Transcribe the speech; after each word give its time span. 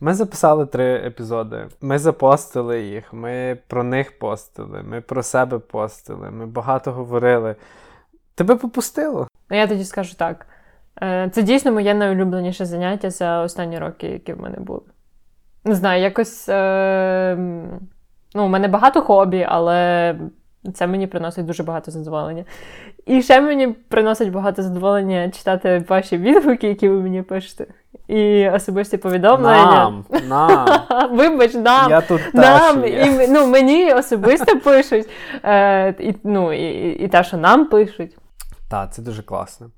Ми 0.00 0.14
записали 0.14 0.66
три 0.66 0.94
епізоди. 0.94 1.66
Ми 1.80 1.98
запостили 1.98 2.82
їх, 2.82 3.12
ми 3.12 3.58
про 3.66 3.84
них 3.84 4.18
постили, 4.18 4.82
ми 4.82 5.00
про 5.00 5.22
себе 5.22 5.58
постили, 5.58 6.30
ми 6.30 6.46
багато 6.46 6.92
говорили. 6.92 7.56
Тебе 8.34 8.56
попустило? 8.56 9.28
Ну, 9.50 9.56
я 9.56 9.66
тоді 9.66 9.84
скажу 9.84 10.14
так. 10.14 10.46
Е, 11.02 11.30
це 11.34 11.42
дійсно 11.42 11.72
моє 11.72 11.94
найулюбленіше 11.94 12.64
заняття 12.64 13.10
за 13.10 13.42
останні 13.42 13.78
роки, 13.78 14.06
які 14.06 14.32
в 14.32 14.40
мене 14.40 14.56
були. 14.60 14.80
Не 15.64 15.74
знаю, 15.74 16.02
якось. 16.02 16.48
Е... 16.48 17.36
Ну, 18.34 18.44
у 18.44 18.48
мене 18.48 18.68
багато 18.68 19.02
хобі, 19.02 19.46
але 19.48 20.14
це 20.74 20.86
мені 20.86 21.06
приносить 21.06 21.46
дуже 21.46 21.62
багато 21.62 21.90
задоволення. 21.90 22.44
І 23.06 23.22
ще 23.22 23.40
мені 23.40 23.68
приносить 23.68 24.32
багато 24.32 24.62
задоволення 24.62 25.30
читати 25.30 25.84
ваші 25.88 26.16
відгуки, 26.16 26.68
які 26.68 26.88
ви 26.88 27.00
мені 27.00 27.22
пишете. 27.22 27.66
І 28.08 28.48
особисті 28.48 28.96
повідомлення. 28.96 29.64
Нам, 29.64 30.04
нам. 30.28 30.68
Вибач, 31.16 31.54
нам. 31.54 31.90
Я 31.90 32.00
тут 32.00 32.20
нам. 32.34 32.84
є. 32.84 33.24
І, 33.24 33.28
ну, 33.28 33.46
мені 33.46 33.92
особисто 33.92 34.60
пишуть. 34.60 35.08
Е, 35.44 35.94
і, 35.98 36.14
ну, 36.24 36.52
і, 36.52 36.90
і 36.90 37.08
те, 37.08 37.24
що 37.24 37.36
нам 37.36 37.66
пишуть. 37.66 38.16
Так, 38.70 38.94
це 38.94 39.02
дуже 39.02 39.22
класно. 39.22 39.70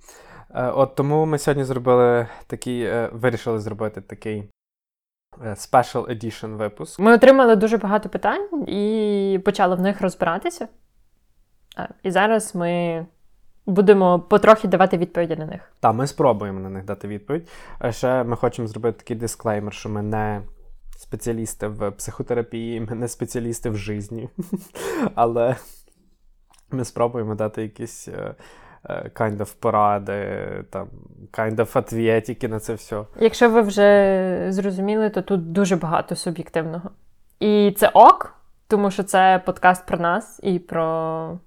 Е, 0.55 0.66
От 0.66 0.95
тому 0.95 1.27
ми 1.27 1.38
сьогодні 1.38 1.65
зробили 1.65 2.27
такий, 2.47 2.83
е, 2.83 3.09
вирішили 3.12 3.60
зробити 3.60 4.01
такий 4.01 4.45
special 5.41 6.07
edition 6.07 6.57
випуск. 6.57 7.01
Ми 7.01 7.15
отримали 7.15 7.57
дуже 7.57 7.77
багато 7.77 8.09
питань 8.09 8.65
і 8.69 9.41
почали 9.45 9.77
в 9.77 9.80
них 9.80 10.01
розбиратися. 10.01 10.69
Е, 11.79 11.89
І 12.03 12.11
зараз 12.11 12.55
ми 12.55 13.07
будемо 13.66 14.21
потрохи 14.21 14.69
давати 14.69 14.99
відповіді 14.99 15.37
на 15.37 15.47
них. 15.47 15.73
Так, 15.80 15.95
ми 15.95 16.07
спробуємо 16.07 16.61
на 16.61 16.69
них 16.69 16.85
дати 16.85 17.09
відповідь. 17.09 17.49
А 17.79 17.93
ще 17.93 18.25
ми 18.25 18.37
хочемо 18.37 18.69
зробити 18.69 18.99
такий 18.99 19.16
дисклеймер, 19.16 19.75
що 19.75 19.89
ми 19.89 20.03
не 20.03 20.43
спеціалісти 20.99 21.66
в 21.69 21.91
психотерапії, 21.91 22.80
ми 22.80 22.95
не 22.95 23.09
спеціалісти 23.09 23.71
в 23.71 23.77
житті. 23.77 24.29
Але 25.15 25.57
ми 26.71 26.85
спробуємо 26.85 27.35
дати 27.35 27.63
якісь 27.63 28.09
е, 28.09 28.13
е, 28.13 28.35
kind 28.88 29.36
of 29.36 29.54
поради, 29.60 30.64
там, 30.70 30.88
kind 31.32 31.56
of 31.56 31.78
ответики 31.78 32.48
на 32.48 32.60
це 32.60 32.74
все. 32.74 33.04
Якщо 33.20 33.50
ви 33.50 33.60
вже 33.60 34.46
зрозуміли, 34.48 35.10
то 35.10 35.23
тут 35.23 35.52
дуже 35.52 35.76
багато 35.76 36.16
суб'єктивного. 36.16 36.90
І 37.40 37.74
це 37.78 37.88
ок, 37.88 38.34
тому 38.68 38.90
що 38.90 39.02
це 39.02 39.42
подкаст 39.46 39.86
про 39.86 39.98
нас 39.98 40.40
і 40.42 40.58
про, 40.58 41.38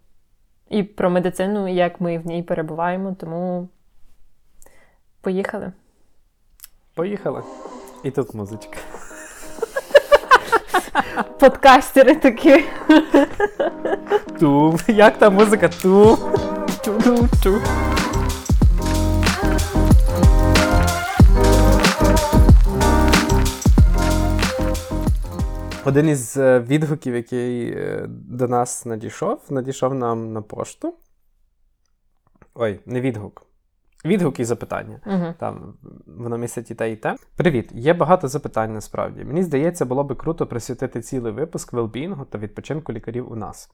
і 0.70 0.84
про 0.84 1.10
медицину, 1.10 1.68
і 1.68 1.76
як 1.76 2.02
ми 2.02 2.18
в 2.18 2.28
ній 2.28 2.44
перебуваємо. 2.44 3.16
Тому 3.20 3.70
поїхали. 5.22 5.72
Поїхали. 6.96 7.44
І 8.04 8.12
тут 8.12 8.34
музичка. 8.34 8.78
Подкастери 11.40 12.16
такі. 12.16 12.66
Ту. 14.40 14.78
Як 14.88 15.18
та 15.18 15.30
музика? 15.30 15.70
Ту. 15.70 16.18
Ту-ту-ту. 16.84 17.62
Один 25.86 26.10
із 26.10 26.38
е, 26.38 26.60
відгуків, 26.60 27.16
який 27.16 27.72
е, 27.72 28.06
до 28.10 28.48
нас 28.48 28.86
надійшов, 28.86 29.42
надійшов 29.50 29.94
нам 29.94 30.34
на 30.34 30.42
пошту. 30.42 30.94
Ой, 32.54 32.80
не 32.86 33.02
відгук. 33.02 33.53
Відгук 34.06 34.40
і 34.40 34.46
запитання. 34.46 35.00
Угу. 35.06 35.34
Там 35.40 35.74
воно 36.06 36.38
містить 36.38 36.72
і 36.72 36.76
те, 36.76 36.92
і 36.92 36.96
те. 36.96 37.16
Привіт, 37.36 37.70
є 37.74 37.94
багато 37.94 38.28
запитань 38.28 38.74
насправді. 38.74 39.24
Мені 39.24 39.44
здається, 39.44 39.86
було 39.86 40.04
би 40.04 40.16
круто 40.16 40.48
присвятити 40.48 41.02
цілий 41.02 41.34
випуск 41.34 41.74
велбінгу 41.74 42.26
та 42.26 42.38
відпочинку 42.38 42.94
лікарів 42.94 43.32
у 43.32 43.36
нас. 43.36 43.72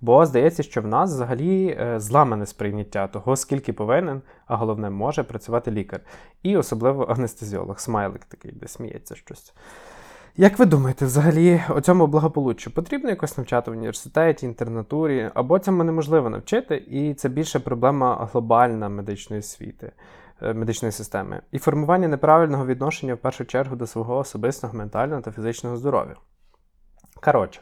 Бо 0.00 0.26
здається, 0.26 0.62
що 0.62 0.82
в 0.82 0.86
нас 0.86 1.12
взагалі 1.12 1.76
е, 1.80 2.00
зламане 2.00 2.46
сприйняття 2.46 3.06
того, 3.06 3.36
скільки 3.36 3.72
повинен, 3.72 4.22
а 4.46 4.56
головне, 4.56 4.90
може 4.90 5.22
працювати 5.22 5.70
лікар. 5.70 6.00
І 6.42 6.56
особливо 6.56 7.04
анестезіолог, 7.04 7.80
смайлик 7.80 8.24
такий, 8.24 8.52
де 8.52 8.68
сміється 8.68 9.14
щось. 9.14 9.54
Як 10.38 10.58
ви 10.58 10.66
думаєте, 10.66 11.04
взагалі 11.04 11.62
о 11.68 11.80
цьому 11.80 12.06
благополуччю 12.06 12.70
потрібно 12.70 13.10
якось 13.10 13.38
навчати 13.38 13.70
в 13.70 13.74
університеті, 13.74 14.46
інтернатурі, 14.46 15.30
або 15.34 15.58
цьому 15.58 15.84
неможливо 15.84 16.30
навчити, 16.30 16.76
і 16.76 17.14
це 17.14 17.28
більше 17.28 17.60
проблема 17.60 18.28
глобальна 18.32 18.88
медичної 18.88 19.40
освіти, 19.40 19.92
е, 20.42 20.54
медичної 20.54 20.92
системи, 20.92 21.40
і 21.52 21.58
формування 21.58 22.08
неправильного 22.08 22.66
відношення 22.66 23.14
в 23.14 23.18
першу 23.18 23.44
чергу 23.44 23.76
до 23.76 23.86
свого 23.86 24.16
особистого, 24.16 24.74
ментального 24.74 25.22
та 25.22 25.32
фізичного 25.32 25.76
здоров'я. 25.76 26.14
Коротше, 27.22 27.60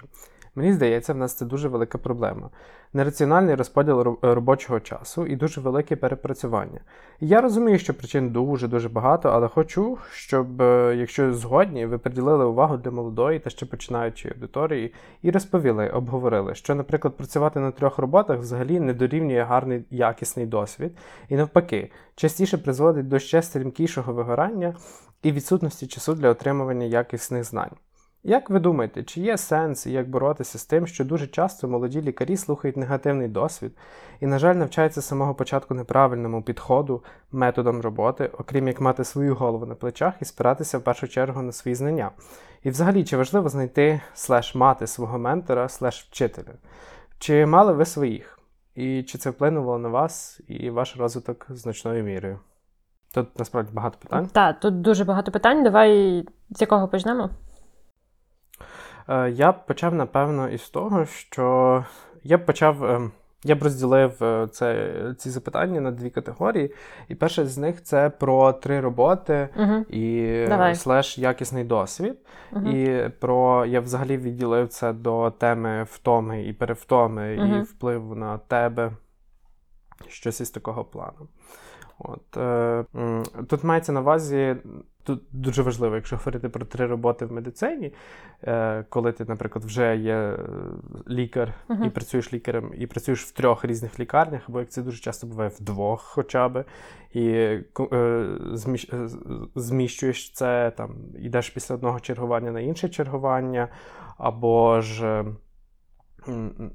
мені 0.55 0.73
здається, 0.73 1.13
в 1.13 1.17
нас 1.17 1.35
це 1.35 1.45
дуже 1.45 1.69
велика 1.69 1.99
проблема. 1.99 2.51
Нераціональний 2.93 3.55
розподіл 3.55 4.19
робочого 4.23 4.81
часу 4.81 5.27
і 5.27 5.37
дуже 5.37 5.61
велике 5.61 5.97
перепрацювання. 5.97 6.81
Я 7.21 7.41
розумію, 7.41 7.79
що 7.79 7.95
причин 7.95 8.31
дуже-дуже 8.31 8.89
багато, 8.89 9.29
але 9.29 9.49
хочу, 9.49 9.99
щоб, 10.13 10.63
е, 10.63 10.97
якщо 10.97 11.35
згодні, 11.35 11.87
ви 11.87 11.99
приділили 11.99 12.45
увагу 12.45 12.77
для 12.77 12.91
молодої 12.91 13.39
та 13.39 13.51
ще 13.51 13.67
починаючої 13.67 14.35
аудиторії 14.35 14.95
і 15.23 15.31
розповіли, 15.31 15.89
обговорили, 15.89 16.55
що, 16.55 16.75
наприклад, 16.75 17.17
працювати 17.17 17.61
на 17.61 17.71
трьох 17.71 17.99
роботах 17.99 18.39
взагалі 18.39 18.81
не 18.81 18.95
дорівнює 18.95 19.43
гарний 19.43 19.85
якісний 19.91 20.47
досвід, 20.47 20.97
і 21.29 21.37
навпаки, 21.37 21.91
частіше 22.15 22.59
призводить 22.59 23.09
до 23.09 23.19
ще 23.19 23.43
стрімкішого 23.43 24.13
вигорання 24.13 24.75
і 25.23 25.33
відсутності 25.33 25.87
часу 25.87 26.15
для 26.15 26.29
отримування 26.29 26.87
якісних 26.87 27.45
знань. 27.45 27.71
Як 28.27 28.51
ви 28.51 28.59
думаєте, 28.59 29.03
чи 29.03 29.21
є 29.21 29.39
сенс 29.39 29.87
і 29.87 29.93
як 29.93 30.09
боротися 30.11 30.59
з 30.59 30.67
тим, 30.67 30.87
що 30.87 31.05
дуже 31.05 31.27
часто 31.27 31.69
молоді 31.69 32.03
лікарі 32.03 32.37
слухають 32.37 32.77
негативний 32.77 33.29
досвід 33.29 33.73
і, 34.21 34.27
на 34.27 34.39
жаль, 34.39 34.55
навчаються 34.55 35.01
з 35.01 35.07
самого 35.07 35.35
початку 35.35 35.75
неправильному 35.75 36.43
підходу, 36.43 37.03
методам 37.33 37.81
роботи, 37.81 38.31
окрім 38.39 38.69
як 38.69 38.81
мати 38.81 39.05
свою 39.05 39.35
голову 39.35 39.67
на 39.67 39.75
плечах 39.75 40.15
і 40.21 40.25
спиратися 40.25 40.79
в 40.79 40.83
першу 40.83 41.09
чергу 41.09 41.43
на 41.43 41.53
свої 41.53 41.75
знання? 41.75 42.11
І 42.63 42.71
взагалі, 42.71 43.05
чи 43.05 43.17
важливо 43.17 43.49
знайти 43.49 44.01
слеш 44.15 44.55
мати 44.55 44.87
свого 44.87 45.19
ментора, 45.19 45.69
слеш 45.69 46.09
вчителя? 46.11 46.55
Чи 47.19 47.47
мали 47.47 47.73
ви 47.73 47.85
своїх? 47.85 48.39
І 48.75 49.03
чи 49.03 49.19
це 49.19 49.31
вплинуло 49.31 49.79
на 49.79 49.89
вас 49.89 50.41
і 50.49 50.71
ваш 50.71 50.97
розвиток 50.97 51.47
значною 51.49 52.05
мірою? 52.05 52.39
Тут 53.15 53.39
насправді 53.39 53.73
багато 53.75 53.99
питань. 53.99 54.27
Так, 54.27 54.61
тут 54.61 54.81
дуже 54.81 55.05
багато 55.05 55.33
питань. 55.33 55.65
Давай 55.65 56.25
з 56.51 56.61
якого 56.61 56.89
почнемо? 56.89 57.31
Е, 59.09 59.31
Я 59.31 59.53
б 59.53 59.67
почав, 59.67 59.95
напевно, 59.95 60.49
із 60.49 60.69
того, 60.69 61.07
що 61.07 61.85
я 62.23 62.39
б 62.39 62.47
почав. 62.47 62.85
е, 62.85 63.11
Я 63.45 63.55
б 63.55 63.63
розділив 63.63 64.25
е, 64.25 64.49
це, 64.53 64.93
ці 65.19 65.31
запитання 65.31 65.81
на 65.81 65.91
дві 65.91 66.11
категорії. 66.11 66.75
І 67.09 67.15
перша 67.15 67.47
з 67.47 67.59
них 67.59 67.83
це 67.83 68.11
про 68.11 68.53
три 68.53 68.81
роботи 68.81 69.49
Угу. 69.57 69.75
і 69.91 70.45
Давай. 70.49 70.75
слеш 70.75 71.19
якісний 71.19 71.65
досвід. 71.65 72.15
Угу. 72.53 72.69
І 72.69 73.09
про 73.21 73.67
я 73.67 73.81
взагалі 73.81 74.17
відділив 74.17 74.69
це 74.69 74.93
до 74.93 75.31
теми 75.31 75.83
втоми 75.91 76.43
і 76.45 76.53
перевтоми, 76.53 77.35
і 77.35 77.61
впливу 77.63 78.15
на 78.15 78.39
тебе. 78.39 78.93
Щось 80.09 80.41
із 80.41 80.51
такого 80.51 80.85
плану. 80.85 81.29
От, 81.99 82.37
е, 82.37 82.85
тут 83.49 83.65
мається 83.65 83.93
на 83.93 84.01
увазі, 84.01 84.57
тут 85.05 85.23
дуже 85.33 85.63
важливо, 85.63 85.95
якщо 85.95 86.17
говорити 86.17 86.49
про 86.49 86.65
три 86.65 86.87
роботи 86.87 87.27
в 87.27 87.33
медицині, 87.33 87.93
е, 88.43 88.85
коли 88.89 89.13
ти, 89.13 89.25
наприклад, 89.25 89.65
вже 89.65 89.97
є 89.97 90.39
лікар 91.09 91.55
і 91.87 91.91
працюєш 91.91 92.33
лікарем, 92.33 92.73
і 92.79 92.87
працюєш 92.87 93.25
в 93.25 93.33
трьох 93.33 93.65
різних 93.65 94.01
лікарнях, 94.01 94.43
або 94.49 94.61
як 94.61 94.69
це 94.69 94.83
дуже 94.83 94.99
часто 94.99 95.27
буває 95.27 95.51
в 95.51 95.63
двох 95.63 96.01
хоча 96.01 96.49
б, 96.49 96.65
і 97.13 97.29
е, 97.29 97.65
зміщ, 98.53 98.93
е, 98.93 99.09
зміщуєш 99.55 100.33
це, 100.33 100.73
там, 100.77 100.97
йдеш 101.19 101.51
після 101.51 101.75
одного 101.75 102.01
чергування 102.01 102.51
на 102.51 102.61
інше 102.61 102.89
чергування, 102.89 103.69
або 104.19 104.81
ж. 104.81 105.25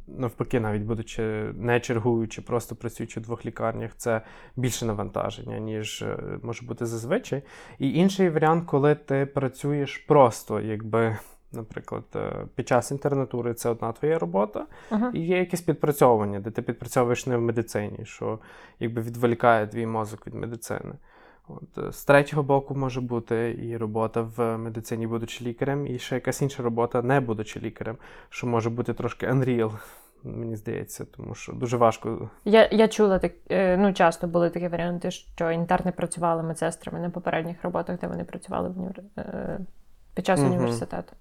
Навпаки, 0.07 0.59
навіть 0.59 0.81
будучи 0.81 1.21
не 1.53 1.79
чергуючи, 1.79 2.41
просто 2.41 2.75
працюючи 2.75 3.19
в 3.19 3.23
двох 3.23 3.45
лікарнях, 3.45 3.91
це 3.97 4.21
більше 4.55 4.85
навантаження, 4.85 5.59
ніж 5.59 6.01
е, 6.01 6.17
може 6.43 6.65
бути 6.65 6.85
зазвичай. 6.85 7.43
І 7.79 7.93
інший 7.93 8.29
варіант, 8.29 8.63
коли 8.67 8.95
ти 8.95 9.25
працюєш 9.25 9.97
просто, 9.97 10.61
якби, 10.61 11.17
наприклад, 11.51 12.03
е, 12.15 12.45
під 12.55 12.67
час 12.67 12.91
інтернатури 12.91 13.53
це 13.53 13.69
одна 13.69 13.91
твоя 13.91 14.19
робота, 14.19 14.65
Угу. 14.91 15.05
і 15.13 15.19
є 15.19 15.37
якесь 15.37 15.61
підпрацьовування, 15.61 16.39
де 16.39 16.51
ти 16.51 16.61
підпрацьовуєш 16.61 17.25
не 17.27 17.37
в 17.37 17.41
медицині, 17.41 17.99
що 18.05 18.39
якби 18.79 19.01
відволікає 19.01 19.67
твій 19.67 19.85
мозок 19.85 20.27
від 20.27 20.33
медицини. 20.33 20.93
От, 21.49 21.77
е, 21.77 21.91
з 21.91 22.05
третього 22.05 22.43
боку 22.43 22.75
може 22.75 23.01
бути 23.01 23.57
і 23.63 23.77
робота 23.77 24.21
в 24.21 24.57
медицині, 24.57 25.07
будучи 25.07 25.45
лікарем, 25.45 25.87
і 25.87 25.99
ще 25.99 26.15
якась 26.15 26.41
інша 26.41 26.63
робота, 26.63 27.01
не 27.01 27.19
будучи 27.19 27.59
лікарем, 27.59 27.97
що 28.29 28.47
може 28.47 28.69
бути 28.69 28.93
трошки 28.93 29.27
unreal, 29.27 29.71
мені 30.23 30.55
здається, 30.55 31.05
тому 31.05 31.35
що 31.35 31.53
дуже 31.53 31.77
важко. 31.77 32.29
Я, 32.45 32.69
я 32.71 32.87
чула 32.87 33.19
так, 33.19 33.31
е, 33.49 33.77
ну 33.77 33.93
часто 33.93 34.27
були 34.27 34.49
такі 34.49 34.67
варіанти, 34.67 35.11
що 35.11 35.51
інтерни 35.51 35.91
працювали 35.91 36.43
медсестрами 36.43 36.99
на 36.99 37.09
попередніх 37.09 37.63
роботах, 37.63 37.99
де 37.99 38.07
вони 38.07 38.23
працювали 38.23 38.69
в 38.69 38.77
універ... 38.79 39.03
е, 39.17 39.59
під 40.13 40.25
час 40.25 40.39
університету. 40.39 41.13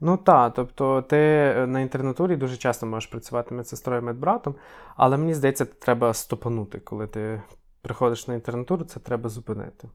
Ну 0.00 0.16
так, 0.16 0.52
тобто 0.54 1.02
ти 1.02 1.16
на 1.66 1.80
інтернатурі 1.80 2.36
дуже 2.36 2.56
часто 2.56 2.86
можеш 2.86 3.10
працювати 3.10 3.54
медсестрою 3.54 4.02
медбратом, 4.02 4.54
але 4.96 5.16
мені 5.16 5.34
здається, 5.34 5.64
треба 5.64 6.14
стопанути, 6.14 6.80
коли 6.80 7.06
ти 7.06 7.42
приходиш 7.86 8.28
на 8.28 8.34
інтернатуру, 8.34 8.84
це 8.84 9.00
треба 9.00 9.28
зупинити. 9.28 9.88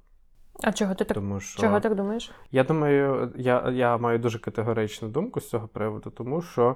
А 0.63 0.71
чого 0.71 0.95
ти 0.95 1.05
так? 1.05 1.15
Тому 1.15 1.39
що 1.39 1.61
Чого 1.61 1.79
так 1.79 1.95
думаєш? 1.95 2.31
я 2.51 2.63
думаю, 2.63 3.31
я, 3.35 3.69
я 3.69 3.97
маю 3.97 4.19
дуже 4.19 4.39
категоричну 4.39 5.07
думку 5.07 5.41
з 5.41 5.49
цього 5.49 5.67
приводу, 5.67 6.09
тому 6.09 6.41
що, 6.41 6.75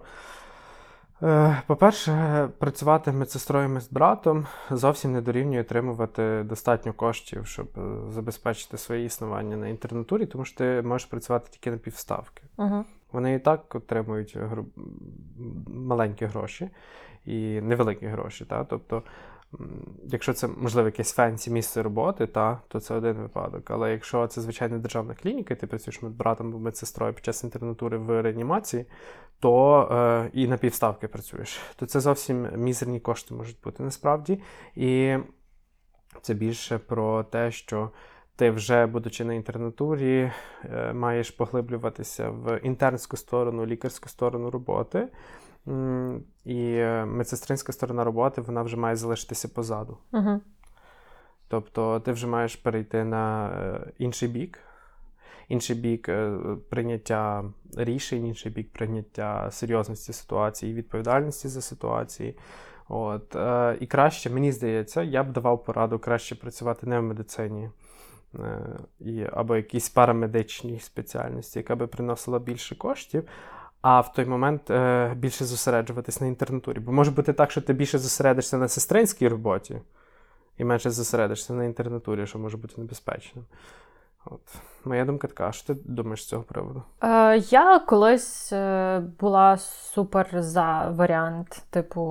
е, 1.23 1.61
по-перше, 1.67 2.49
працювати 2.59 3.11
медсестрою 3.11 3.69
медбратом 3.69 4.47
зовсім 4.71 5.11
не 5.11 5.21
дорівнює 5.21 5.61
отримувати 5.61 6.43
достатньо 6.43 6.93
коштів, 6.93 7.47
щоб 7.47 7.67
е, 7.77 8.11
забезпечити 8.11 8.77
своє 8.77 9.05
існування 9.05 9.57
на 9.57 9.67
інтернатурі, 9.67 10.25
тому 10.25 10.45
що 10.45 10.57
ти 10.57 10.81
можеш 10.81 11.07
працювати 11.07 11.47
тільки 11.51 11.71
на 11.71 11.77
півставки. 11.77 12.43
Угу. 12.57 12.85
Вони 13.11 13.35
і 13.35 13.39
так 13.39 13.75
отримують 13.75 14.37
гру- 14.37 14.65
маленькі 15.67 16.25
гроші 16.25 16.69
і 17.25 17.61
невеликі 17.61 18.05
гроші. 18.05 18.45
Та? 18.45 18.63
Тобто, 18.63 19.03
якщо 20.03 20.33
це, 20.33 20.47
можливо, 20.47 20.87
якесь 20.87 21.13
фенсі 21.13 21.51
місце 21.51 21.83
роботи, 21.83 22.27
та, 22.27 22.61
то 22.67 22.79
це 22.79 22.93
один 22.93 23.15
випадок. 23.15 23.71
Але 23.71 23.91
якщо 23.91 24.27
це 24.27 24.41
звичайна 24.41 24.77
державна 24.77 25.13
клініка, 25.13 25.53
і 25.53 25.57
ти 25.57 25.67
працюєш 25.67 26.01
медбратом 26.01 26.47
або 26.47 26.59
медсестрою 26.59 27.13
під 27.13 27.25
час 27.25 27.43
інтернатури 27.43 27.97
в 27.97 28.21
реанімації, 28.21 28.85
то 29.39 29.81
е, 29.91 30.29
і 30.33 30.47
на 30.47 30.57
півставки 30.57 31.07
працюєш, 31.07 31.59
то 31.75 31.85
це 31.85 31.99
зовсім 31.99 32.47
мізерні 32.55 32.99
кошти 32.99 33.33
можуть 33.33 33.61
бути 33.63 33.83
насправді. 33.83 34.39
І 34.75 35.17
це 36.21 36.33
більше 36.33 36.77
про 36.77 37.23
те, 37.23 37.51
що 37.51 37.91
ти 38.35 38.51
вже, 38.51 38.85
будучи 38.85 39.25
на 39.25 39.33
інтернатурі, 39.33 40.31
е, 40.63 40.93
маєш 40.93 41.31
поглиблюватися 41.31 42.29
в 42.29 42.59
інтернську 42.63 43.17
сторону, 43.17 43.65
лікарську 43.65 44.09
сторону 44.09 44.51
роботи. 44.51 45.07
І 46.45 46.75
медсестринська 47.05 47.73
сторона 47.73 48.03
роботи 48.03 48.41
вона 48.41 48.61
вже 48.61 48.77
має 48.77 48.95
залишитися 48.95 49.47
позаду. 49.47 49.97
Угу. 50.13 50.41
Тобто 51.47 51.99
ти 51.99 52.11
вже 52.11 52.27
маєш 52.27 52.55
перейти 52.55 53.03
на 53.03 53.49
е, 53.49 53.91
інший 53.97 54.29
бік, 54.29 54.59
інший 55.47 55.75
бік 55.75 56.09
е, 56.09 56.37
прийняття 56.69 57.43
рішень, 57.77 58.27
інший 58.27 58.51
бік 58.51 58.71
прийняття 58.71 59.51
серйозності 59.51 60.13
ситуації, 60.13 60.73
відповідальності 60.73 61.47
за 61.47 61.61
ситуації. 61.61 62.37
От, 62.89 63.35
е, 63.35 63.77
і 63.79 63.87
краще, 63.87 64.29
мені 64.29 64.51
здається, 64.51 65.03
я 65.03 65.23
б 65.23 65.31
давав 65.31 65.63
пораду 65.63 65.99
краще 65.99 66.35
працювати 66.35 66.87
не 66.87 66.99
в 66.99 67.03
медицині. 67.03 67.69
або 69.31 69.55
якійсь 69.55 69.89
парамедичній 69.89 70.79
спеціальності, 70.79 71.59
яка 71.59 71.75
би 71.75 71.87
приносила 71.87 72.39
більше 72.39 72.75
коштів, 72.75 73.23
а 73.87 74.01
в 74.01 74.13
той 74.13 74.25
момент 74.25 74.69
е, 74.71 75.13
більше 75.15 75.45
зосереджуватись 75.45 76.21
на 76.21 76.27
інтернатурі. 76.27 76.79
Бо 76.79 76.91
може 76.91 77.11
бути 77.11 77.33
так, 77.33 77.51
що 77.51 77.61
ти 77.61 77.73
більше 77.73 77.99
зосередишся 77.99 78.57
на 78.57 78.67
сестринській 78.67 79.27
роботі, 79.27 79.81
і 80.57 80.63
менше 80.63 80.89
зосередишся 80.89 81.53
на 81.53 81.63
інтернатурі, 81.63 82.27
що 82.27 82.39
може 82.39 82.57
бути 82.57 82.73
небезпечним. 82.77 83.45
От. 84.25 84.41
Моя 84.85 85.05
думка 85.05 85.27
така, 85.27 85.51
що 85.51 85.73
ти 85.73 85.81
думаєш 85.85 86.23
з 86.23 86.27
цього 86.27 86.43
приводу? 86.43 86.83
Е, 87.03 87.37
я 87.37 87.79
колись 87.79 88.53
е, 88.53 88.99
була 89.19 89.57
супер 89.57 90.27
за 90.33 90.89
варіант, 90.89 91.63
типу. 91.69 92.01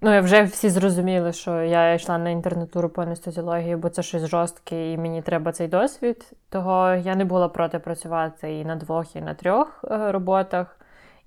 Ну, 0.00 0.14
я 0.14 0.20
вже 0.20 0.42
всі 0.42 0.70
зрозуміли, 0.70 1.32
що 1.32 1.62
я 1.62 1.94
йшла 1.94 2.18
на 2.18 2.30
інтернатуру 2.30 2.88
по 2.88 3.02
анестезіології, 3.02 3.76
бо 3.76 3.88
це 3.88 4.02
щось 4.02 4.26
жорстке, 4.26 4.92
і 4.92 4.98
мені 4.98 5.22
треба 5.22 5.52
цей 5.52 5.68
досвід. 5.68 6.32
Того 6.48 6.88
я 6.88 7.16
не 7.16 7.24
була 7.24 7.48
проти 7.48 7.78
працювати 7.78 8.58
і 8.58 8.64
на 8.64 8.76
двох, 8.76 9.16
і 9.16 9.20
на 9.20 9.34
трьох 9.34 9.84
е, 9.90 10.12
роботах. 10.12 10.79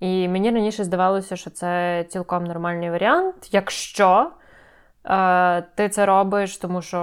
І 0.03 0.27
мені 0.27 0.51
раніше 0.51 0.83
здавалося, 0.83 1.35
що 1.35 1.49
це 1.49 2.03
цілком 2.09 2.43
нормальний 2.43 2.89
варіант, 2.89 3.35
якщо 3.51 4.31
е, 5.05 5.61
ти 5.61 5.89
це 5.89 6.05
робиш, 6.05 6.57
тому 6.57 6.81
що 6.81 6.97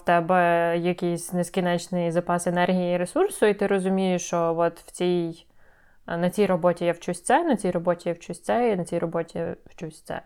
в 0.00 0.04
тебе 0.04 0.74
якийсь 0.78 1.32
нескінчений 1.32 2.10
запас 2.10 2.46
енергії 2.46 2.94
і 2.94 2.96
ресурсу, 2.96 3.46
і 3.46 3.54
ти 3.54 3.66
розумієш, 3.66 4.26
що 4.26 4.54
от 4.58 4.80
в 4.80 4.90
цій, 4.90 5.46
на 6.06 6.30
цій 6.30 6.46
роботі 6.46 6.84
я 6.84 6.92
вчусь 6.92 7.22
це, 7.22 7.44
на 7.44 7.56
цій 7.56 7.70
роботі 7.70 8.08
я 8.08 8.14
вчусь 8.14 8.42
це, 8.42 8.70
і 8.70 8.76
на 8.76 8.84
цій 8.84 8.98
роботі 8.98 9.38
я 9.38 9.56
вчусь 9.70 10.02
це. 10.02 10.20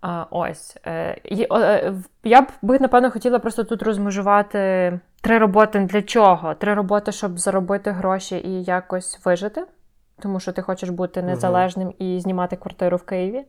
А, 0.00 0.26
ось. 0.30 0.76
Е, 0.86 1.20
е, 1.52 1.94
я 2.24 2.42
б 2.42 2.46
би, 2.62 2.78
напевно, 2.78 3.10
хотіла 3.10 3.38
просто 3.38 3.64
тут 3.64 3.82
розмежувати 3.82 5.00
три 5.20 5.38
роботи 5.38 5.78
для 5.78 6.02
чого? 6.02 6.54
Три 6.54 6.74
роботи, 6.74 7.12
щоб 7.12 7.38
заробити 7.38 7.90
гроші 7.90 8.36
і 8.44 8.64
якось 8.64 9.20
вижити, 9.24 9.64
тому 10.22 10.40
що 10.40 10.52
ти 10.52 10.62
хочеш 10.62 10.88
бути 10.88 11.22
незалежним 11.22 11.94
і 11.98 12.20
знімати 12.20 12.56
квартиру 12.56 12.96
в 12.96 13.02
Києві. 13.02 13.44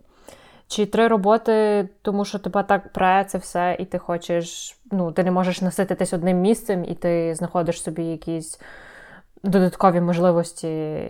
Чи 0.68 0.86
три 0.86 1.08
роботи, 1.08 1.90
тому 2.02 2.26
що 2.26 2.40
тебе 2.40 2.64
так 2.64 2.94
пре 2.94 3.26
це 3.28 3.38
все, 3.38 3.76
і 3.80 3.86
ти 3.86 3.98
хочеш, 3.98 4.78
ну, 4.92 5.12
ти 5.12 5.24
не 5.24 5.32
можеш 5.32 5.62
насититись 5.62 6.14
одним 6.14 6.42
місцем, 6.42 6.86
і 6.86 6.96
ти 6.96 7.36
знаходиш 7.36 7.84
собі 7.84 8.04
якісь 8.04 8.62
додаткові 9.44 10.02
можливості, 10.02 11.04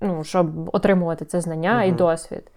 ну, 0.00 0.24
щоб 0.24 0.74
отримувати 0.74 1.24
це 1.24 1.40
знання 1.40 1.84
і 1.84 1.92
досвід. 1.92 2.52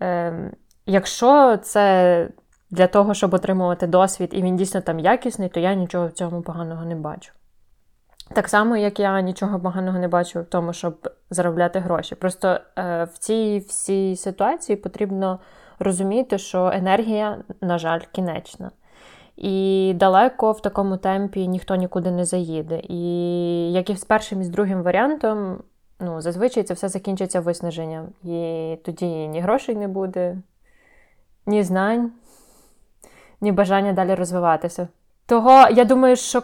Ем, 0.00 0.50
якщо 0.86 1.56
це 1.56 2.28
для 2.70 2.86
того, 2.86 3.14
щоб 3.14 3.34
отримувати 3.34 3.86
досвід, 3.86 4.30
і 4.32 4.42
він 4.42 4.56
дійсно 4.56 4.80
там 4.80 4.98
якісний, 4.98 5.48
то 5.48 5.60
я 5.60 5.74
нічого 5.74 6.06
в 6.06 6.12
цьому 6.12 6.42
поганого 6.42 6.84
не 6.84 6.94
бачу. 6.94 7.32
Так 8.34 8.48
само, 8.48 8.76
як 8.76 9.00
я 9.00 9.20
нічого 9.20 9.60
поганого 9.60 9.98
не 9.98 10.08
бачу 10.08 10.40
в 10.40 10.44
тому, 10.44 10.72
щоб 10.72 11.10
заробляти 11.30 11.78
гроші. 11.78 12.14
Просто 12.14 12.60
е, 12.78 13.04
в 13.04 13.18
цій 13.18 13.64
всій 13.68 14.16
ситуації 14.16 14.76
потрібно 14.76 15.38
розуміти, 15.78 16.38
що 16.38 16.70
енергія, 16.74 17.38
на 17.60 17.78
жаль, 17.78 18.00
кінечна. 18.12 18.70
І 19.36 19.92
далеко 19.96 20.52
в 20.52 20.62
такому 20.62 20.96
темпі 20.96 21.48
ніхто 21.48 21.74
нікуди 21.74 22.10
не 22.10 22.24
заїде. 22.24 22.80
І 22.88 23.72
як 23.72 23.90
і 23.90 23.96
з 23.96 24.04
першим 24.04 24.40
і 24.40 24.44
з 24.44 24.48
другим 24.48 24.82
варіантом, 24.82 25.62
ну, 26.00 26.20
зазвичай 26.20 26.62
це 26.62 26.74
все 26.74 26.88
закінчиться 26.88 27.40
виснаженням. 27.40 28.08
І 28.22 28.78
тоді 28.84 29.06
ні 29.06 29.40
грошей 29.40 29.76
не 29.76 29.88
буде, 29.88 30.38
ні 31.46 31.62
знань, 31.62 32.12
ні 33.40 33.52
бажання 33.52 33.92
далі 33.92 34.14
розвиватися. 34.14 34.88
Того 35.26 35.68
я 35.70 35.84
думаю, 35.84 36.16
що 36.16 36.42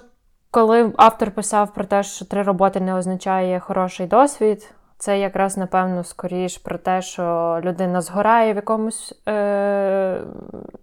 коли 0.50 0.92
автор 0.96 1.30
писав 1.30 1.74
про 1.74 1.84
те, 1.84 2.02
що 2.02 2.24
три 2.24 2.42
роботи 2.42 2.80
не 2.80 2.94
означає 2.94 3.60
хороший 3.60 4.06
досвід, 4.06 4.74
це 4.98 5.19
якраз, 5.19 5.56
напевно, 5.56 6.05
скоріш 6.05 6.58
про 6.58 6.78
те, 6.78 7.02
що 7.02 7.58
людина 7.64 8.00
згорає 8.00 8.52
в 8.52 8.56
якомусь. 8.56 9.14
Е, 9.28 10.20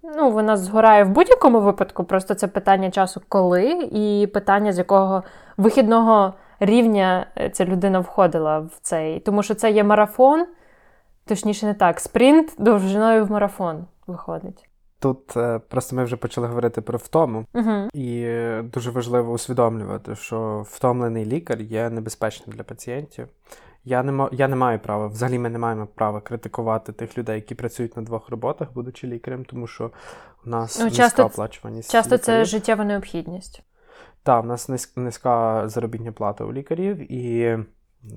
ну, 0.03 0.31
вона 0.31 0.57
згорає 0.57 1.03
в 1.03 1.09
будь-якому 1.09 1.61
випадку, 1.61 2.03
просто 2.03 2.35
це 2.35 2.47
питання 2.47 2.91
часу, 2.91 3.21
коли, 3.29 3.89
і 3.91 4.27
питання, 4.27 4.73
з 4.73 4.77
якого 4.77 5.23
вихідного 5.57 6.33
рівня 6.59 7.27
е, 7.37 7.49
ця 7.49 7.65
людина 7.65 7.99
входила 7.99 8.59
в 8.59 8.79
цей. 8.81 9.19
Тому 9.19 9.43
що 9.43 9.55
це 9.55 9.71
є 9.71 9.83
марафон, 9.83 10.45
точніше, 11.25 11.65
не 11.65 11.73
так, 11.73 11.99
спринт 11.99 12.53
довжиною 12.57 13.25
в 13.25 13.31
марафон 13.31 13.85
виходить. 14.07 14.64
Тут 14.99 15.37
е, 15.37 15.59
просто 15.59 15.95
ми 15.95 16.03
вже 16.03 16.15
почали 16.17 16.47
говорити 16.47 16.81
про 16.81 16.97
втому, 16.97 17.45
Угу. 17.53 17.89
і 17.93 18.27
дуже 18.63 18.91
важливо 18.91 19.31
усвідомлювати, 19.33 20.15
що 20.15 20.65
втомлений 20.69 21.25
лікар 21.25 21.61
є 21.61 21.89
небезпечним 21.89 22.55
для 22.57 22.63
пацієнтів. 22.63 23.27
Я 23.87 24.03
не, 24.03 24.11
ма- 24.11 24.29
я 24.31 24.47
не 24.47 24.55
маю 24.55 24.79
права, 24.79 25.07
взагалі 25.07 25.39
ми 25.39 25.49
не 25.49 25.59
маємо 25.59 25.87
права 25.95 26.21
критикувати 26.21 26.91
тих 26.93 27.17
людей, 27.17 27.35
які 27.35 27.55
працюють 27.55 27.95
на 27.97 28.03
двох 28.03 28.29
роботах, 28.29 28.73
будучи 28.73 29.07
лікарем, 29.07 29.45
тому 29.45 29.67
що 29.67 29.91
у 30.45 30.49
нас 30.49 30.79
Ну, 30.79 30.85
низька 30.85 31.23
оплачуваність. 31.25 31.91
Часто 31.91 32.17
це 32.17 32.31
лікарів. 32.31 32.45
життєва 32.45 32.83
необхідність. 32.85 33.63
Так, 34.23 34.43
в 34.43 34.47
нас 34.47 34.69
низь- 34.69 34.99
низька 34.99 35.63
заробітня 35.67 36.11
плата 36.11 36.43
у 36.45 36.53
лікарів, 36.53 37.11
і 37.11 37.57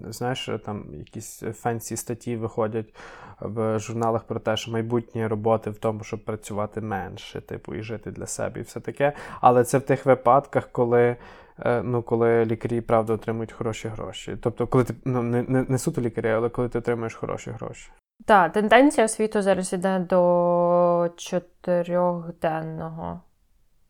знаєш, 0.09 0.50
там 0.64 0.85
якісь 0.95 1.42
фенсі 1.54 1.97
статті 1.97 2.37
виходять 2.37 2.95
в 3.40 3.78
журналах 3.78 4.25
про 4.25 4.40
те, 4.40 4.57
що 4.57 4.71
майбутнє 4.71 5.28
роботи 5.28 5.71
в 5.71 5.78
тому, 5.78 6.04
щоб 6.04 6.25
працювати 6.25 6.80
менше, 6.80 7.40
типу, 7.40 7.75
і 7.75 7.83
жити 7.83 8.11
для 8.11 8.26
себе, 8.26 8.61
і 8.61 8.62
все 8.62 8.80
таке. 8.80 9.12
Але 9.40 9.64
це 9.64 9.78
в 9.78 9.83
тих 9.83 10.07
випадках, 10.07 10.68
коли. 10.73 11.16
е, 11.59 11.83
Ну, 11.83 12.02
коли 12.02 12.45
лікарі 12.45 12.80
правда 12.80 13.12
отримують 13.12 13.52
хороші 13.52 13.88
гроші. 13.88 14.37
Тобто, 14.42 14.66
коли 14.66 14.85
ти 14.85 14.95
ну 15.04 15.23
не, 15.23 15.42
не, 15.42 15.64
не 15.68 15.78
суто 15.78 16.00
лікарі, 16.00 16.30
але 16.30 16.49
коли 16.49 16.68
ти 16.68 16.78
отримуєш 16.78 17.14
хороші 17.14 17.50
гроші. 17.50 17.90
Так, 18.26 18.52
тенденція 18.52 19.09
світу 19.09 19.42
зараз 19.42 19.73
іде 19.73 19.99
до 19.99 21.11
чотирьохденного 21.16 23.21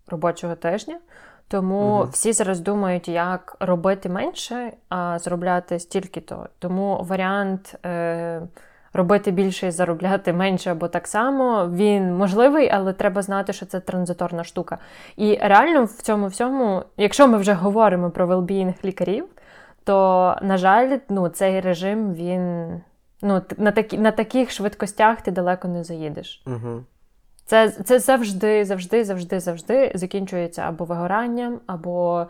робочого 0.06 0.54
тижня. 0.54 1.00
Тому 1.48 1.98
Мгм. 1.98 2.08
всі 2.12 2.32
зараз 2.32 2.60
думають, 2.60 3.08
як 3.08 3.56
робити 3.60 4.08
менше, 4.08 4.72
а 4.88 5.18
заробляти 5.18 5.78
стільки-то. 5.78 6.46
Тому 6.58 7.04
варіант 7.08 7.78
е, 7.86 8.40
робити 8.92 9.30
більше 9.30 9.66
і 9.66 9.70
заробляти 9.70 10.32
менше 10.32 10.70
або 10.70 10.88
так 10.88 11.06
само, 11.06 11.68
він 11.68 12.16
можливий, 12.16 12.68
але 12.68 12.92
треба 12.92 13.22
знати, 13.22 13.52
що 13.52 13.66
це 13.66 13.80
транзиторна 13.80 14.44
штука. 14.44 14.78
І 15.16 15.38
реально 15.42 15.84
в 15.84 15.92
цьому 15.92 16.26
всьому, 16.26 16.82
якщо 16.96 17.28
ми 17.28 17.38
вже 17.38 17.52
говоримо 17.52 18.10
про 18.10 18.26
велбіїнг 18.26 18.74
лікарів, 18.84 19.24
то, 19.84 20.36
на 20.42 20.56
жаль, 20.56 20.98
ну, 21.08 21.28
цей 21.28 21.60
режим 21.60 22.14
він 22.14 22.70
ну, 23.22 23.42
на 23.58 23.72
такі, 23.72 23.98
на 23.98 24.10
таких 24.10 24.50
швидкостях 24.50 25.20
ти 25.20 25.30
далеко 25.30 25.68
не 25.68 25.84
заїдеш. 25.84 26.42
Угу. 26.46 26.84
Це 27.48 27.70
це 27.70 27.98
завжди, 27.98 28.64
завжди, 28.64 29.04
завжди, 29.04 29.40
завжди 29.40 29.92
закінчується 29.94 30.62
або 30.62 30.84
вигоранням, 30.84 31.60
або 31.66 32.26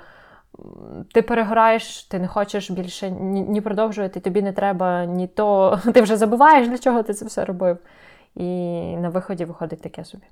ти 1.15 1.23
перегораєш, 1.23 2.03
ти 2.05 2.19
не 2.19 2.29
хочеш 2.29 2.71
більше 2.71 3.11
ні, 3.11 3.41
ні 3.43 3.61
продовжувати, 3.61 4.21
тобі 4.21 4.43
не 4.43 4.53
треба 4.53 5.05
ні 5.05 5.27
то. 5.27 5.81
Ти 5.95 6.03
вже 6.03 6.17
забуваєш, 6.17 6.69
для 6.69 6.79
чого 6.79 7.03
ти 7.03 7.15
це 7.15 7.25
все 7.25 7.45
робив. 7.45 7.79
І 8.35 8.45
на 8.97 9.09
виході 9.09 9.45
виходить 9.45 9.81
таке 9.83 10.05
собі. 10.05 10.25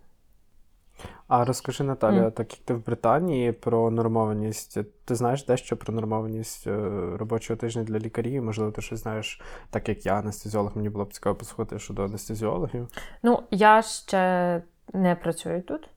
А 1.29 1.45
розкажи, 1.45 1.85
Наталя, 1.85 2.23
Mm. 2.25 2.31
так 2.33 2.53
як 2.53 2.61
ти 2.65 2.75
в 2.75 2.87
Британії 2.87 3.53
про 3.53 3.91
нормованість, 3.91 4.79
ти 5.05 5.15
знаєш 5.15 5.45
дещо 5.45 5.77
про 5.77 5.95
нормованість 5.95 6.67
е, 6.67 6.91
робочого 7.19 7.57
тижня 7.57 7.83
для 7.83 7.99
лікарів? 7.99 8.45
Можливо, 8.45 8.71
ти 8.71 8.83
щось 8.83 9.01
знаєш, 9.03 9.41
так 9.71 9.89
як 9.89 10.07
я 10.07 10.15
анестезіолог, 10.15 10.73
мені 10.75 10.89
було 10.89 11.05
б 11.05 11.13
цікаво 11.13 11.37
послухати 11.37 11.79
щодо 11.79 12.05
анестезіологів. 12.05 12.89
Ну, 13.23 13.43
я 13.51 13.83
ще 13.83 14.63
не 14.93 15.15
працюю 15.15 15.63
тут. 15.63 15.89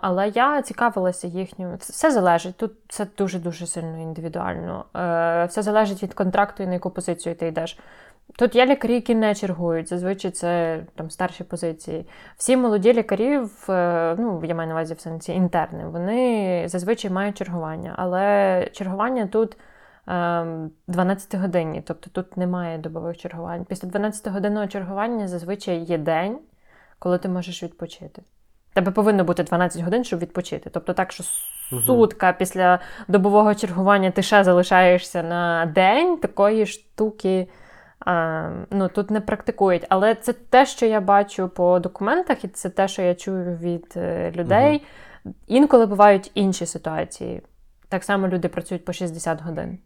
Але 0.00 0.28
я 0.28 0.62
цікавилася 0.62 1.26
їхнім. 1.26 1.76
Все 1.76 2.10
залежить. 2.10 2.56
Тут 2.56 2.72
це 2.88 3.06
дуже-дуже 3.18 3.66
сильно 3.66 3.98
індивідуально. 4.02 4.84
Е, 4.96 5.44
Все 5.44 5.62
залежить 5.62 6.02
від 6.02 6.14
контракту 6.14 6.62
і 6.62 6.66
на 6.66 6.72
яку 6.72 6.90
позицію 6.90 7.34
ти 7.34 7.46
йдеш. 7.46 7.78
Тут 8.38 8.54
є 8.54 8.66
лікарі, 8.66 8.94
які 8.94 9.14
не 9.14 9.34
чергують. 9.34 9.88
Зазвичай 9.88 10.30
це 10.30 10.80
там 10.94 11.10
старші 11.10 11.44
позиції. 11.44 12.06
Всі 12.36 12.56
молоді 12.56 12.92
лікарі, 12.92 13.40
е, 13.68 14.16
ну 14.18 14.42
я 14.44 14.54
маю 14.54 14.68
на 14.68 14.74
увазі 14.74 14.94
в 14.94 15.00
сенсі 15.00 15.32
інтерни, 15.32 15.86
вони 15.86 16.64
зазвичай 16.68 17.10
мають 17.10 17.38
чергування. 17.38 17.94
Але 17.96 18.68
чергування 18.72 19.26
тут 19.26 19.56
12 20.06 21.34
годинні, 21.34 21.82
тобто 21.82 22.10
тут 22.10 22.36
немає 22.36 22.78
добових 22.78 23.16
чергувань. 23.16 23.64
Після 23.64 23.88
12 23.88 24.32
годинного 24.32 24.66
чергування 24.66 25.28
зазвичай 25.28 25.78
є 25.78 25.98
день, 25.98 26.38
коли 26.98 27.18
ти 27.18 27.28
можеш 27.28 27.62
відпочити. 27.62 28.22
Тебе 28.74 28.92
повинно 28.92 29.24
бути 29.24 29.42
12 29.42 29.82
годин, 29.82 30.04
щоб 30.04 30.20
відпочити. 30.20 30.70
Тобто 30.70 30.92
так, 30.92 31.12
що 31.12 31.24
сутка 31.86 32.32
після 32.32 32.78
добового 33.08 33.54
чергування 33.54 34.10
ти 34.10 34.22
ще 34.22 34.44
залишаєшся 34.44 35.22
на 35.22 35.66
день, 35.66 36.16
такої 36.16 36.66
штуки 36.66 37.48
а, 38.00 38.50
ну, 38.70 38.88
тут 38.88 39.10
не 39.10 39.20
практикують. 39.20 39.86
Але 39.88 40.14
це 40.14 40.32
те, 40.32 40.66
що 40.66 40.86
я 40.86 41.00
бачу 41.00 41.48
по 41.48 41.78
документах, 41.78 42.44
і 42.44 42.48
це 42.48 42.70
те, 42.70 42.88
що 42.88 43.02
я 43.02 43.14
чую 43.14 43.56
від 43.56 43.92
е, 43.96 44.32
людей. 44.36 44.82
Угу. 45.24 45.34
Інколи 45.46 45.86
бувають 45.86 46.30
інші 46.34 46.66
ситуації. 46.66 47.42
Так 47.88 48.04
само 48.04 48.28
люди 48.28 48.48
працюють 48.48 48.84
по 48.84 48.92
60 48.92 49.42
годин. 49.42 49.78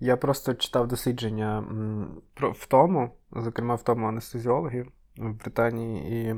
Я 0.00 0.16
просто 0.16 0.54
читав 0.54 0.88
дослідження 0.88 1.58
м, 1.58 2.20
про 2.34 2.50
втому, 2.50 3.10
зокрема 3.32 3.74
в 3.74 3.82
тому 3.82 4.06
анестезіологів 4.06 4.92
в 5.16 5.32
Британії, 5.32 6.26
і 6.26 6.32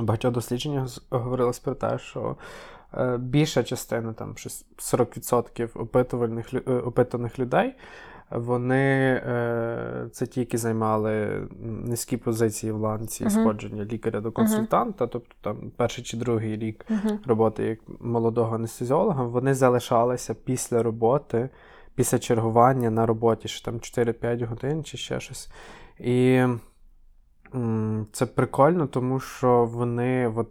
в 0.00 0.04
багатьох 0.04 0.32
дослідженнях 0.32 0.88
говорилось 1.10 1.58
про 1.58 1.74
те, 1.74 1.98
що 1.98 2.36
е, 2.94 3.16
більша 3.18 3.62
частина, 3.62 4.12
там 4.12 4.36
щось 4.36 4.66
40% 4.78 5.80
опитувальних 5.80 6.54
е, 6.54 6.58
опитаних 6.58 7.38
людей, 7.38 7.74
вони 8.30 9.22
е, 9.26 10.08
це 10.12 10.26
ті, 10.26 10.40
які 10.40 10.56
займали 10.56 11.42
низькі 11.60 12.16
позиції 12.16 12.72
в 12.72 12.76
ланці 12.76 13.24
uh-huh. 13.24 13.30
сходження 13.30 13.84
лікаря 13.84 14.20
до 14.20 14.32
консультанта, 14.32 15.04
uh-huh. 15.04 15.10
тобто 15.12 15.34
там 15.40 15.70
перший 15.76 16.04
чи 16.04 16.16
другий 16.16 16.56
рік 16.56 16.86
uh-huh. 16.90 17.18
роботи 17.26 17.64
як 17.64 17.78
молодого 18.00 18.54
анестезіолога, 18.54 19.24
вони 19.24 19.54
залишалися 19.54 20.34
після 20.34 20.82
роботи, 20.82 21.48
після 21.94 22.18
чергування 22.18 22.90
на 22.90 23.06
роботі, 23.06 23.48
що 23.48 23.64
там 23.64 23.74
4-5 23.74 24.46
годин 24.46 24.84
чи 24.84 24.96
ще 24.96 25.20
щось. 25.20 25.50
І 25.98 26.44
це 28.12 28.26
прикольно, 28.26 28.86
тому 28.86 29.20
що 29.20 29.64
вони. 29.64 30.32
От, 30.36 30.48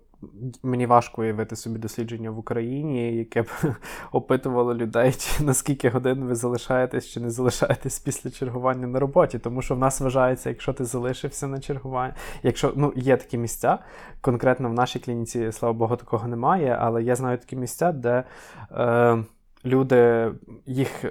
Мені 0.64 0.86
важко 0.86 1.22
уявити 1.22 1.56
собі 1.56 1.80
дослідження 1.80 2.32
в 2.32 2.40
Україні, 2.40 3.18
яке 3.18 3.42
б 3.42 3.48
опитувало 4.12 4.76
людей, 4.76 5.14
чи 5.18 5.44
наскільки 5.44 5.90
годин 5.90 6.24
ви 6.24 6.36
залишаєтесь 6.36 7.08
чи 7.08 7.20
не 7.20 7.30
залишаєтесь 7.30 8.00
після 8.00 8.30
чергування 8.30 8.88
на 8.88 9.00
роботі. 9.00 9.40
Тому 9.40 9.62
що 9.62 9.76
в 9.76 9.80
нас 9.80 10.02
вважається, 10.02 10.50
якщо 10.50 10.74
ти 10.74 10.86
залишився 10.86 11.48
на 11.48 11.60
чергування, 11.60 12.16
якщо 12.44 12.74
ну 12.76 12.94
є 12.96 13.18
такі 13.18 13.38
місця, 13.38 13.80
конкретно 14.22 14.70
в 14.70 14.74
нашій 14.74 15.00
клініці, 15.00 15.52
слава 15.52 15.74
Богу, 15.74 15.96
такого 15.96 16.28
немає, 16.28 16.78
але 16.82 17.04
я 17.04 17.16
знаю 17.16 17.38
такі 17.38 17.56
місця, 17.56 17.92
де 17.92 18.24
е, 18.72 19.24
люди 19.66 20.32
їх 20.66 21.06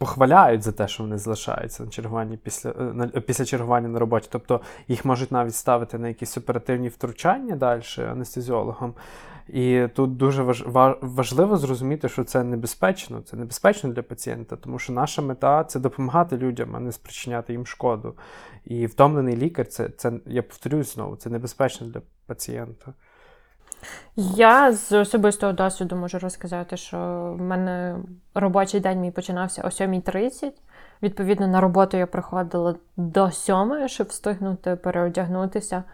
похваляють 0.00 0.62
за 0.62 0.72
те, 0.72 0.88
що 0.88 1.02
вони 1.02 1.18
залишаються 1.18 1.84
на 1.84 1.90
чергуванні 1.90 2.36
після 2.36 2.70
е, 2.70 2.82
на, 2.82 3.06
після 3.06 3.44
чергування 3.44 3.88
на 3.88 3.98
роботі. 3.98 4.28
Тобто 4.30 4.60
їх 4.88 5.04
можуть 5.04 5.32
навіть 5.32 5.54
ставити 5.54 5.98
на 5.98 6.08
якісь 6.08 6.38
оперативні 6.38 6.88
втручання 6.88 7.56
далі 7.56 7.82
анестезіологом. 8.10 8.94
І 9.48 9.86
тут 9.94 10.16
дуже 10.16 10.42
важ, 10.42 10.64
важливо 11.00 11.56
зрозуміти, 11.56 12.08
що 12.08 12.24
це 12.24 12.44
небезпечно, 12.44 13.20
це 13.20 13.36
небезпечно 13.36 13.90
для 13.90 14.02
пацієнта, 14.02 14.56
тому 14.56 14.78
що 14.78 14.92
наша 14.92 15.22
мета 15.22 15.64
це 15.64 15.80
допомагати 15.80 16.36
людям, 16.36 16.76
а 16.76 16.80
не 16.80 16.92
спричиняти 16.92 17.52
їм 17.52 17.66
шкоду. 17.66 18.14
І 18.64 18.86
втомлений 18.86 19.36
лікар, 19.36 19.66
це, 19.66 19.88
це 19.88 20.12
я 20.26 20.42
повторюю 20.42 20.84
знову, 20.84 21.16
це 21.16 21.30
небезпечно 21.30 21.86
для 21.86 22.02
пацієнта. 22.26 22.94
Я 24.16 24.72
з 24.72 24.92
особистого 24.92 25.52
досвіду 25.52 25.96
можу 25.96 26.18
розказати, 26.18 26.76
що 26.76 26.98
в 27.38 27.42
мене 27.42 27.96
робочий 28.34 28.80
день 28.80 29.00
мій 29.00 29.10
починався 29.10 29.62
о 29.62 29.66
7.30. 29.66 30.52
Відповідно, 31.02 31.46
на 31.46 31.60
роботу 31.60 31.96
я 31.96 32.06
приходила 32.06 32.74
до 32.96 33.30
7, 33.30 33.88
щоб 33.88 34.06
встигнути 34.06 34.76
переодягнутися. 34.76 35.84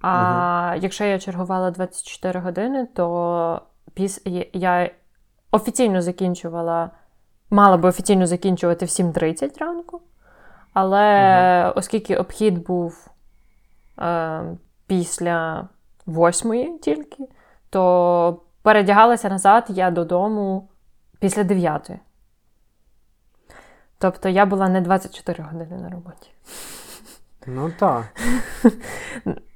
А 0.00 0.70
угу. 0.72 0.82
якщо 0.82 1.04
я 1.04 1.18
чергувала 1.18 1.70
24 1.70 2.40
години, 2.40 2.88
то 2.94 3.62
піс... 3.94 4.22
я 4.52 4.90
офіційно 5.50 6.02
закінчувала, 6.02 6.90
мала 7.50 7.76
би 7.76 7.88
офіційно 7.88 8.26
закінчувати 8.26 8.84
в 8.84 8.88
7.30 8.88 9.58
ранку. 9.58 10.00
Але 10.72 11.62
угу. 11.64 11.72
оскільки 11.76 12.16
обхід 12.16 12.66
був 12.66 13.10
е, 13.98 14.42
після 14.86 15.68
восьмої 16.08 16.78
тільки, 16.78 17.28
то 17.70 18.40
передягалася 18.62 19.28
назад 19.28 19.64
я 19.68 19.90
додому 19.90 20.68
після 21.20 21.44
дев'ятої. 21.44 21.98
Тобто 23.98 24.28
я 24.28 24.46
була 24.46 24.68
не 24.68 24.80
24 24.80 25.44
години 25.44 25.82
на 25.82 25.88
роботі. 25.88 26.30
Ну 27.46 27.72
так. 27.78 28.04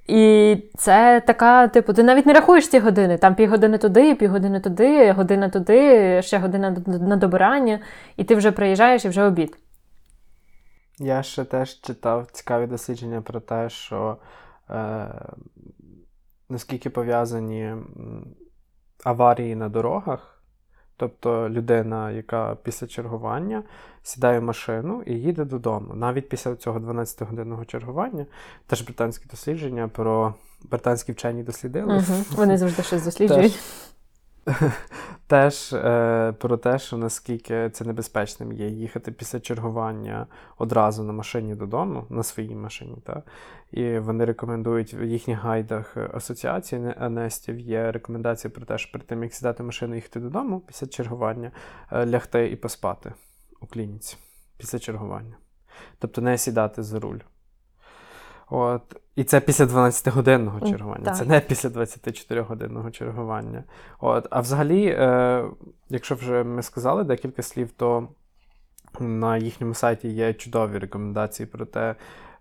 І 0.06 0.56
це 0.76 1.23
така, 1.26 1.68
типу, 1.68 1.92
ти 1.92 2.02
навіть 2.02 2.26
не 2.26 2.32
рахуєш 2.32 2.68
ці 2.68 2.78
години. 2.78 3.18
Там 3.18 3.35
півгодини 3.35 3.78
туди, 3.78 4.14
півгодини 4.14 4.61
туди, 4.61 5.12
година 5.12 5.49
туди, 5.49 6.23
ще 6.23 6.38
година 6.38 6.76
на 6.87 7.16
добирання, 7.16 7.80
і 8.16 8.25
ти 8.25 8.35
вже 8.35 8.52
приїжджаєш 8.52 9.04
і 9.04 9.09
вже 9.09 9.25
обід. 9.25 9.59
Я 10.99 11.23
ще 11.23 11.44
теж 11.44 11.80
читав 11.80 12.26
цікаві 12.32 12.66
дослідження 12.66 13.23
про 13.23 13.40
те, 13.40 13.71
що 13.71 14.16
е, 14.71 15.09
наскільки 16.52 16.90
пов'язані 16.90 17.75
аварії 19.04 19.54
на 19.54 19.68
дорогах. 19.68 20.42
Тобто 20.97 21.49
людина, 21.49 22.11
яка 22.11 22.56
після 22.62 22.87
чергування 22.87 23.62
сідає 24.02 24.38
в 24.38 24.42
машину 24.42 25.02
і 25.06 25.14
їде 25.14 25.44
додому. 25.44 25.94
Навіть 25.94 26.28
після 26.28 26.56
цього 26.56 26.78
12-годинного 26.78 27.64
чергування, 27.64 28.26
теж 28.66 28.82
британські 28.82 29.28
дослідження 29.30 29.88
про 29.88 30.35
британські 30.62 31.12
вчені 31.12 31.42
дослідили. 31.42 31.94
Угу. 31.94 32.25
Вони 32.30 32.59
завжди 32.59 32.82
щось 32.82 33.04
досліджують. 33.04 33.52
Теж 33.52 33.61
е, 35.72 36.32
про 36.38 36.56
те, 36.56 36.78
що 36.78 36.96
наскільки 36.96 37.70
це 37.70 37.84
небезпечним 37.84 38.52
є 38.52 38.68
їхати 38.68 39.12
після 39.12 39.40
чергування 39.40 40.26
одразу 40.58 41.02
на 41.02 41.12
машині 41.12 41.54
додому, 41.54 42.06
на 42.11 42.22
своїй 42.22 42.54
машині. 42.54 42.96
Та? 43.04 43.22
І 43.70 43.99
вони 43.99 44.25
рекомендують 44.25 44.94
в 44.94 45.02
їхніх 45.04 45.38
гайдах 45.38 45.96
асоціації 45.96 46.94
Анестів 46.99 47.61
є 47.61 47.92
рекомендація 47.92 48.50
про 48.50 48.66
те, 48.66 48.78
що 48.78 48.92
перед 48.92 49.06
тим, 49.06 49.22
як 49.22 49.34
сідати 49.34 49.62
машину 49.62 49.94
їхати 49.94 50.20
додому 50.20 50.61
після 50.61 50.87
чергування, 50.87 51.50
е, 51.92 52.06
лягти 52.06 52.50
і 52.50 52.56
поспати 52.56 53.12
у 53.61 53.66
клініці 53.66 54.16
після 54.58 54.78
чергування. 54.78 55.37
Тобто 55.99 56.20
не 56.20 56.38
сідати 56.38 56.82
за 56.82 57.00
руль. 57.00 57.18
От. 58.54 58.82
І 59.16 59.25
це 59.25 59.40
після 59.40 59.64
12-годинного 59.64 60.71
чергування, 60.71 61.04
так. 61.04 61.16
це 61.16 61.25
не 61.25 61.40
після 61.40 61.68
24-годинного 61.68 62.90
чергування. 62.90 63.64
От. 64.00 64.26
А 64.30 64.40
взагалі, 64.40 64.87
е, 64.87 65.44
якщо 65.88 66.14
вже 66.14 66.44
ми 66.44 66.62
сказали 66.62 67.04
декілька 67.04 67.42
слів, 67.42 67.71
то 67.76 68.09
на 69.00 69.37
їхньому 69.37 69.75
сайті 69.75 70.09
є 70.09 70.35
чудові 70.35 70.78
рекомендації 70.78 71.47
про 71.47 71.66
те, 71.66 71.94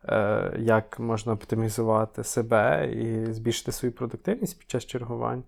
е, 0.04 0.54
як 0.60 1.00
можна 1.00 1.34
оптимізувати 1.34 2.24
себе 2.24 2.92
і 2.94 3.34
збільшити 3.34 3.72
свою 3.72 3.94
продуктивність 3.94 4.60
під 4.60 4.70
час 4.70 4.86
чергувань. 4.86 5.44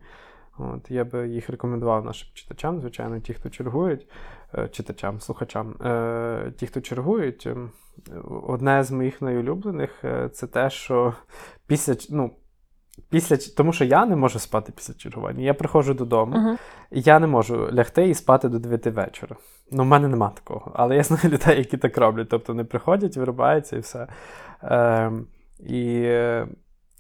От, 0.58 0.91
Я 0.91 1.05
би 1.05 1.27
їх 1.27 1.50
рекомендував 1.50 2.05
нашим 2.05 2.29
читачам, 2.34 2.82
звичайно, 2.82 3.20
ті, 3.20 3.34
хто 3.34 3.50
чергують, 3.50 4.08
е, 4.58 4.67
читачам, 4.67 5.20
слухачам, 5.20 5.75
е, 5.86 6.51
ті, 6.58 6.67
хто 6.67 6.82
чергують. 6.82 7.48
Ем, 8.12 8.44
одне 8.48 8.84
з 8.84 8.92
моїх 8.92 9.22
найулюблених 9.22 10.04
це 10.32 10.48
те, 10.48 10.70
що 10.70 11.14
після 11.68 11.96
ну, 12.10 12.32
після, 13.10 13.38
тому 13.58 13.74
що 13.74 13.86
я 13.86 14.06
не 14.06 14.16
можу 14.16 14.40
спати 14.40 14.74
після 14.76 14.94
чергування. 14.94 15.44
Я 15.44 15.54
приходжу 15.54 15.94
додому, 15.94 16.36
uh-huh. 16.36 16.58
і 16.92 17.02
я 17.02 17.20
не 17.20 17.28
можу 17.28 17.70
лягти 17.74 18.10
і 18.10 18.14
спати 18.14 18.50
до 18.50 18.60
9 18.60 18.88
вечора. 18.88 19.36
Ну, 19.72 19.84
в 19.84 19.86
мене 19.86 20.08
нема 20.08 20.30
такого. 20.30 20.72
Але 20.76 20.96
я 20.96 21.04
знаю 21.04 21.24
людей, 21.30 21.58
які 21.58 21.78
так 21.78 21.98
роблять. 21.98 22.30
Тобто 22.30 22.54
вони 22.54 22.64
приходять, 22.64 23.18
вирубаються 23.18 23.76
і 23.76 23.80
все. 23.80 24.08
Е, 24.64 25.12
І 25.60 26.02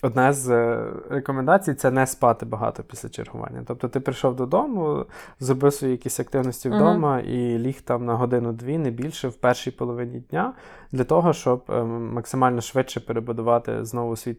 одна 0.03 0.33
з 0.33 0.77
рекомендацій 1.09 1.73
це 1.73 1.91
не 1.91 2.07
спати 2.07 2.45
багато 2.45 2.83
після 2.83 3.09
чергування. 3.09 3.63
Тобто 3.67 3.87
ти 3.87 3.99
прийшов 3.99 4.35
додому, 4.35 5.05
зробив 5.39 5.73
свої 5.73 5.91
якісь 5.91 6.19
активності 6.19 6.69
вдома 6.69 7.17
uh-huh. 7.17 7.29
і 7.29 7.59
ліг 7.59 7.81
там 7.81 8.05
на 8.05 8.15
годину-дві, 8.15 8.77
не 8.77 8.91
більше 8.91 9.27
в 9.27 9.33
першій 9.33 9.71
половині 9.71 10.19
дня, 10.19 10.53
для 10.91 11.03
того, 11.03 11.33
щоб 11.33 11.63
е, 11.69 11.83
максимально 11.83 12.61
швидше 12.61 12.99
перебудувати 12.99 13.85
знову 13.85 14.15
свій 14.15 14.37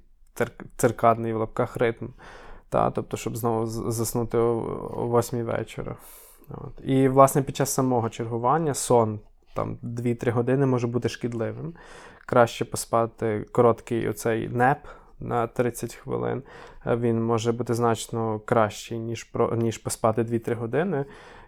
циркадний 0.77 1.33
в 1.33 1.37
лапках 1.37 1.77
ритм. 1.77 2.07
Та, 2.69 2.91
Тобто, 2.91 3.17
щоб 3.17 3.37
знову 3.37 3.67
заснути 3.67 4.39
о 4.39 5.19
8 5.19 5.45
вечора. 5.45 5.97
От. 6.51 6.85
І, 6.85 7.09
власне, 7.09 7.43
під 7.43 7.57
час 7.57 7.71
самого 7.71 8.09
чергування 8.11 8.75
сон 8.75 9.21
там 9.55 9.79
2-3 9.83 10.31
години 10.31 10.67
може 10.67 10.87
бути 10.87 11.09
шкідливим. 11.09 11.75
Краще 12.27 12.65
поспати 12.65 13.47
короткий 13.53 14.09
оцей 14.09 14.49
неп 14.49 14.79
на 15.21 15.47
30 15.47 15.95
хвилин. 15.95 16.43
Він 16.87 17.25
може 17.25 17.53
бути 17.53 17.75
значно 17.75 18.41
кращий, 18.45 18.99
ніж 18.99 19.25
про 19.25 19.57
ніж 19.57 19.79
поспати 19.79 20.23
2-3 20.23 20.55
години. 20.55 21.05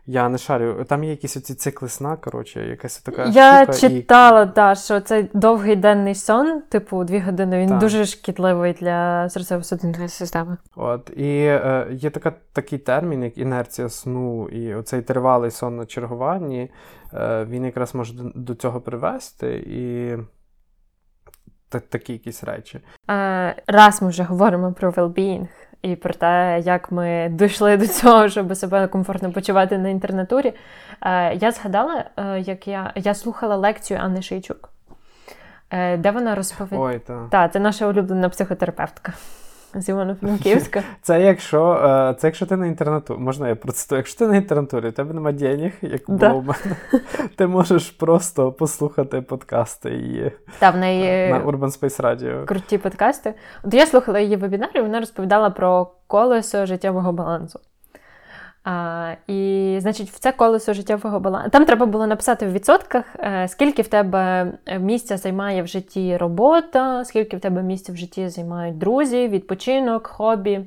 Я 0.08 0.28
не 0.28 0.38
шарю. 0.38 0.84
Там 0.88 1.04
є 1.04 1.10
якісь 1.10 1.36
оці 1.36 1.54
цикли 1.54 1.88
сна, 1.88 2.16
коротше, 2.16 2.66
якась 2.66 2.98
така. 2.98 3.24
Я 3.24 3.62
штука 3.62 3.78
читала, 3.78 4.42
і... 4.42 4.48
да, 4.54 4.74
що 4.74 5.00
цей 5.00 5.30
довгий 5.34 5.76
денний 5.76 6.14
сон, 6.14 6.62
типу, 6.68 7.04
дві 7.04 7.20
години, 7.20 7.58
він 7.58 7.68
так. 7.68 7.78
дуже 7.78 8.06
шкідливий 8.06 8.72
для 8.72 9.24
серцево-судинної 9.24 10.08
системи. 10.08 10.56
От, 10.76 11.10
і 11.16 11.36
е, 11.38 11.88
є 11.90 12.10
така, 12.10 12.32
такий 12.52 12.78
термін, 12.78 13.22
як 13.22 13.38
інерція 13.38 13.88
сну, 13.88 14.48
і 14.48 14.74
оцей 14.74 15.02
тривалий 15.02 15.50
сон 15.50 15.76
на 15.76 15.86
чергуванні, 15.86 16.70
е, 17.14 17.44
він 17.44 17.64
якраз 17.64 17.94
може 17.94 18.14
до 18.34 18.54
цього 18.54 18.80
привести. 18.80 19.54
і 19.66 20.16
такі 21.68 22.12
якісь 22.12 22.44
речі. 22.44 22.80
Е, 23.10 23.54
Раз 23.66 24.02
ми 24.02 24.08
вже 24.08 24.22
говоримо 24.22 24.72
про 24.72 24.90
well-being 24.90 25.48
і 25.82 25.96
про 25.96 26.14
те, 26.14 26.62
як 26.64 26.92
ми 26.92 27.28
дійшли 27.32 27.76
до 27.76 27.86
цього, 27.86 28.28
щоб 28.28 28.56
себе 28.56 28.86
комфортно 28.88 29.32
почувати 29.32 29.78
на 29.78 29.88
інтернатурі. 29.88 30.54
Е, 31.00 31.34
Я 31.34 31.52
згадала, 31.52 32.04
е, 32.16 32.40
як 32.40 32.68
я 32.68 32.92
я 32.94 33.14
слухала 33.14 33.56
лекцію 33.56 34.00
Анни 34.02 34.22
Шийчук, 34.22 34.70
де 35.98 36.10
вона 36.14 36.34
розповідає. 36.34 36.82
Ой, 36.82 37.28
та. 37.30 37.48
Це 37.48 37.60
наша 37.60 37.86
улюблена 37.86 38.28
психотерапевтка 38.28 39.12
з 39.76 39.88
Івано-Франківська. 39.88 40.82
Це 41.02 41.22
якщо 41.22 41.72
е, 41.72 42.14
це 42.18 42.26
якщо 42.26 42.46
ти 42.46 42.56
на 42.56 42.66
інтернатурі, 42.66 43.18
можна 43.18 43.48
я 43.48 43.54
процитую, 43.54 43.98
якщо 43.98 44.18
ти 44.18 44.26
на 44.26 44.36
інтернатурі, 44.36 44.88
у 44.88 44.92
тебе 44.92 45.14
немає 45.14 45.36
денег, 45.36 45.72
як 45.80 46.02
да. 46.08 46.28
було 46.28 46.40
в 46.40 46.44
мене, 46.44 46.76
ти 47.36 47.46
можеш 47.46 47.90
просто 47.90 48.52
послухати 48.52 49.20
подкасти 49.20 49.90
її 49.90 50.32
Та, 50.58 50.70
в 50.70 50.76
неї 50.76 51.32
на 51.32 51.40
Urban 51.40 51.80
Space 51.80 52.00
Radio. 52.00 52.44
Круті 52.44 52.78
подкасти. 52.78 53.34
От 53.62 53.74
я 53.74 53.86
слухала 53.86 54.20
її 54.20 54.36
вебінар, 54.36 54.70
і 54.74 54.80
вона 54.80 55.00
розповідала 55.00 55.50
про 55.50 55.90
колесо 56.06 56.66
життєвого 56.66 57.12
балансу. 57.12 57.60
А, 58.68 59.14
І, 59.26 59.76
значить, 59.80 60.10
в 60.10 60.18
це 60.18 60.32
колесо 60.32 60.72
життєвого 60.72 61.20
балансу. 61.20 61.50
Там 61.50 61.64
треба 61.64 61.86
було 61.86 62.06
написати 62.06 62.46
в 62.46 62.52
відсотках, 62.52 63.04
е, 63.18 63.48
скільки 63.48 63.82
в 63.82 63.88
тебе 63.88 64.52
місця 64.78 65.16
займає 65.16 65.62
в 65.62 65.66
житті 65.66 66.16
робота, 66.16 67.04
скільки 67.04 67.36
в 67.36 67.40
тебе 67.40 67.62
місця 67.62 67.92
в 67.92 67.96
житті 67.96 68.28
займають 68.28 68.78
друзі, 68.78 69.28
відпочинок, 69.28 70.06
хобі. 70.06 70.60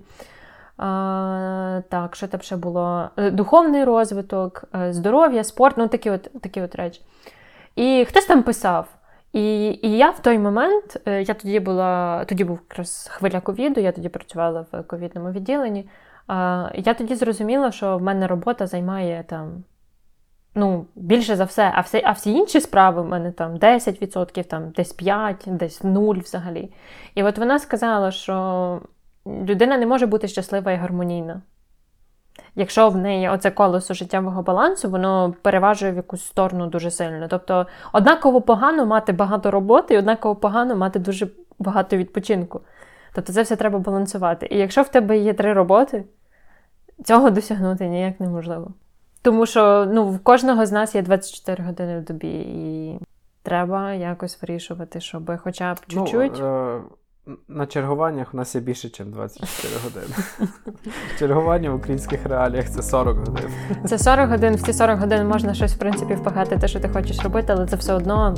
А, 0.78 1.82
Так, 1.90 2.16
що 2.16 2.28
там 2.28 2.42
ще 2.42 2.56
було? 2.56 3.10
Е, 3.18 3.32
духовний 3.32 3.84
розвиток, 3.84 4.64
е, 4.76 4.94
здоров'я, 4.94 5.44
спорт, 5.44 5.78
ну 5.78 5.88
такі 5.88 6.10
от 6.10 6.30
такі 6.42 6.62
от 6.62 6.76
речі. 6.76 7.02
І 7.76 8.06
хтось 8.10 8.26
там 8.26 8.44
писав. 8.44 8.88
І 9.34 9.68
і 9.82 9.98
я 9.98 10.10
в 10.10 10.20
той 10.20 10.40
момент, 10.40 11.02
я 11.06 11.34
тоді 11.34 11.60
була, 11.60 12.26
тоді 12.26 12.44
був 12.44 12.60
якраз 12.70 13.10
хвиля 13.12 13.40
ковіду, 13.40 13.82
я 13.82 13.92
тоді 13.92 14.10
працювала 14.10 14.66
в 14.72 14.84
ковідному 14.84 15.32
відділенні. 15.32 15.86
Я 16.74 16.94
тоді 16.98 17.16
зрозуміла, 17.16 17.72
що 17.72 17.98
в 17.98 18.02
мене 18.02 18.28
робота 18.28 18.68
займає 18.68 19.24
там 19.28 19.64
ну, 20.56 20.86
більше 20.96 21.36
за 21.36 21.44
все, 21.44 21.72
а 21.76 21.82
всі, 21.82 22.02
а 22.06 22.12
всі 22.12 22.32
інші 22.32 22.62
справи 22.62 23.02
в 23.02 23.06
мене 23.06 23.32
там 23.32 23.56
10%, 23.56 24.44
там 24.44 24.70
десь 24.70 24.98
5%, 24.98 25.58
десь 25.58 25.84
0 25.84 26.16
взагалі. 26.16 26.72
І 27.16 27.24
от 27.24 27.38
вона 27.38 27.60
сказала, 27.60 28.12
що 28.12 28.82
людина 29.26 29.78
не 29.78 29.86
може 29.86 30.06
бути 30.06 30.28
щаслива 30.28 30.72
і 30.72 30.76
гармонійна. 30.76 31.42
Якщо 32.56 32.90
в 32.90 32.98
неї 32.98 33.30
оце 33.30 33.52
колесо 33.52 33.94
життєвого 33.94 34.42
балансу, 34.42 34.90
воно 34.90 35.34
переважує 35.42 35.92
в 35.92 35.96
якусь 35.96 36.26
сторону 36.26 36.68
дуже 36.68 36.92
сильно. 36.92 37.28
Тобто, 37.28 37.68
однаково 37.94 38.42
погано 38.42 38.86
мати 38.86 39.14
багато 39.14 39.52
роботи, 39.52 39.94
і 39.94 39.98
однаково 39.98 40.36
погано 40.36 40.76
мати 40.76 41.00
дуже 41.00 41.28
багато 41.60 41.98
відпочинку. 41.98 42.62
Тобто 43.14 43.34
це 43.34 43.42
все 43.42 43.56
треба 43.56 43.80
балансувати. 43.80 44.48
І 44.52 44.58
якщо 44.58 44.82
в 44.82 44.88
тебе 44.88 45.18
є 45.18 45.34
три 45.34 45.54
роботи, 45.54 46.04
цього 47.06 47.30
досягнути 47.30 47.88
ніяк 47.88 48.20
неможливо. 48.20 48.72
Тому 49.22 49.46
що 49.46 49.88
ну, 49.94 50.10
в 50.10 50.20
кожного 50.20 50.66
з 50.66 50.72
нас 50.72 50.96
є 50.96 51.02
24 51.02 51.64
години 51.64 52.00
в 52.00 52.04
добі, 52.04 52.40
і 52.40 53.00
треба 53.44 53.94
якось 53.94 54.42
вирішувати, 54.42 55.02
щоб 55.02 55.38
хоча 55.44 55.74
б 55.74 55.78
ну, 55.90 56.04
чуть-чуть. 56.04 56.38
Ну, 56.40 56.76
е- 56.76 56.82
на 57.48 57.66
чергуваннях 57.66 58.34
у 58.34 58.38
нас 58.38 58.56
є 58.56 58.62
більше, 58.62 59.04
ніж 59.04 59.14
24 59.14 59.74
години. 59.84 60.16
Чергування 61.20 61.72
в 61.72 61.76
українських 61.76 62.26
реаліях 62.26 62.70
це 62.70 62.84
40 62.84 63.18
годин. 63.18 63.50
Це 63.86 63.98
40 63.98 64.30
годин, 64.30 64.56
в 64.56 64.62
ці 64.62 64.74
40 64.74 65.00
годин 65.00 65.28
можна 65.28 65.54
щось, 65.54 65.76
в 65.76 65.78
принципі, 65.78 66.14
впагати 66.14 66.58
те, 66.58 66.68
що 66.68 66.80
ти 66.80 66.90
хочеш 66.90 67.20
робити, 67.24 67.54
але 67.56 67.68
це 67.68 67.76
все 67.76 67.94
одно 67.94 68.36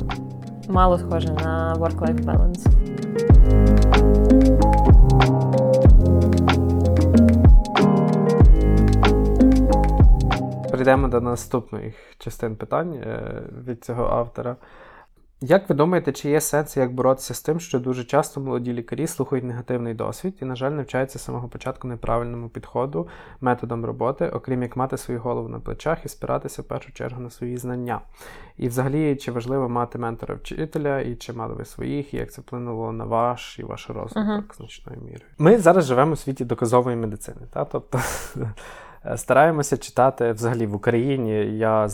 мало 0.68 0.98
схоже 0.98 1.32
на 1.32 1.76
work-life 1.78 2.24
balance. 2.24 2.66
Перейдемо 10.82 11.08
до 11.08 11.20
наступних 11.20 11.94
частин 12.18 12.56
питань 12.56 12.94
е, 12.94 13.42
від 13.66 13.84
цього 13.84 14.04
автора. 14.04 14.56
Як 15.40 15.68
ви 15.68 15.74
думаєте, 15.74 16.12
чи 16.12 16.30
є 16.30 16.40
сенс 16.40 16.76
як 16.76 16.94
боротися 16.94 17.34
з 17.34 17.42
тим, 17.42 17.60
що 17.60 17.80
дуже 17.80 18.04
часто 18.04 18.40
молоді 18.40 18.72
лікарі 18.72 19.06
слухають 19.06 19.44
негативний 19.44 19.94
досвід 19.94 20.34
і, 20.42 20.44
на 20.44 20.56
жаль, 20.56 20.70
навчаються 20.70 21.18
з 21.18 21.24
самого 21.24 21.48
початку 21.48 21.88
неправильному 21.88 22.48
підходу, 22.48 23.08
методом 23.40 23.84
роботи, 23.84 24.28
окрім 24.28 24.62
як 24.62 24.76
мати 24.76 24.96
свою 24.96 25.20
голову 25.20 25.48
на 25.48 25.60
плечах 25.60 26.04
і 26.04 26.08
спиратися 26.08 26.62
в 26.62 26.64
першу 26.64 26.92
чергу 26.92 27.20
на 27.20 27.30
свої 27.30 27.56
знання? 27.56 28.00
І 28.56 28.68
взагалі, 28.68 29.16
чи 29.16 29.32
важливо 29.32 29.68
мати 29.68 29.98
ментора 29.98 30.34
вчителя, 30.34 31.00
і 31.00 31.14
чи 31.16 31.32
мали 31.32 31.54
ви 31.54 31.64
своїх, 31.64 32.14
і 32.14 32.16
як 32.16 32.32
це 32.32 32.40
вплинуло 32.40 32.92
на 32.92 33.04
ваш 33.04 33.58
і 33.58 33.62
ваш 33.62 33.90
розвиток 33.90 34.52
uh-huh. 34.52 34.56
значною 34.56 35.00
мірою? 35.00 35.30
Ми 35.38 35.58
зараз 35.58 35.84
живемо 35.84 36.12
у 36.12 36.16
світі 36.16 36.44
доказової 36.44 36.96
медицини, 36.96 37.40
та? 37.52 37.64
тобто. 37.64 38.00
Е, 39.06 39.16
стараємося 39.16 39.76
читати 39.76 40.32
взагалі 40.32 40.66
в 40.66 40.74
Україні. 40.74 41.58
Я 41.58 41.88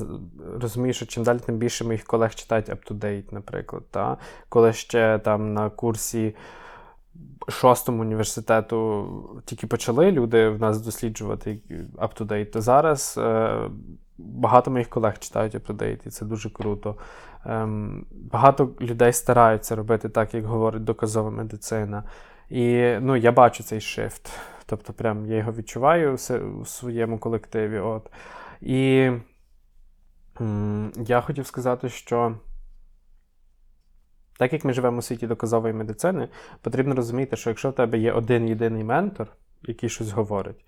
розумію, 0.60 0.92
що 0.92 1.06
чим 1.06 1.22
далі, 1.22 1.38
тим 1.38 1.56
більше 1.56 1.84
моїх 1.84 2.04
колег 2.04 2.34
читають 2.34 2.68
up-to-date, 2.68 3.32
наприклад. 3.32 3.82
Та? 3.90 4.16
Коли 4.48 4.72
ще 4.72 5.18
там 5.18 5.54
на 5.54 5.70
курсі 5.70 6.34
шостому 7.48 8.02
університету 8.02 9.06
тільки 9.44 9.66
почали 9.66 10.12
люди 10.12 10.48
в 10.48 10.60
нас 10.60 10.80
досліджувати 10.80 11.60
up-to-date, 11.96 12.50
то 12.50 12.60
зараз 12.60 13.14
е, 13.18 13.56
багато 14.18 14.70
моїх 14.70 14.88
колег 14.88 15.18
читають 15.18 15.54
up-to-date, 15.54 16.06
і 16.06 16.10
це 16.10 16.24
дуже 16.24 16.50
круто. 16.50 16.96
Ем, 17.46 18.06
Багато 18.32 18.70
людей 18.80 19.12
стараються 19.12 19.76
робити 19.76 20.08
так, 20.08 20.34
як 20.34 20.44
говорить 20.44 20.84
доказова 20.84 21.30
медицина. 21.30 22.04
І 22.50 22.96
ну, 23.00 23.16
я 23.16 23.32
бачу 23.32 23.62
цей 23.62 23.80
шифт. 23.80 24.30
Тобто, 24.66 24.92
прям 24.92 25.26
я 25.26 25.36
його 25.36 25.52
відчуваю 25.52 26.18
у 26.60 26.64
своєму 26.64 27.18
колективі. 27.18 27.78
От. 27.78 28.10
І 28.60 29.10
я 30.96 31.20
хотів 31.20 31.46
сказати, 31.46 31.88
що. 31.88 32.36
Так 34.38 34.52
як 34.52 34.64
ми 34.64 34.72
живемо 34.72 34.98
у 34.98 35.02
світі 35.02 35.26
доказової 35.26 35.74
медицини, 35.74 36.28
потрібно 36.60 36.94
розуміти, 36.94 37.36
що 37.36 37.50
якщо 37.50 37.70
в 37.70 37.72
тебе 37.72 37.98
є 37.98 38.12
один 38.12 38.48
єдиний 38.48 38.84
ментор, 38.84 39.28
який 39.62 39.88
щось 39.88 40.10
говорить, 40.10 40.64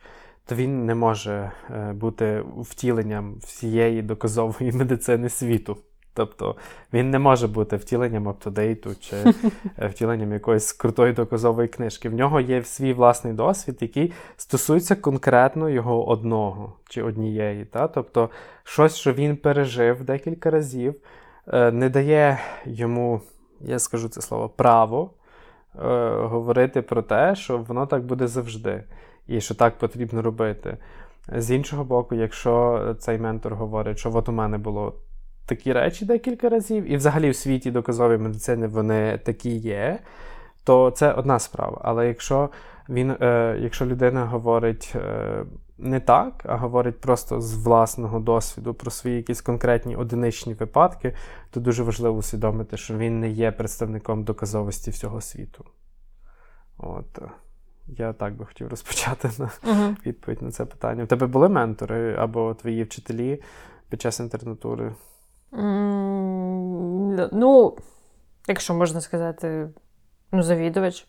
то 0.46 0.54
він 0.54 0.86
не 0.86 0.94
може 0.94 1.52
е, 1.70 1.92
бути 1.92 2.44
втіленням 2.56 3.34
всієї 3.38 4.02
доказової 4.02 4.72
медицини 4.82 5.28
світу. 5.28 5.78
Тобто 6.20 6.56
він 6.92 7.10
не 7.10 7.18
може 7.18 7.48
бути 7.48 7.76
втіленням 7.76 8.28
аптодейту 8.28 8.90
чи 9.00 9.16
втіленням 9.88 10.32
якоїсь 10.32 10.72
крутої 10.72 11.12
доказової 11.12 11.68
книжки. 11.68 12.08
В 12.08 12.14
нього 12.14 12.40
є 12.40 12.64
свій 12.64 12.92
власний 12.92 13.32
досвід, 13.32 13.78
який 13.80 14.12
стосується 14.36 14.96
конкретно 14.96 15.68
його 15.68 16.08
одного 16.08 16.72
чи 16.88 17.02
однієї. 17.02 17.64
Та? 17.64 17.88
Тобто 17.88 18.30
щось, 18.64 18.96
що 18.96 19.12
він 19.12 19.36
пережив 19.36 20.04
декілька 20.04 20.50
разів, 20.50 20.94
е, 21.46 21.72
не 21.72 21.88
дає 21.88 22.38
йому, 22.64 23.20
я 23.60 23.78
скажу 23.78 24.08
це 24.08 24.20
слово, 24.20 24.48
право 24.48 25.10
е, 25.74 26.10
говорити 26.10 26.82
про 26.82 27.02
те, 27.02 27.34
що 27.34 27.58
воно 27.58 27.86
так 27.86 28.04
буде 28.04 28.26
завжди, 28.26 28.84
і 29.26 29.40
що 29.40 29.54
так 29.54 29.78
потрібно 29.78 30.22
робити. 30.22 30.76
З 31.36 31.50
іншого 31.50 31.84
боку, 31.84 32.14
якщо 32.14 32.84
цей 32.98 33.18
ментор 33.18 33.54
говорить, 33.54 33.98
що 33.98 34.10
от 34.14 34.28
у 34.28 34.32
мене 34.32 34.58
було 34.58 34.94
такі 35.50 35.72
речі 35.72 36.04
декілька 36.04 36.48
разів, 36.48 36.92
і 36.92 36.96
взагалі 36.96 37.30
в 37.30 37.36
світі 37.36 37.70
доказової 37.70 38.18
медицини 38.18 38.66
вони 38.66 39.18
такі 39.18 39.50
є, 39.56 39.98
то 40.64 40.90
це 40.90 41.12
одна 41.12 41.38
справа. 41.38 41.80
Але 41.84 42.08
якщо 42.08 42.50
він, 42.88 43.10
е, 43.10 43.58
якщо 43.60 43.86
людина 43.86 44.26
говорить 44.26 44.92
е, 44.96 45.44
не 45.78 46.00
так, 46.00 46.42
а 46.44 46.56
говорить 46.56 47.00
просто 47.00 47.40
з 47.40 47.54
власного 47.54 48.20
досвіду 48.20 48.74
про 48.74 48.90
свої 48.90 49.16
якісь 49.16 49.40
конкретні 49.40 49.96
одиничні 49.96 50.54
випадки, 50.54 51.14
то 51.50 51.60
дуже 51.60 51.82
важливо 51.82 52.18
усвідомити, 52.18 52.76
що 52.76 52.94
він 52.96 53.20
не 53.20 53.28
є 53.28 53.52
представником 53.52 54.24
доказовості 54.24 54.90
всього 54.90 55.20
світу. 55.20 55.64
От. 56.78 57.18
Я 57.86 58.12
так 58.12 58.36
би 58.36 58.46
хотів 58.46 58.68
розпочати 58.68 59.30
на 59.38 59.50
uh 59.72 59.96
відповідь 60.06 60.42
на 60.42 60.50
це 60.50 60.64
питання. 60.64 61.04
У 61.04 61.06
тебе 61.06 61.26
були 61.26 61.48
ментори 61.48 62.14
або 62.18 62.54
твої 62.54 62.82
вчителі 62.82 63.42
під 63.88 64.00
час 64.00 64.20
інтернатури? 64.20 64.92
Ну, 67.32 67.76
якщо 68.48 68.74
можна 68.74 69.00
сказати, 69.00 69.68
ну, 70.32 70.42
завідувач. 70.42 71.06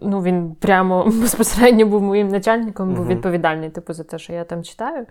Ну, 0.00 0.22
Він 0.22 0.54
прямо 0.54 1.04
безпосередньо 1.20 1.86
був 1.86 2.02
моїм 2.02 2.28
начальником, 2.28 2.94
був 2.94 3.06
відповідальний 3.06 3.70
типу, 3.70 3.92
за 3.92 4.04
те, 4.04 4.18
що 4.18 4.32
я 4.32 4.44
там 4.44 4.64
читаю, 4.64 5.06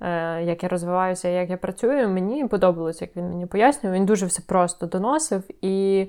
е, 0.00 0.42
як 0.42 0.62
я 0.62 0.68
розвиваюся, 0.68 1.28
як 1.28 1.50
я 1.50 1.56
працюю. 1.56 2.08
Мені 2.08 2.48
подобалось, 2.48 3.02
як 3.02 3.16
він 3.16 3.28
мені 3.28 3.46
пояснював. 3.46 3.96
Він 3.96 4.06
дуже 4.06 4.26
все 4.26 4.42
просто 4.42 4.86
доносив 4.86 5.42
і. 5.64 6.08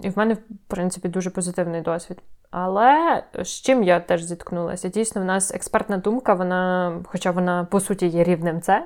І 0.00 0.08
в 0.10 0.18
мене, 0.18 0.34
в 0.34 0.38
принципі, 0.68 1.08
дуже 1.08 1.30
позитивний 1.30 1.80
досвід. 1.80 2.18
Але 2.50 3.22
з 3.42 3.48
чим 3.48 3.82
я 3.82 4.00
теж 4.00 4.22
зіткнулася? 4.22 4.88
Дійсно, 4.88 5.22
в 5.22 5.24
нас 5.24 5.54
експертна 5.54 5.96
думка, 5.96 6.34
вона, 6.34 6.92
хоча 7.06 7.30
вона, 7.30 7.64
по 7.64 7.80
суті, 7.80 8.06
є 8.06 8.24
рівнем 8.24 8.62
С 8.62 8.82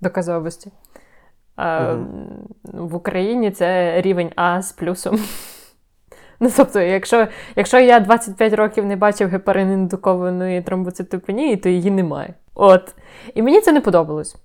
доказовості. 0.00 0.72
Uh-huh. 1.56 2.04
В 2.64 2.94
Україні 2.94 3.50
це 3.50 4.00
рівень 4.00 4.32
А 4.36 4.62
з 4.62 4.72
плюсом. 4.72 5.18
Ну, 6.40 6.50
тобто, 6.56 6.80
якщо 6.80 7.28
якщо 7.56 7.80
я 7.80 8.00
25 8.00 8.52
років 8.52 8.86
не 8.86 8.96
бачив 8.96 9.28
гепарин-індукованої 9.28 10.62
тромбоцитопенії, 10.62 11.56
то 11.56 11.68
її 11.68 11.90
немає. 11.90 12.34
От. 12.54 12.94
І 13.34 13.42
мені 13.42 13.60
це 13.60 13.72
не 13.72 13.80
подобалось. 13.80 14.36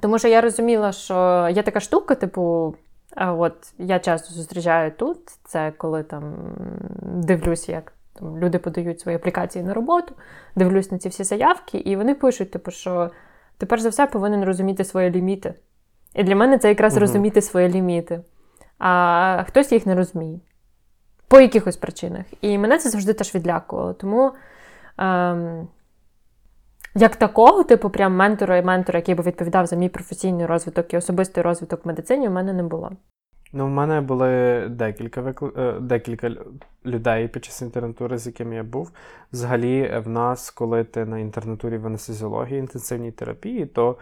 Тому 0.00 0.18
що 0.18 0.28
я 0.28 0.40
розуміла, 0.40 0.92
що 0.92 1.48
є 1.54 1.62
така 1.62 1.80
штука, 1.80 2.14
типу, 2.14 2.74
а 2.91 2.91
от 3.16 3.72
я 3.78 3.98
часто 3.98 4.34
зустрічаю 4.34 4.90
тут, 4.90 5.18
це 5.44 5.72
коли 5.76 6.02
там 6.02 6.34
дивлюсь, 7.02 7.68
як 7.68 7.92
там, 8.12 8.38
люди 8.38 8.58
подають 8.58 9.00
свої 9.00 9.16
аплікації 9.16 9.64
на 9.64 9.74
роботу, 9.74 10.14
дивлюсь 10.56 10.92
на 10.92 10.98
ці 10.98 11.08
всі 11.08 11.24
заявки, 11.24 11.78
і 11.78 11.96
вони 11.96 12.14
пишуть, 12.14 12.50
типу, 12.50 12.70
що 12.70 13.10
ти 13.58 13.66
перш 13.66 13.82
за 13.82 13.88
все 13.88 14.06
повинен 14.06 14.44
розуміти 14.44 14.84
свої 14.84 15.10
ліміти. 15.10 15.54
І 16.14 16.24
для 16.24 16.36
мене 16.36 16.58
це 16.58 16.68
якраз 16.68 16.92
угу. 16.92 17.00
розуміти 17.00 17.42
свої 17.42 17.68
ліміти. 17.68 18.20
А 18.78 19.44
хтось 19.48 19.72
їх 19.72 19.86
не 19.86 19.94
розуміє. 19.94 20.40
По 21.28 21.40
якихось 21.40 21.76
причинах. 21.76 22.24
І 22.40 22.58
мене 22.58 22.78
це 22.78 22.90
завжди 22.90 23.12
теж 23.12 23.34
відлякувало. 23.34 23.92
Тому. 23.92 24.32
Ем, 24.98 25.68
як 26.94 27.16
такого, 27.16 27.64
типу, 27.64 27.90
прям 27.90 28.16
ментора 28.16 28.56
і 28.56 28.62
ментора, 28.62 28.98
який 28.98 29.14
би 29.14 29.22
відповідав 29.22 29.66
за 29.66 29.76
мій 29.76 29.88
професійний 29.88 30.46
розвиток 30.46 30.94
і 30.94 30.96
особистий 30.96 31.42
розвиток 31.42 31.84
в 31.84 31.88
медицині, 31.88 32.28
у 32.28 32.30
мене 32.30 32.52
не 32.52 32.62
було. 32.62 32.90
Ну, 33.52 33.66
в 33.66 33.70
мене 33.70 34.00
були 34.00 34.62
декілька 34.70 35.20
викл... 35.20 35.46
Е, 35.56 35.72
декілька 35.80 36.30
людей 36.86 37.28
під 37.28 37.44
час 37.44 37.62
інтернатури, 37.62 38.18
з 38.18 38.26
якими 38.26 38.54
я 38.54 38.62
був. 38.62 38.90
Взагалі, 39.32 40.02
в 40.04 40.08
нас, 40.08 40.50
коли 40.50 40.84
ти 40.84 41.04
на 41.04 41.18
інтернатурі 41.18 41.78
в 41.78 41.86
анестезіології, 41.86 42.58
інтенсивній 42.58 43.12
терапії, 43.12 43.66
то 43.66 43.96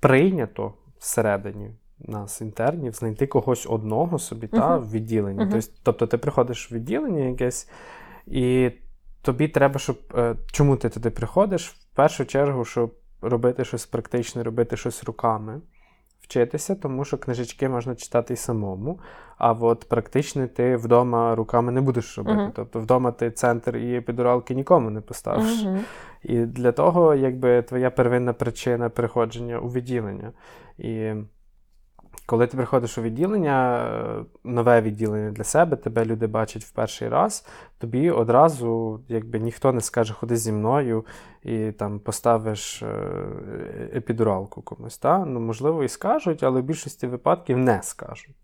прийнято 0.00 0.74
всередині 0.98 1.70
нас, 2.00 2.40
інтернів, 2.40 2.92
знайти 2.92 3.26
когось 3.26 3.66
одного 3.66 4.18
собі 4.18 4.46
та, 4.46 4.76
в 4.76 4.90
відділенні. 4.90 5.40
Uh-huh. 5.40 5.70
Тобто 5.82 6.06
ти 6.06 6.18
приходиш 6.18 6.72
в 6.72 6.74
відділення 6.74 7.24
якесь, 7.24 7.70
і 8.26 8.70
тобі 9.22 9.48
треба, 9.48 9.78
щоб. 9.78 9.98
Е, 10.14 10.36
чому 10.52 10.76
ти 10.76 10.88
туди 10.88 11.10
приходиш? 11.10 11.87
Першу 11.98 12.24
чергу, 12.24 12.64
щоб 12.64 12.94
робити 13.22 13.64
щось 13.64 13.86
практичне, 13.86 14.42
робити 14.42 14.76
щось 14.76 15.04
руками, 15.04 15.60
вчитися, 16.20 16.74
тому 16.74 17.04
що 17.04 17.18
книжечки 17.18 17.68
можна 17.68 17.94
читати 17.94 18.34
і 18.34 18.36
самому. 18.36 19.00
А 19.38 19.52
от 19.52 19.88
практичне 19.88 20.46
ти 20.46 20.76
вдома 20.76 21.34
руками 21.34 21.72
не 21.72 21.80
будеш 21.80 22.18
робити. 22.18 22.38
Uh-huh. 22.38 22.52
Тобто 22.54 22.80
вдома 22.80 23.12
ти 23.12 23.30
центр 23.30 23.76
і 23.76 23.96
епідуралки 23.96 24.54
нікому 24.54 24.90
не 24.90 25.00
поставиш. 25.00 25.64
Uh-huh. 25.64 25.78
І 26.22 26.38
для 26.38 26.72
того, 26.72 27.14
якби 27.14 27.62
твоя 27.62 27.90
первинна 27.90 28.32
причина 28.32 28.88
приходження 28.88 29.58
у 29.58 29.68
відділення. 29.68 30.32
І 30.78 31.12
коли 32.28 32.46
ти 32.46 32.56
приходиш 32.56 32.98
у 32.98 33.02
відділення, 33.02 33.88
е, 34.20 34.24
нове 34.44 34.80
відділення 34.80 35.30
для 35.30 35.44
себе, 35.44 35.76
тебе 35.76 36.04
люди 36.04 36.26
бачать 36.26 36.64
в 36.64 36.70
перший 36.70 37.08
раз, 37.08 37.46
тобі 37.78 38.10
одразу 38.10 39.00
якби 39.08 39.38
ніхто 39.38 39.72
не 39.72 39.80
скаже, 39.80 40.14
ходи 40.14 40.36
зі 40.36 40.52
мною 40.52 41.04
і 41.42 41.72
там 41.72 41.98
поставиш 41.98 42.82
е, 42.82 42.88
епідуралку 43.94 44.62
комусь. 44.62 44.98
Та? 44.98 45.24
Ну, 45.24 45.40
Можливо, 45.40 45.84
і 45.84 45.88
скажуть, 45.88 46.42
але 46.42 46.60
в 46.60 46.64
більшості 46.64 47.06
випадків 47.06 47.58
не 47.58 47.80
скажуть. 47.82 48.36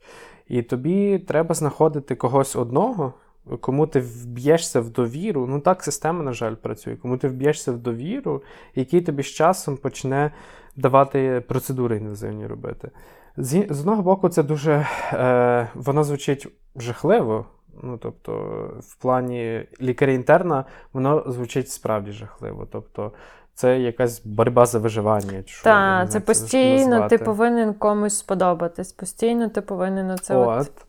І 0.49 0.63
тобі 0.63 1.19
треба 1.19 1.55
знаходити 1.55 2.15
когось 2.15 2.57
одного. 2.57 3.13
Кому 3.61 3.87
ти 3.87 4.01
вб'єшся 4.01 4.81
в 4.81 4.91
довіру, 4.91 5.47
ну 5.47 5.61
так 5.61 5.83
система, 5.83 6.23
на 6.23 6.33
жаль, 6.33 6.55
працює, 6.55 6.97
кому 6.97 7.17
ти 7.17 7.29
вб'єшся 7.29 7.73
в 7.73 7.79
довіру, 7.79 8.43
який 8.75 9.01
тобі 9.01 9.23
з 9.23 9.27
часом 9.27 9.77
почне 9.77 10.31
давати 10.77 11.45
процедури 11.49 11.97
інвазивні 11.97 12.47
робити. 12.47 12.91
З, 13.37 13.67
з 13.71 13.81
одного 13.81 14.03
боку, 14.03 14.29
це 14.29 14.43
дуже 14.43 14.87
е, 15.13 15.69
воно 15.75 16.05
звучить 16.05 16.49
жахливо. 16.77 17.47
Ну, 17.83 17.99
тобто, 17.99 18.33
в 18.81 18.97
плані 18.97 19.67
лікаря-інтерна 19.81 20.65
воно 20.93 21.25
звучить 21.27 21.71
справді 21.71 22.13
жахливо. 22.13 22.67
Тобто, 22.73 23.13
це 23.55 23.81
якась 23.81 24.25
боротьба 24.25 24.67
за 24.67 24.79
виживання. 24.79 25.45
Так, 25.65 26.11
це 26.11 26.21
постійно 26.21 27.09
ти 27.09 27.19
повинен 27.19 27.75
комусь 27.75 28.19
сподобатись. 28.19 28.93
Постійно 28.93 29.49
ти 29.49 29.61
повинен 29.61 30.19
це. 30.19 30.37
От. 30.37 30.61
от. 30.61 30.87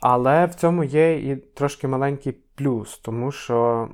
Але 0.00 0.46
в 0.46 0.54
цьому 0.54 0.84
є 0.84 1.32
і 1.32 1.36
трошки 1.36 1.88
маленький 1.88 2.32
плюс, 2.54 2.98
тому 2.98 3.32
що 3.32 3.88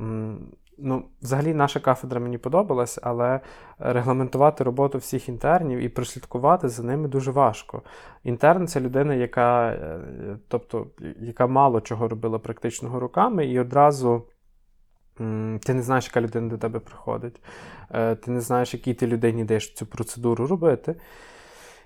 Ну, 0.78 1.04
взагалі, 1.22 1.54
наша 1.54 1.80
кафедра 1.80 2.20
мені 2.20 2.38
подобалась, 2.38 2.98
але 3.02 3.40
регламентувати 3.78 4.64
роботу 4.64 4.98
всіх 4.98 5.28
інтернів 5.28 5.78
і 5.78 5.88
прослідкувати 5.88 6.68
за 6.68 6.82
ними 6.82 7.08
дуже 7.08 7.30
важко. 7.30 7.82
Інтерн 8.24 8.66
це 8.66 8.80
людина, 8.80 9.14
яка 9.14 9.70
е, 9.70 10.00
тобто, 10.48 10.86
яка 11.20 11.46
мало 11.46 11.80
чого 11.80 12.08
робила 12.08 12.38
практичного 12.38 13.00
руками, 13.00 13.46
і 13.46 13.60
одразу 13.60 14.22
ти 15.64 15.74
не 15.74 15.82
знаєш, 15.82 16.06
яка 16.06 16.20
людина 16.20 16.48
до 16.48 16.58
тебе 16.58 16.78
приходить. 16.78 17.40
Е, 17.90 18.14
ти 18.14 18.30
не 18.30 18.40
знаєш, 18.40 18.74
якій 18.74 18.94
ти 18.94 19.06
людині 19.06 19.44
даєш 19.44 19.74
цю 19.74 19.86
процедуру 19.86 20.46
робити. 20.46 20.94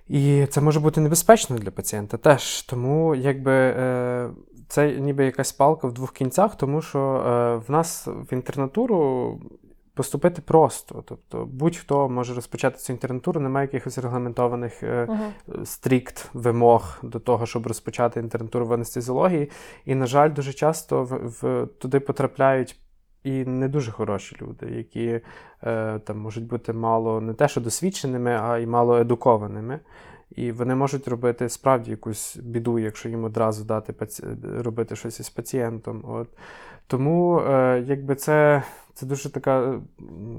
І 0.09 0.46
це 0.46 0.61
може 0.61 0.81
бути 0.81 1.00
небезпечно 1.00 1.59
для 1.59 1.70
пацієнта 1.70 2.16
теж. 2.16 2.62
Тому 2.62 3.14
якби 3.14 3.52
е, 3.52 4.31
це 4.73 4.93
ніби 4.93 5.25
якась 5.25 5.53
палка 5.53 5.87
в 5.87 5.93
двох 5.93 6.13
кінцях, 6.13 6.57
тому 6.57 6.83
що 6.83 6.99
е, 6.99 7.57
в 7.57 7.71
нас 7.71 8.07
в 8.07 8.33
інтернатуру 8.33 9.41
поступити 9.95 10.43
просто. 10.43 11.05
Тобто 11.07 11.49
будь-хто 11.53 12.09
може 12.09 12.35
розпочати 12.35 12.79
цю 12.79 12.93
інтернатуру, 12.93 13.41
немає 13.41 13.67
якихось 13.67 13.99
регламентованих 13.99 14.83
е, 14.83 15.09
uh-huh. 15.11 15.67
стрікт 15.67 16.31
вимог 16.33 16.99
до 17.03 17.19
того, 17.19 17.47
щоб 17.47 17.67
розпочати 17.67 18.21
інтернатуру 18.21 18.67
в 18.67 18.73
анестезіології. 18.73 19.51
І, 19.85 19.95
на 19.95 20.07
жаль, 20.07 20.33
дуже 20.33 20.53
часто 20.53 21.05
в, 21.05 21.19
в 21.27 21.67
туди 21.67 22.01
потрапляють. 22.01 22.79
І 23.25 23.45
не 23.45 23.69
дуже 23.69 23.91
хороші 23.91 24.37
люди, 24.43 24.67
які 24.67 25.21
е, 25.63 25.99
там 25.99 26.19
можуть 26.19 26.47
бути 26.47 26.73
мало 26.73 27.21
не 27.21 27.35
те, 27.35 27.49
що 27.49 27.61
досвідченими, 27.61 28.31
а 28.43 28.59
й 28.59 28.67
мало 28.67 28.97
едукованими. 28.99 29.81
І 30.37 30.53
вони 30.53 30.75
можуть 30.75 31.09
робити 31.09 31.49
справді 31.49 31.90
якусь 31.90 32.37
біду, 32.37 32.79
якщо 32.79 33.09
їм 33.09 33.25
одразу 33.25 33.64
дати 33.64 33.92
паці... 33.92 34.25
робити 34.59 34.97
щось 34.97 35.21
із 35.21 35.31
пацієнтом. 35.31 36.05
От. 36.09 36.29
Тому 36.87 37.40
е, 37.40 37.85
якби 37.87 38.14
це 38.14 38.62
це 38.95 39.07
дуже 39.07 39.33
така 39.33 39.81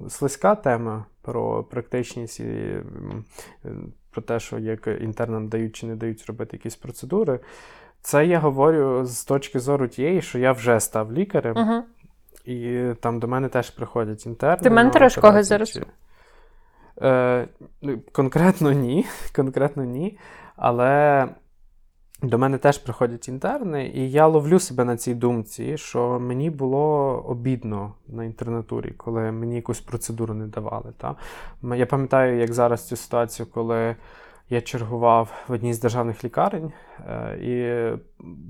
слизька 0.09 0.55
тема 0.55 1.05
про 1.21 1.63
практичність 1.63 2.39
і 2.39 2.75
про 4.11 4.21
те, 4.21 4.39
що 4.39 4.59
як 4.59 4.87
інтернам 5.01 5.47
дають 5.47 5.75
чи 5.75 5.85
не 5.85 5.95
дають 5.95 6.25
робити 6.25 6.57
якісь 6.57 6.75
процедури. 6.75 7.39
Це 8.01 8.25
я 8.25 8.39
говорю 8.39 9.05
з 9.05 9.25
точки 9.25 9.59
зору 9.59 9.87
тієї, 9.87 10.21
що 10.21 10.39
я 10.39 10.51
вже 10.51 10.79
став 10.79 11.13
лікарем, 11.13 11.57
Угу. 11.57 11.83
і 12.45 12.87
там 12.99 13.19
до 13.19 13.27
мене 13.27 13.49
теж 13.49 13.69
приходять 13.69 14.25
інтерни. 14.25 14.63
Ти 14.63 14.69
на 14.69 14.75
менториш 14.75 15.15
когось 15.15 15.47
зараз? 15.47 15.71
чи- 15.71 15.85
Е, 17.03 17.47
ну, 17.81 17.99
конкретно 18.11 18.71
ні. 18.71 19.05
Конкретно 19.35 19.83
ні. 19.83 20.17
Але 20.55 21.27
до 22.23 22.37
мене 22.37 22.57
теж 22.57 22.77
приходять 22.77 23.27
інтерни, 23.27 23.91
і 23.95 24.11
я 24.11 24.27
ловлю 24.27 24.59
себе 24.59 24.85
на 24.85 24.97
цій 24.97 25.15
думці, 25.15 25.77
що 25.77 26.19
мені 26.19 26.49
було 26.49 26.79
обідно 27.27 27.93
на 28.07 28.23
інтернатурі, 28.23 28.91
коли 28.91 29.31
мені 29.31 29.55
якусь 29.55 29.81
процедуру 29.81 30.33
не 30.33 30.47
давали. 30.47 30.93
Та? 30.97 31.15
Я 31.75 31.85
пам'ятаю, 31.85 32.39
як 32.39 32.53
зараз 32.53 32.87
цю 32.87 32.95
ситуацію, 32.95 33.47
коли 33.53 33.95
я 34.49 34.61
чергував 34.61 35.43
в 35.47 35.51
одній 35.51 35.73
з 35.73 35.79
державних 35.79 36.23
лікарень, 36.23 36.71
е, 37.09 37.37
і 37.37 37.53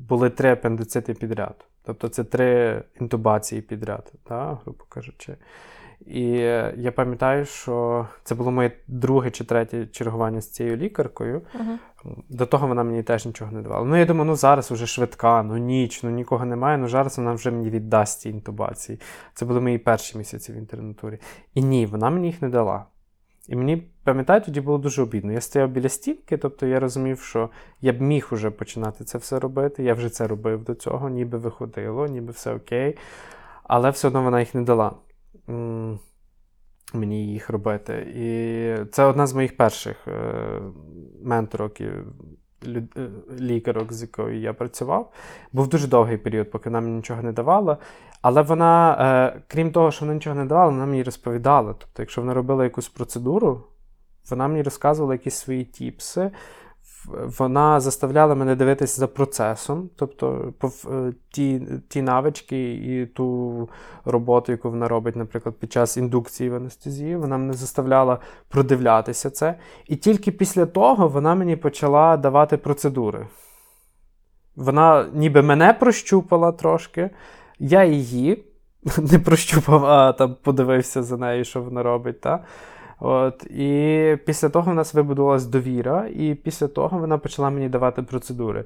були 0.09 0.29
три 0.29 0.51
апендицити 0.51 1.13
підряд. 1.13 1.65
Тобто 1.85 2.09
це 2.09 2.23
три 2.23 2.83
інтубації 3.01 3.61
підряд, 3.61 4.11
та, 4.23 4.57
грубо 4.63 4.83
кажучи. 4.89 5.37
І 6.07 6.29
я 6.77 6.91
пам'ятаю, 6.95 7.45
що 7.45 8.07
це 8.23 8.35
було 8.35 8.51
моє 8.51 8.71
друге 8.87 9.31
чи 9.31 9.43
третє 9.43 9.85
чергування 9.85 10.41
з 10.41 10.49
цією 10.49 10.77
лікаркою. 10.77 11.41
Угу. 11.55 12.15
До 12.29 12.45
того 12.45 12.67
вона 12.67 12.83
мені 12.83 13.03
теж 13.03 13.25
нічого 13.25 13.51
не 13.51 13.61
давала. 13.61 13.85
Ну, 13.85 13.97
я 13.97 14.05
думаю, 14.05 14.25
ну 14.25 14.35
зараз 14.35 14.71
уже 14.71 14.87
швидка, 14.87 15.43
ну 15.43 15.57
ніч, 15.57 16.03
ну 16.03 16.09
нікого 16.09 16.45
немає, 16.45 16.77
ну 16.77 16.87
зараз 16.87 17.17
вона 17.17 17.33
вже 17.33 17.51
мені 17.51 17.69
віддасть 17.69 18.19
ці 18.21 18.29
інтубації. 18.29 18.99
Це 19.33 19.45
були 19.45 19.61
мої 19.61 19.77
перші 19.77 20.17
місяці 20.17 20.53
в 20.53 20.55
інтернатурі. 20.55 21.19
І 21.53 21.61
ні, 21.63 21.85
вона 21.85 22.09
мені 22.09 22.27
їх 22.27 22.41
не 22.41 22.49
дала. 22.49 22.85
І 23.47 23.55
мені, 23.55 23.77
пам'ятаю, 24.03 24.41
тоді 24.41 24.61
було 24.61 24.77
дуже 24.77 25.01
обідно. 25.01 25.31
Я 25.33 25.41
стояв 25.41 25.69
біля 25.69 25.89
стінки, 25.89 26.37
тобто 26.37 26.65
я 26.65 26.79
розумів, 26.79 27.19
що 27.19 27.49
я 27.81 27.93
б 27.93 28.01
міг 28.01 28.27
уже 28.31 28.51
починати 28.51 29.03
це 29.03 29.17
все 29.17 29.39
робити. 29.39 29.83
Я 29.83 29.93
вже 29.93 30.09
це 30.09 30.27
робив 30.27 30.63
до 30.63 30.75
цього, 30.75 31.09
ніби 31.09 31.37
виходило, 31.37 32.07
ніби 32.07 32.31
все 32.31 32.53
окей. 32.53 32.97
Але 33.63 33.89
все 33.89 34.07
одно 34.07 34.23
вона 34.23 34.39
їх 34.39 34.55
не 34.55 34.61
дала. 34.61 34.91
Мені 36.93 37.27
їх 37.27 37.49
робити. 37.49 37.93
І 38.15 38.91
це 38.91 39.03
одна 39.03 39.27
з 39.27 39.33
моїх 39.33 39.57
перших 39.57 40.07
е, 40.07 40.61
менторок 41.23 41.81
і 41.81 41.83
е, 41.83 42.83
лікарок, 43.39 43.93
з 43.93 44.01
якою 44.01 44.39
я 44.39 44.53
працював. 44.53 45.13
Був 45.53 45.67
дуже 45.67 45.87
довгий 45.87 46.17
період, 46.17 46.51
поки 46.51 46.69
вона 46.69 46.81
мені 46.81 46.95
нічого 46.95 47.21
не 47.21 47.31
давала. 47.31 47.77
Але 48.21 48.41
вона, 48.41 48.97
е, 49.35 49.41
крім 49.47 49.71
того, 49.71 49.91
що 49.91 50.05
вона 50.05 50.13
нічого 50.13 50.35
не 50.35 50.45
давала, 50.45 50.71
вона 50.71 50.85
мені 50.85 51.03
розповідала. 51.03 51.75
Тобто, 51.79 52.01
якщо 52.01 52.21
вона 52.21 52.33
робила 52.33 52.63
якусь 52.63 52.89
процедуру, 52.89 53.63
вона 54.29 54.47
мені 54.47 54.61
розказувала 54.61 55.13
якісь 55.13 55.35
свої 55.35 55.65
тіпси. 55.65 56.31
Вона 57.39 57.79
заставляла 57.79 58.35
мене 58.35 58.55
дивитися 58.55 58.99
за 58.99 59.07
процесом, 59.07 59.89
тобто 59.95 60.53
е, 60.63 61.13
ті, 61.29 61.61
ті 61.89 62.01
навички 62.01 62.73
і 62.73 63.05
ту 63.05 63.69
роботу, 64.05 64.51
яку 64.51 64.69
вона 64.69 64.87
робить, 64.87 65.15
наприклад, 65.15 65.55
під 65.59 65.73
час 65.73 65.97
індукції 65.97 66.49
в 66.49 66.55
анестезії, 66.55 67.15
вона 67.15 67.37
мене 67.37 67.53
заставляла 67.53 68.19
продивлятися 68.49 69.29
це. 69.29 69.59
І 69.87 69.95
тільки 69.95 70.31
після 70.31 70.65
того 70.65 71.07
вона 71.07 71.35
мені 71.35 71.55
почала 71.55 72.17
давати 72.17 72.57
процедури. 72.57 73.27
Вона 74.55 75.09
ніби 75.13 75.41
мене 75.41 75.73
прощупала 75.73 76.51
трошки, 76.51 77.09
я 77.59 77.83
її 77.83 78.45
не 79.11 79.19
прощупав, 79.19 79.85
а 79.85 80.13
там 80.13 80.35
подивився 80.43 81.03
за 81.03 81.17
нею, 81.17 81.45
що 81.45 81.61
вона 81.61 81.83
робить. 81.83 82.21
Та? 82.21 82.43
От, 83.05 83.43
і 83.43 84.17
після 84.25 84.49
того 84.49 84.71
в 84.71 84.75
нас 84.75 84.93
вибудувалась 84.93 85.45
довіра, 85.45 86.07
і 86.07 86.35
після 86.35 86.67
того 86.67 86.97
вона 86.97 87.17
почала 87.17 87.49
мені 87.49 87.69
давати 87.69 88.01
процедури. 88.01 88.65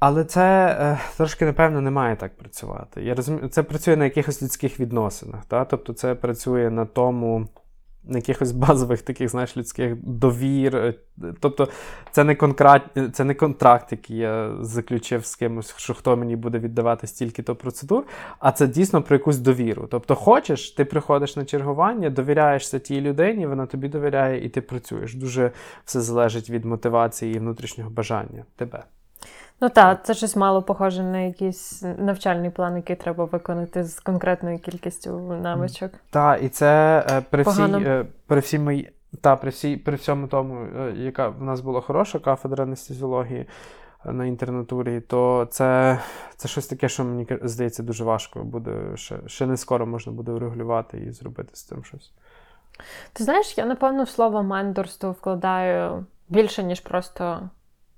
Але 0.00 0.24
це 0.24 0.66
е, 0.80 0.98
трошки, 1.16 1.44
напевно, 1.44 1.80
не 1.80 1.90
має 1.90 2.16
так 2.16 2.36
працювати. 2.36 3.02
Я 3.02 3.14
розумію, 3.14 3.48
це 3.48 3.62
працює 3.62 3.96
на 3.96 4.04
якихось 4.04 4.42
людських 4.42 4.80
відносинах. 4.80 5.44
Та? 5.44 5.64
Тобто 5.64 5.92
це 5.92 6.14
працює 6.14 6.70
на 6.70 6.84
тому, 6.84 7.48
якихось 8.08 8.52
базових 8.52 9.02
таких, 9.02 9.28
знаєш, 9.28 9.56
людських 9.56 9.96
довір. 9.96 10.76
Е, 10.76 10.94
Тобто, 11.40 11.68
це 12.12 12.24
не, 12.24 12.34
контракт, 12.34 12.98
це 13.12 13.24
не 13.24 13.34
контракт, 13.34 13.92
який 13.92 14.16
я 14.16 14.52
заключив 14.60 15.26
з 15.26 15.36
кимось, 15.36 15.74
що 15.76 15.94
хто 15.94 16.16
мені 16.16 16.36
буде 16.36 16.58
віддавати 16.58 17.06
стільки-то 17.06 17.56
процедур, 17.56 18.04
а 18.38 18.52
це 18.52 18.66
дійсно 18.66 19.02
про 19.02 19.16
якусь 19.16 19.38
довіру. 19.38 19.88
Тобто, 19.90 20.14
хочеш, 20.14 20.70
ти 20.70 20.84
приходиш 20.84 21.36
на 21.36 21.44
чергування, 21.44 22.10
довіряєшся 22.10 22.78
тій 22.78 23.00
людині, 23.00 23.46
вона 23.46 23.66
тобі 23.66 23.88
довіряє, 23.88 24.44
і 24.44 24.48
ти 24.48 24.60
працюєш. 24.60 25.14
Дуже 25.14 25.50
все 25.84 26.00
залежить 26.00 26.50
від 26.50 26.64
мотивації 26.64 27.34
і 27.34 27.38
внутрішнього 27.38 27.90
бажання 27.90 28.44
тебе. 28.56 28.84
Ну 29.60 29.68
так, 29.68 30.04
це 30.04 30.14
щось 30.14 30.36
мало 30.36 30.62
похоже 30.62 31.02
на 31.02 31.18
якийсь 31.18 31.82
навчальний 31.98 32.50
план, 32.50 32.76
який 32.76 32.96
треба 32.96 33.24
виконати 33.24 33.84
з 33.84 34.00
конкретною 34.00 34.58
кількістю 34.58 35.20
навичок. 35.42 35.92
Так, 36.10 36.42
і 36.42 36.48
це 36.48 37.04
е, 37.10 37.22
при 37.30 37.42
всій, 37.42 37.56
Погано. 37.56 37.78
е, 37.78 38.06
при 38.26 38.40
всій 38.40 38.58
мої, 38.58 38.92
та, 39.20 39.36
при, 39.36 39.50
всій, 39.50 39.76
при 39.76 39.96
всьому 39.96 40.26
тому, 40.26 40.66
е, 40.78 40.92
яка 40.96 41.28
в 41.28 41.42
нас 41.42 41.60
була 41.60 41.80
хороша 41.80 42.18
кафедра 42.18 42.64
анестезіології 42.64 43.46
на 44.04 44.26
інтернатурі, 44.26 45.00
то 45.00 45.48
це, 45.50 45.98
це 46.36 46.48
щось 46.48 46.66
таке, 46.66 46.88
що 46.88 47.04
мені 47.04 47.26
здається 47.42 47.82
дуже 47.82 48.04
важко 48.04 48.44
буде. 48.44 48.72
Ще, 48.94 49.16
ще 49.26 49.46
не 49.46 49.56
скоро 49.56 49.86
можна 49.86 50.12
буде 50.12 50.32
врегулювати 50.32 50.98
і 50.98 51.12
зробити 51.12 51.50
з 51.52 51.62
цим 51.62 51.84
щось. 51.84 52.12
Ти 53.12 53.24
знаєш, 53.24 53.58
я 53.58 53.66
напевно 53.66 54.02
в 54.02 54.08
слово 54.08 54.42
менторство 54.42 55.10
вкладаю 55.10 56.04
більше, 56.28 56.62
ніж 56.62 56.80
просто 56.80 57.50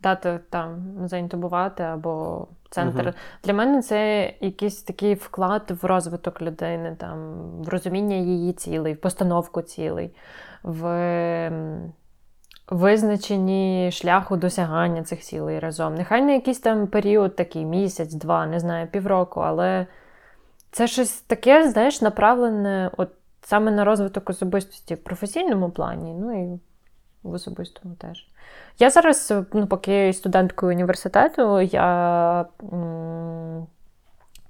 дати 0.02 0.40
там 0.50 0.94
заінтубувати 1.04 1.82
або 1.82 2.46
центр. 2.70 3.02
Мгм. 3.02 3.14
Для 3.44 3.54
мене 3.54 3.82
це 3.82 4.32
якийсь 4.40 4.82
такий 4.82 5.14
вклад 5.14 5.70
в 5.82 5.86
розвиток 5.86 6.42
людини, 6.42 6.96
там, 6.98 7.38
в 7.62 7.68
розуміння 7.68 8.16
її 8.16 8.52
цілей, 8.52 8.94
в 8.94 9.00
постановку 9.00 9.62
цілей, 9.62 10.14
в 10.62 11.52
визначенні 12.68 13.90
шляху 13.92 14.36
досягання 14.36 15.02
цих 15.02 15.20
цілей 15.20 15.58
разом. 15.58 15.94
Нехай 15.94 16.22
не 16.22 16.34
якийсь 16.34 16.60
там 16.60 16.86
період, 16.86 17.36
такий 17.36 17.64
місяць, 17.64 18.14
два, 18.14 18.46
не 18.46 18.60
знаю, 18.60 18.86
півроку, 18.86 19.40
але 19.40 19.86
це 20.70 20.86
щось 20.86 21.20
таке, 21.20 21.70
знаєш, 21.70 22.02
направлене 22.02 22.90
от 22.96 23.08
саме 23.42 23.70
на 23.70 23.84
розвиток 23.84 24.30
особистості 24.30 24.94
в 24.94 25.04
професійному 25.04 25.70
плані, 25.70 26.14
ну 26.20 26.54
і 26.54 26.60
в 27.28 27.32
особистому 27.32 27.94
теж. 27.94 28.26
Я 28.78 28.90
зараз, 28.90 29.34
ну, 29.52 29.66
поки 29.66 30.12
студенткою 30.12 30.72
університету, 30.72 31.60
я 31.60 32.46
м, 32.72 33.66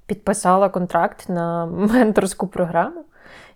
підписала 0.07 0.69
контракт 0.69 1.29
на 1.29 1.67
менторську 1.93 2.47
програму. 2.47 3.05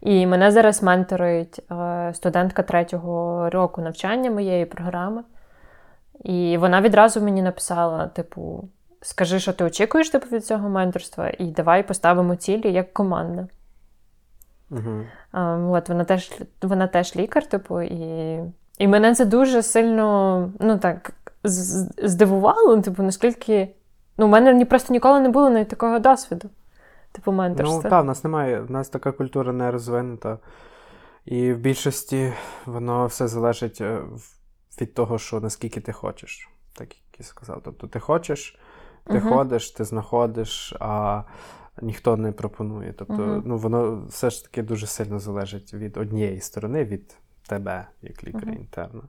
І 0.01 0.27
мене 0.27 0.51
зараз 0.51 0.83
менторить 0.83 1.61
е, 1.73 2.11
студентка 2.15 2.63
третього 2.63 3.51
року 3.51 3.81
навчання 3.81 4.31
моєї 4.31 4.67
програми. 4.67 5.23
І 6.25 6.57
вона 6.59 6.81
відразу 6.81 7.21
мені 7.21 7.43
написала: 7.43 8.07
типу, 8.07 8.69
скажи, 9.01 9.41
що 9.41 9.53
ти 9.53 9.65
очікуєш 9.65 10.11
типу, 10.11 10.37
від 10.37 10.47
цього 10.47 10.69
менторства, 10.69 11.31
і 11.39 11.45
давай 11.45 11.83
поставимо 11.83 12.37
цілі 12.37 12.73
як 12.73 12.93
команда. 12.93 13.47
Угу. 14.71 15.05
От, 15.75 15.89
вона, 15.89 16.05
теж, 16.05 16.33
вона 16.63 16.87
теж 16.87 17.17
лікар, 17.17 17.47
типу, 17.47 17.83
і, 17.83 18.41
і 18.83 18.89
мене 18.89 19.15
це 19.15 19.25
дуже 19.25 19.63
сильно 19.63 20.53
ну, 20.61 20.79
так, 20.79 21.13
здивувало, 22.03 22.81
типу, 22.81 23.03
наскільки. 23.03 23.75
Ну, 24.19 24.27
у 24.27 24.29
мене 24.29 24.65
просто 24.65 24.93
ніколи 24.93 25.21
не 25.21 25.29
було 25.29 25.51
навіть 25.51 25.69
такого 25.69 25.99
досвіду. 25.99 26.51
Типу, 27.13 27.33
менторства. 27.33 27.81
Ну, 27.85 27.91
так, 27.91 28.03
в 28.03 28.07
нас 28.07 28.25
немає, 28.25 28.61
в 28.61 28.71
нас 28.71 28.89
така 28.89 29.13
культура 29.13 29.53
не 29.53 29.71
розвинута. 29.71 30.39
І 31.25 31.53
в 31.53 31.59
більшості 31.59 32.33
воно 32.67 33.07
все 33.07 33.29
залежить 33.29 33.81
е, 33.81 34.03
від 34.81 34.95
того, 34.95 35.19
що 35.19 35.41
наскільки 35.41 35.81
ти 35.81 35.93
хочеш, 35.93 36.49
так 36.73 36.89
як 36.89 37.21
я 37.21 37.25
сказав. 37.25 37.61
Тобто 37.65 37.87
ти 37.87 38.01
хочеш, 38.01 38.59
ти 39.05 39.19
Мгм. 39.19 39.29
ходиш, 39.29 39.71
ти 39.71 39.85
знаходиш, 39.85 40.75
а 40.81 41.23
ніхто 41.83 42.17
не 42.17 42.33
пропонує. 42.33 42.95
Тобто, 42.99 43.15
Мгм. 43.15 43.43
ну, 43.47 43.59
воно 43.59 44.07
все 44.09 44.31
ж 44.31 44.45
таки 44.45 44.63
дуже 44.63 44.87
сильно 44.87 45.19
залежить 45.19 45.75
від 45.75 45.97
однієї 45.97 46.41
сторони, 46.41 46.85
від 46.85 47.17
тебе, 47.55 47.87
як 48.03 48.23
Мгм. 48.23 48.27
лікаря-інтерна. 48.35 49.03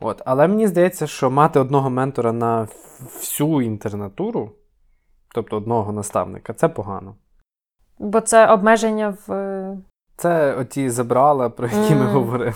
От. 0.00 0.22
Але 0.24 0.48
мені 0.48 0.66
здається, 0.66 1.06
що 1.06 1.30
мати 1.30 1.60
одного 1.60 1.90
ментора 1.90 2.32
на 2.32 2.68
всю 3.00 3.62
інтернатуру, 3.62 4.52
тобто 5.34 5.56
одного 5.56 5.92
наставника, 5.92 6.52
це 6.52 6.68
погано. 6.68 7.14
Бо 7.98 8.20
це 8.20 8.46
обмеження 8.52 9.16
в. 9.26 9.32
е, 9.32 9.78
Це 10.16 10.54
оті 10.54 10.90
забрала, 10.90 11.50
про 11.50 11.66
які 11.66 11.94
ми 11.94 12.04
Мгм. 12.04 12.14
говорили. 12.14 12.54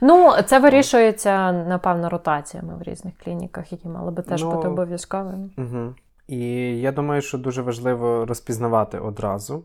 Ну, 0.00 0.32
це 0.46 0.58
вирішується, 0.58 1.52
напевно, 1.52 2.08
ротаціями 2.08 2.76
в 2.76 2.82
різних 2.82 3.14
клініках, 3.18 3.72
які 3.72 3.88
мали 3.88 4.10
би 4.10 4.22
теж 4.22 4.42
Ну, 4.44 4.50
бути 4.52 4.68
обов'язковими. 4.68 5.50
Угу. 5.58 5.94
І 6.28 6.40
я 6.80 6.92
думаю, 6.92 7.22
що 7.22 7.38
дуже 7.38 7.62
важливо 7.62 8.26
розпізнавати 8.26 8.98
одразу 8.98 9.64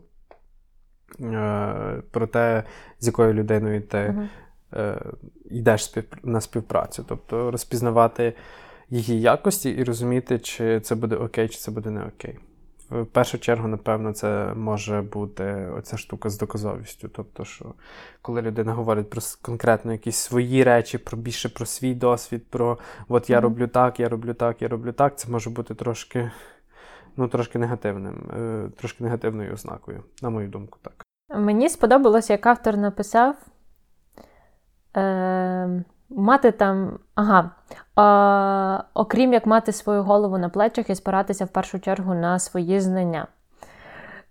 е, 1.20 2.02
про 2.10 2.26
те, 2.26 2.64
з 3.00 3.06
якою 3.06 3.32
людиною 3.34 3.82
ти 3.82 3.98
Мгм. 4.10 4.28
Е, 4.74 5.00
йдеш 5.44 5.94
на 6.22 6.40
співпрацю. 6.40 7.04
Тобто 7.08 7.50
розпізнавати 7.50 8.34
її 8.90 9.20
якості 9.20 9.70
і 9.70 9.84
розуміти, 9.84 10.38
чи 10.38 10.80
це 10.80 10.94
буде 10.94 11.16
окей, 11.16 11.48
чи 11.48 11.58
це 11.58 11.70
буде 11.70 11.90
не 11.90 12.04
окей. 12.04 12.38
В 12.90 13.06
першу 13.06 13.38
чергу, 13.38 13.68
напевно, 13.68 14.12
це 14.12 14.54
може 14.54 15.02
бути 15.02 15.68
оця 15.78 15.96
штука 15.96 16.30
з 16.30 16.38
доказовістю. 16.38 17.08
Тобто, 17.08 17.44
що 17.44 17.74
коли 18.22 18.42
людина 18.42 18.72
говорить 18.72 19.10
про 19.10 19.20
конкретно 19.42 19.92
якісь 19.92 20.16
свої 20.16 20.64
речі, 20.64 20.98
про 20.98 21.18
більше 21.18 21.48
про 21.48 21.66
свій 21.66 21.94
досвід, 21.94 22.46
про 22.50 22.78
от 23.08 23.30
я 23.30 23.40
роблю 23.40 23.66
так, 23.66 24.00
я 24.00 24.08
роблю 24.08 24.34
так, 24.34 24.62
я 24.62 24.68
роблю 24.68 24.92
так, 24.92 25.18
це 25.18 25.30
може 25.30 25.50
бути 25.50 25.74
трошки 25.74 26.30
ну, 27.16 27.28
трошки 27.28 27.58
негативним, 27.58 28.30
е, 28.36 28.70
трошки 28.76 29.04
негативною 29.04 29.52
ознакою, 29.52 30.02
на 30.22 30.30
мою 30.30 30.48
думку, 30.48 30.78
так. 30.82 31.04
Мені 31.40 31.68
сподобалось, 31.68 32.30
як 32.30 32.46
автор 32.46 32.76
написав. 32.76 33.36
Е, 34.96 35.68
Мати 36.10 36.50
там. 36.50 36.98
Ага. 37.14 37.50
Е, 37.98 38.84
окрім 38.94 39.32
як 39.32 39.46
мати 39.46 39.72
свою 39.72 40.02
голову 40.02 40.38
на 40.38 40.48
плечах 40.48 40.90
і 40.90 40.94
спиратися 40.94 41.44
в 41.44 41.48
першу 41.48 41.80
чергу 41.80 42.14
на 42.14 42.38
свої 42.38 42.80
знання. 42.80 43.26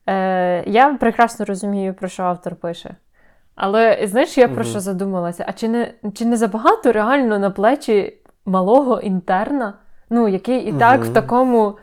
Е, 0.10 0.63
Я 0.69 0.93
прекрасно 0.93 1.45
розумію, 1.45 1.93
про 1.93 2.08
що 2.08 2.24
автор 2.24 2.56
пише. 2.56 2.95
Але 3.56 4.08
знаєш, 4.08 4.38
я 4.38 4.47
про 4.47 4.63
що 4.63 4.80
задумалася? 4.80 5.45
А 5.47 5.54
чи 5.54 5.69
не 5.69 5.93
чи 6.13 6.26
не 6.26 6.38
забагато 6.38 6.91
реально 6.91 7.39
на 7.39 7.50
плечі 7.50 8.17
малого 8.45 9.00
інтерна, 9.00 9.74
ну, 10.10 10.28
який 10.28 10.60
і 10.60 10.74
так 10.74 11.04
в 11.04 11.13
такому 11.13 11.78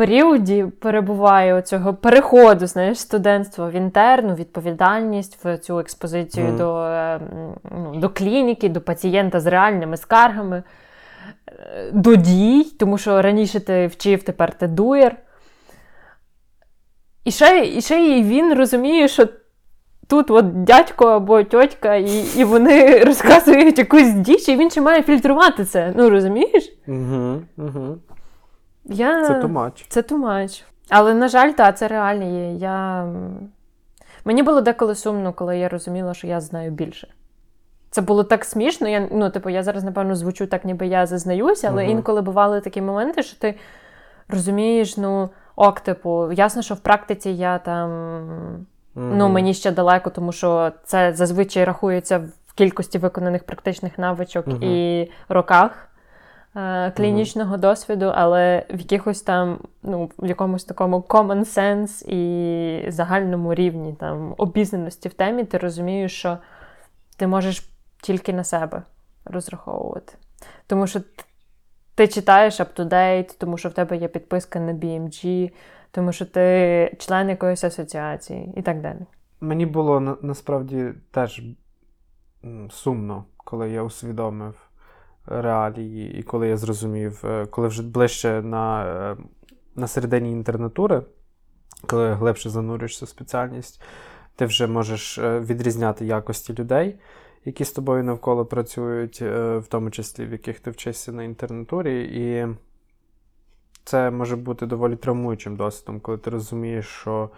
періоді 0.00 0.66
перебуває 0.80 1.62
цього 1.62 1.94
переходу 1.94 2.66
знаєш, 2.66 2.98
студентства 2.98 3.68
в 3.68 3.72
інтерну, 3.72 4.34
відповідальність 4.34 5.44
в 5.44 5.58
цю 5.58 5.78
експозицію 5.78 6.46
mm. 6.46 6.56
до 6.56 7.20
ну, 7.70 7.94
до 7.94 8.08
клініки, 8.08 8.68
до 8.68 8.80
пацієнта 8.80 9.40
з 9.40 9.46
реальними 9.46 9.96
скаргами, 9.96 10.62
е, 11.48 11.90
до 11.92 12.16
дій, 12.16 12.64
тому 12.78 12.98
що 12.98 13.22
раніше 13.22 13.60
ти 13.60 13.86
вчив, 13.86 14.22
тепер 14.22 14.58
ти 14.58 14.66
дуєр. 14.66 15.16
І 17.24 17.30
ще 17.30 17.66
і 17.66 17.80
ще 17.80 18.18
і 18.18 18.22
він 18.22 18.54
розуміє, 18.54 19.08
що 19.08 19.28
тут 20.08 20.30
от 20.30 20.64
дядько 20.64 21.06
або 21.06 21.42
тьотька, 21.42 21.94
і 21.94 22.24
і 22.36 22.44
вони 22.44 22.98
розказують 23.04 23.78
якусь 23.78 24.12
діч, 24.12 24.48
і 24.48 24.56
він 24.56 24.70
ще 24.70 24.80
має 24.80 25.02
фільтрувати 25.02 25.64
це. 25.64 25.92
Ну, 25.96 26.10
розумієш? 26.10 26.72
Угу, 26.88 27.42
угу. 27.56 27.98
Я... 28.84 29.26
Це 29.26 29.34
тумач. 29.34 29.86
Це 29.88 30.02
тумач. 30.02 30.64
Але, 30.88 31.14
на 31.14 31.28
жаль, 31.28 31.52
так, 31.52 31.78
це 31.78 31.88
реально 31.88 32.24
є. 32.24 32.52
Я... 32.52 33.08
Мені 34.24 34.42
було 34.42 34.60
деколи 34.60 34.94
сумно, 34.94 35.32
коли 35.32 35.58
я 35.58 35.68
розуміла, 35.68 36.14
що 36.14 36.26
я 36.26 36.40
знаю 36.40 36.70
більше. 36.70 37.08
Це 37.90 38.00
було 38.00 38.24
так 38.24 38.44
смішно. 38.44 38.88
Я, 38.88 39.08
ну, 39.12 39.30
типу, 39.30 39.50
я 39.50 39.62
зараз, 39.62 39.84
напевно, 39.84 40.16
звучу 40.16 40.46
так, 40.46 40.64
ніби 40.64 40.86
я 40.86 41.06
зазнаюся, 41.06 41.68
але 41.68 41.82
угу. 41.82 41.92
інколи 41.92 42.22
бували 42.22 42.60
такі 42.60 42.82
моменти, 42.82 43.22
що 43.22 43.38
ти 43.38 43.54
розумієш, 44.28 44.96
ну, 44.96 45.30
ок, 45.56 45.80
типу, 45.80 46.32
ясно, 46.32 46.62
що 46.62 46.74
в 46.74 46.80
практиці 46.80 47.30
я 47.30 47.58
там. 47.58 47.90
Угу. 48.94 49.06
Ну, 49.14 49.28
мені 49.28 49.54
ще 49.54 49.70
далеко, 49.70 50.10
тому 50.10 50.32
що 50.32 50.72
це 50.84 51.12
зазвичай 51.12 51.64
рахується 51.64 52.18
в 52.46 52.52
кількості 52.54 52.98
виконаних 52.98 53.44
практичних 53.44 53.98
навичок 53.98 54.46
угу. 54.46 54.56
і 54.60 55.10
роках. 55.28 55.89
Е, 56.56 56.90
клінічного 56.90 57.56
mm-hmm. 57.56 57.60
досвіду, 57.60 58.12
але 58.14 58.66
в 58.70 58.78
якихось 58.78 59.22
там, 59.22 59.58
ну, 59.82 60.10
в 60.18 60.26
якомусь 60.26 60.64
такому 60.64 60.98
common 60.98 61.40
sense 61.40 62.08
і 62.08 62.90
загальному 62.90 63.54
рівні 63.54 63.94
там 64.00 64.34
обізнаності 64.38 65.08
в 65.08 65.14
темі, 65.14 65.44
ти 65.44 65.58
розумієш, 65.58 66.18
що 66.18 66.38
ти 67.16 67.26
можеш 67.26 67.70
тільки 68.02 68.32
на 68.32 68.44
себе 68.44 68.82
розраховувати. 69.24 70.12
Тому 70.66 70.86
що 70.86 71.00
ти 71.94 72.08
читаєш 72.08 72.60
up-to-date, 72.60 73.36
тому 73.38 73.58
що 73.58 73.68
в 73.68 73.72
тебе 73.72 73.96
є 73.96 74.08
підписка 74.08 74.60
на 74.60 74.72
BMG, 74.72 75.50
тому 75.90 76.12
що 76.12 76.26
ти 76.26 76.96
член 76.98 77.28
якоїсь 77.28 77.64
асоціації 77.64 78.52
і 78.56 78.62
так 78.62 78.80
далі. 78.80 79.00
Мені 79.40 79.66
було 79.66 80.18
насправді 80.22 80.92
теж 81.10 81.42
сумно, 82.70 83.24
коли 83.36 83.70
я 83.70 83.82
усвідомив 83.82 84.69
реалії, 85.26 86.18
і 86.18 86.22
коли 86.22 86.48
я 86.48 86.56
зрозумів, 86.56 87.22
е, 87.24 87.46
коли 87.46 87.68
вже 87.68 87.82
ближче 87.82 88.42
на 88.42 88.84
е, 88.84 89.16
на 89.76 89.86
середині 89.86 90.32
інтернатури, 90.32 91.02
коли 91.86 92.12
глибше 92.12 92.50
занурюєшся 92.50 93.04
в 93.04 93.08
спеціальність, 93.08 93.82
ти 94.36 94.46
вже 94.46 94.66
можеш 94.66 95.18
е, 95.18 95.40
відрізняти 95.40 96.06
якості 96.06 96.54
людей, 96.54 96.98
які 97.44 97.64
з 97.64 97.72
тобою 97.72 98.04
навколо 98.04 98.46
працюють, 98.46 99.20
в 99.22 99.64
тому 99.68 99.90
числі 99.90 100.26
в 100.26 100.32
яких 100.32 100.60
ти 100.60 100.70
вчишся 100.70 101.12
на 101.12 101.22
інтернатурі. 101.22 102.02
І 102.04 102.46
це 103.84 104.10
може 104.10 104.36
бути 104.36 104.66
доволі 104.66 104.96
травмуючим 104.96 105.56
досвідом, 105.56 106.00
коли 106.00 106.18
ти 106.18 106.30
розумієш, 106.30 106.86
що 106.86 107.30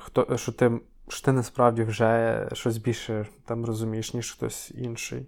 хто, 0.00 0.36
що 0.36 0.52
ти 0.52 0.80
що 1.08 1.24
ти 1.24 1.32
насправді 1.32 1.82
вже 1.82 2.48
щось 2.52 2.76
більше 2.76 3.26
там 3.44 3.64
розумієш, 3.64 4.14
ніж 4.14 4.32
хтось 4.32 4.70
інший. 4.70 5.26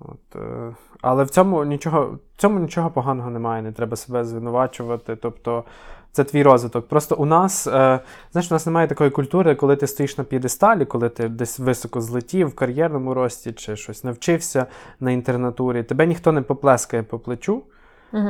От, 0.00 0.36
е, 0.36 0.74
Але 1.00 1.24
в 1.24 1.30
цьому 1.30 1.64
нічого 1.64 2.18
в 2.36 2.40
цьому 2.40 2.58
нічого 2.58 2.90
поганого 2.90 3.30
немає, 3.30 3.62
не 3.62 3.72
треба 3.72 3.96
себе 3.96 4.24
звинувачувати. 4.24 5.16
Тобто 5.16 5.64
це 6.12 6.24
твій 6.24 6.42
розвиток. 6.42 6.88
Просто 6.88 7.16
у 7.16 7.24
нас 7.24 7.66
е, 7.66 8.00
знаєш, 8.32 8.50
у 8.50 8.54
нас 8.54 8.66
немає 8.66 8.88
такої 8.88 9.10
культури, 9.10 9.54
коли 9.54 9.76
ти 9.76 9.86
стоїш 9.86 10.18
на 10.18 10.24
п'єдесталі, 10.24 10.84
коли 10.84 11.08
ти 11.08 11.28
десь 11.28 11.58
високо 11.58 12.00
злетів 12.00 12.48
в 12.48 12.54
кар'єрному 12.54 13.14
рості 13.14 13.52
чи 13.52 13.76
щось 13.76 14.04
навчився 14.04 14.66
на 15.00 15.10
інтернатурі. 15.10 15.82
Тебе 15.82 16.06
ніхто 16.06 16.32
не 16.32 16.42
поплескає 16.42 17.02
по 17.02 17.18
плечу 17.18 17.62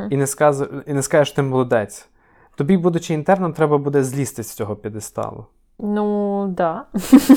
і 0.09 0.17
не 0.17 0.27
скаже, 0.27 0.67
і 0.85 0.93
не 0.93 1.01
скаже, 1.01 1.25
що 1.25 1.35
ти 1.35 1.41
молодець. 1.41 2.07
Тобі, 2.55 2.77
будучи 2.77 3.13
інтерном, 3.13 3.53
треба 3.53 3.77
буде 3.77 4.03
злізти 4.03 4.43
з 4.43 4.51
цього 4.53 4.75
п'єдесталу. 4.75 5.45
Ну, 5.83 6.47
да. 6.57 6.85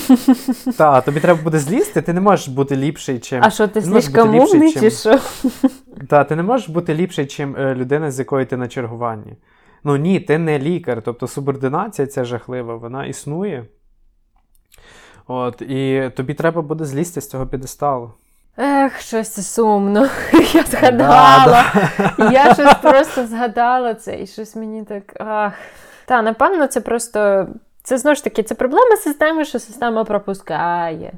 Так, 0.79 1.05
тобі 1.05 1.21
треба 1.21 1.43
буде 1.43 1.59
злізти, 1.59 2.03
ти 2.03 2.13
не 2.13 2.21
можеш 2.21 2.49
бути 2.49 2.77
ліпший, 2.77 3.19
чим. 3.19 3.41
А 3.45 3.51
що 3.51 3.69
ти 3.69 3.83
слишком 3.83 4.39
умний, 4.39 4.73
чи 4.73 4.91
що? 4.91 5.19
Так, 6.09 6.29
ти 6.29 6.37
не 6.37 6.43
можеш 6.43 6.69
бути 6.69 6.95
ліпший, 6.95 7.27
чим 7.27 7.57
е, 7.57 7.75
людина, 7.75 8.11
з 8.11 8.19
якою 8.19 8.47
ти 8.47 8.57
на 8.57 8.69
чергуванні. 8.69 9.37
Ну 9.85 9.97
ні, 9.97 10.21
ти 10.21 10.39
не 10.39 10.59
лікар. 10.59 11.03
Тобто 11.05 11.27
субординація 11.27 12.07
ця 12.07 12.25
жахлива, 12.25 12.75
вона 12.75 13.07
існує. 13.07 13.67
От, 15.27 15.63
І 15.63 16.11
тобі 16.17 16.35
треба 16.35 16.63
буде 16.63 16.85
злізти 16.85 17.21
з 17.21 17.29
цього 17.29 17.47
підесталу. 17.47 18.13
Ех, 18.59 19.01
щось 19.01 19.29
це 19.29 19.43
сумно. 19.43 20.01
Я 20.55 20.63
згадала. 20.63 21.65
Да, 21.75 22.13
да. 22.19 22.33
Я 22.33 22.55
щось 22.55 22.75
просто 22.75 23.27
згадала 23.27 23.95
це, 23.95 24.23
і 24.23 24.27
щось 24.27 24.57
мені 24.57 24.85
так. 24.85 25.21
ах. 25.21 25.53
Та, 26.07 26.23
напевно, 26.23 26.67
це 26.67 26.81
просто 26.81 27.49
це 27.85 27.99
знову 27.99 28.15
ж 28.15 28.25
таки 28.25 28.43
це 28.43 28.55
проблема 28.55 28.97
системи, 28.97 29.45
що 29.45 29.59
система 29.59 30.05
пропускає, 30.05 31.13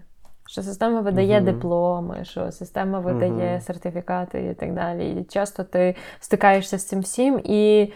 що 0.46 0.62
система 0.62 1.00
видає 1.00 1.40
uh-huh. 1.40 1.44
дипломи, 1.44 2.24
що 2.24 2.52
система 2.52 3.00
видає 3.00 3.56
uh-huh. 3.56 3.60
сертифікати 3.60 4.44
і 4.44 4.54
так 4.54 4.74
далі. 4.74 5.10
І 5.10 5.24
часто 5.24 5.64
ти 5.64 5.94
стикаєшся 6.20 6.78
з 6.78 6.84
цим 6.84 7.00
всім, 7.00 7.40
і 7.44 7.92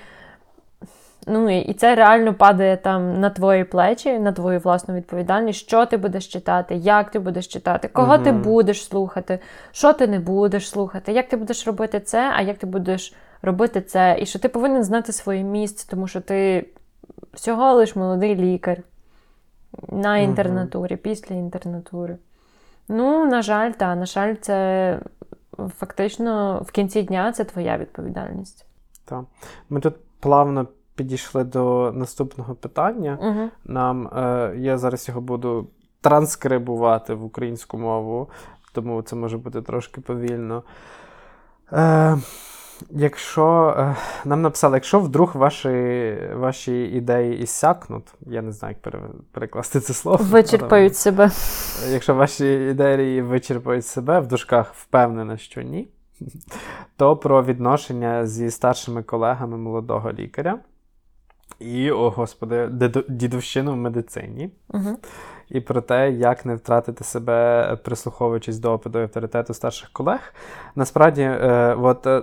ну, 1.26 1.58
і 1.60 1.74
це 1.74 1.94
реально 1.94 2.34
падає 2.34 2.76
там 2.76 3.20
на 3.20 3.30
твої 3.30 3.64
плечі, 3.64 4.18
на 4.18 4.32
твою 4.32 4.58
власну 4.58 4.94
відповідальність, 4.94 5.60
що 5.60 5.86
ти 5.86 5.96
будеш 5.96 6.28
читати, 6.28 6.74
як 6.74 7.10
ти 7.10 7.18
будеш 7.18 7.46
читати, 7.46 7.88
кого 7.88 8.12
uh-huh. 8.12 8.24
ти 8.24 8.32
будеш 8.32 8.84
слухати, 8.84 9.38
що 9.72 9.92
ти 9.92 10.06
не 10.06 10.18
будеш 10.18 10.70
слухати, 10.70 11.12
як 11.12 11.28
ти 11.28 11.36
будеш 11.36 11.66
робити 11.66 12.00
це, 12.00 12.32
а 12.36 12.42
як 12.42 12.58
ти 12.58 12.66
будеш 12.66 13.14
робити 13.42 13.80
це, 13.80 14.16
і 14.20 14.26
що 14.26 14.38
ти 14.38 14.48
повинен 14.48 14.84
знати 14.84 15.12
своє 15.12 15.42
місце, 15.42 15.86
тому 15.90 16.08
що 16.08 16.20
ти 16.20 16.66
всього 17.32 17.72
лиш 17.72 17.96
молодий 17.96 18.36
лікар 18.36 18.82
на 19.88 20.18
інтернатурі, 20.18 20.94
угу. 20.94 21.02
після 21.02 21.34
інтернатури. 21.34 22.16
Ну, 22.88 23.26
на 23.26 23.42
жаль, 23.42 23.70
та, 23.72 23.94
на 23.94 24.06
жаль, 24.06 24.34
це 24.40 24.98
фактично 25.78 26.62
в 26.66 26.70
кінці 26.70 27.02
дня 27.02 27.32
це 27.32 27.44
твоя 27.44 27.78
відповідальність. 27.78 28.66
Так. 29.04 29.24
Ми 29.70 29.80
тут 29.80 29.94
плавно 30.20 30.66
підійшли 30.94 31.44
до 31.44 31.92
наступного 31.94 32.54
питання. 32.54 33.18
Угу. 33.20 33.50
Нам, 33.64 34.06
е, 34.06 34.54
Я 34.56 34.78
зараз 34.78 35.08
його 35.08 35.20
буду 35.20 35.66
транскрибувати 36.00 37.14
в 37.14 37.24
українську 37.24 37.78
мову, 37.78 38.28
тому 38.72 39.02
це 39.02 39.16
може 39.16 39.38
бути 39.38 39.62
трошки 39.62 40.00
повільно. 40.00 40.62
Е, 41.72 42.18
Якщо 42.90 43.74
е, 43.78 43.96
нам 44.24 44.42
написали, 44.42 44.76
якщо 44.76 45.00
вдруг 45.00 45.36
ваші 45.36 46.16
ваші 46.34 46.82
ідеї 46.82 47.38
іссякнуть, 47.38 48.14
я 48.20 48.42
не 48.42 48.52
знаю, 48.52 48.76
як 48.84 48.94
перекласти 49.32 49.80
це 49.80 49.94
слово. 49.94 50.24
Вичерпають 50.24 50.96
себе. 50.96 51.30
Якщо 51.90 52.14
ваші 52.14 52.52
ідеї 52.70 53.22
вичерпають 53.22 53.86
себе, 53.86 54.20
в 54.20 54.26
дужках 54.26 54.74
впевнена, 54.74 55.36
що 55.36 55.62
ні, 55.62 55.88
то 56.96 57.16
про 57.16 57.44
відношення 57.44 58.26
зі 58.26 58.50
старшими 58.50 59.02
колегами 59.02 59.56
молодого 59.56 60.12
лікаря. 60.12 60.58
і, 61.58 61.90
о 61.90 62.10
господи, 62.10 62.70
дідовщину 63.08 63.72
в 63.72 63.76
медицині. 63.76 64.50
Угу 64.68 64.96
і 65.50 65.60
про 65.60 65.80
те, 65.80 66.10
як 66.10 66.46
не 66.46 66.54
втратити 66.54 67.04
себе, 67.04 67.78
прислуховуючись 67.84 68.58
до 68.58 68.72
опиту 68.72 68.98
і 68.98 69.02
авторитету 69.02 69.54
старших 69.54 69.90
колег. 69.92 70.34
Насправді, 70.76 71.22
е, 71.22 71.76
от 71.80 72.06
е, 72.06 72.22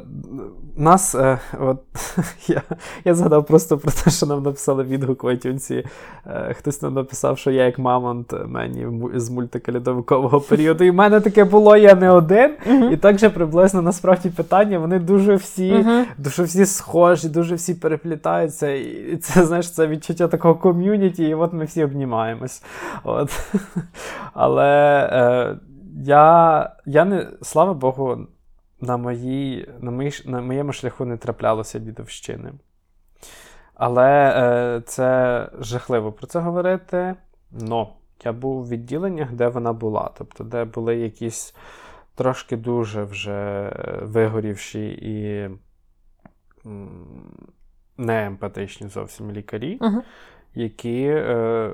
нас, 0.77 1.15
е, 1.15 1.39
от 1.59 1.77
я 2.47 2.61
я 3.05 3.15
згадав 3.15 3.45
просто 3.45 3.77
про 3.77 3.91
те, 3.91 4.11
що 4.11 4.25
нам 4.25 4.43
написали 4.43 4.83
відгук 4.83 5.23
в 5.23 5.27
iTunes. 5.27 5.83
Е, 6.27 6.55
Хтось 6.57 6.81
нам 6.81 6.93
написав, 6.93 7.37
що 7.37 7.51
я 7.51 7.65
як 7.65 7.79
мамонт 7.79 8.33
мені 8.45 8.87
з 9.15 9.29
мультикалідовикового 9.29 10.41
періоду. 10.41 10.83
І 10.83 10.91
в 10.91 10.93
мене 10.93 11.19
таке 11.19 11.43
було, 11.43 11.77
я 11.77 11.95
не 11.95 12.11
один. 12.11 12.51
Uh-huh. 12.69 12.91
І 12.91 12.97
так 12.97 13.19
же 13.19 13.29
приблизно 13.29 13.81
насправді 13.81 14.29
питання 14.29 14.79
вони 14.79 14.99
дуже 14.99 15.35
всі, 15.35 15.73
uh-huh. 15.73 16.03
дуже 16.17 16.43
всі 16.43 16.65
схожі, 16.65 17.29
дуже 17.29 17.55
всі 17.55 17.73
переплітаються. 17.73 18.69
І 18.69 19.17
це 19.21 19.45
знаєш, 19.45 19.71
це 19.71 19.87
відчуття 19.87 20.27
такого 20.27 20.55
ком'юніті, 20.55 21.23
і 21.23 21.33
от 21.33 21.53
ми 21.53 21.65
всі 21.65 21.83
обнімаємось. 21.83 22.63
От. 23.03 23.16
Але 24.33 25.09
е, 25.11 25.57
я 26.03 26.75
я 26.85 27.05
не, 27.05 27.27
слава 27.41 27.73
Богу, 27.73 28.27
на 28.81 28.97
моїй, 28.97 29.69
на, 29.79 29.91
моїй, 29.91 30.21
на 30.25 30.41
моєму 30.41 30.73
шляху 30.73 31.05
не 31.05 31.17
траплялося 31.17 31.79
дідовщини. 31.79 32.53
Але 33.73 34.33
е, 34.35 34.81
це 34.81 35.49
жахливо 35.59 36.11
про 36.11 36.27
це 36.27 36.39
говорити. 36.39 37.15
Но 37.51 37.93
я 38.25 38.33
був 38.33 38.57
у 38.57 38.67
відділеннях, 38.67 39.31
де 39.31 39.47
вона 39.47 39.73
була. 39.73 40.11
Тобто, 40.17 40.43
де 40.43 40.65
були 40.65 40.95
якісь 40.95 41.55
трошки 42.15 42.57
дуже 42.57 43.03
вже 43.03 43.71
вигорівші 44.01 44.89
і 44.89 45.49
не 47.97 48.25
емпатичні 48.25 48.87
зовсім 48.87 49.31
лікарі, 49.31 49.77
uh-huh. 49.77 50.01
які. 50.55 51.03
Е, 51.03 51.71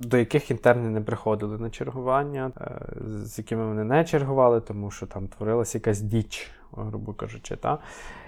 до 0.00 0.18
яких 0.18 0.50
інтерни 0.50 0.90
не 0.90 1.00
приходили 1.00 1.58
на 1.58 1.70
чергування, 1.70 2.52
е, 2.60 2.80
з 3.24 3.38
якими 3.38 3.66
вони 3.66 3.84
не 3.84 4.04
чергували, 4.04 4.60
тому 4.60 4.90
що 4.90 5.06
там 5.06 5.28
творилася 5.28 5.78
якась 5.78 6.00
діч, 6.00 6.50
грубо 6.72 7.12
кажучи. 7.12 7.56
Та? 7.56 7.78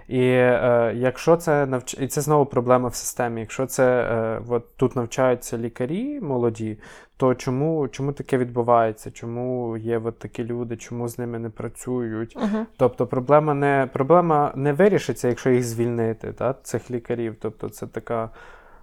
І 0.09 0.21
е, 0.21 0.93
якщо 0.97 1.37
це 1.37 1.67
навч... 1.67 1.95
і 1.95 2.07
це 2.07 2.21
знову 2.21 2.47
проблема 2.47 2.89
в 2.89 2.95
системі. 2.95 3.41
Якщо 3.41 3.67
це 3.67 4.03
е, 4.03 4.43
от 4.49 4.77
тут 4.77 4.97
навчаються 4.97 5.59
лікарі 5.59 6.21
молоді, 6.21 6.79
то 7.17 7.35
чому 7.35 7.89
чому 7.89 8.13
таке 8.13 8.39
відбувається? 8.39 9.11
Чому 9.11 9.77
є 9.77 9.99
от 10.05 10.19
такі 10.19 10.45
люди, 10.45 10.77
чому 10.77 11.09
з 11.09 11.19
ними 11.19 11.39
не 11.39 11.51
працюють? 11.51 12.37
Uh-huh. 12.37 12.65
Тобто 12.77 13.07
проблема 13.07 13.55
не 13.55 13.89
проблема 13.93 14.53
не 14.55 14.73
вирішиться, 14.73 15.29
якщо 15.29 15.51
їх 15.51 15.65
звільнити, 15.65 16.33
та, 16.33 16.55
цих 16.63 16.91
лікарів. 16.91 17.37
Тобто 17.41 17.69
це 17.69 17.87
така 17.87 18.31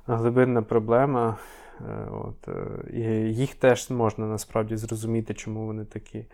глибинна 0.08 0.62
проблема. 0.62 1.38
Е, 1.82 2.08
от, 2.12 2.48
е, 2.48 2.54
І 2.94 3.02
їх 3.34 3.56
теж 3.56 3.90
можна 3.90 4.26
насправді 4.26 4.78
зрозуміти, 4.78 5.34
чому 5.34 5.66
вони 5.66 5.86
такі. 5.86 6.26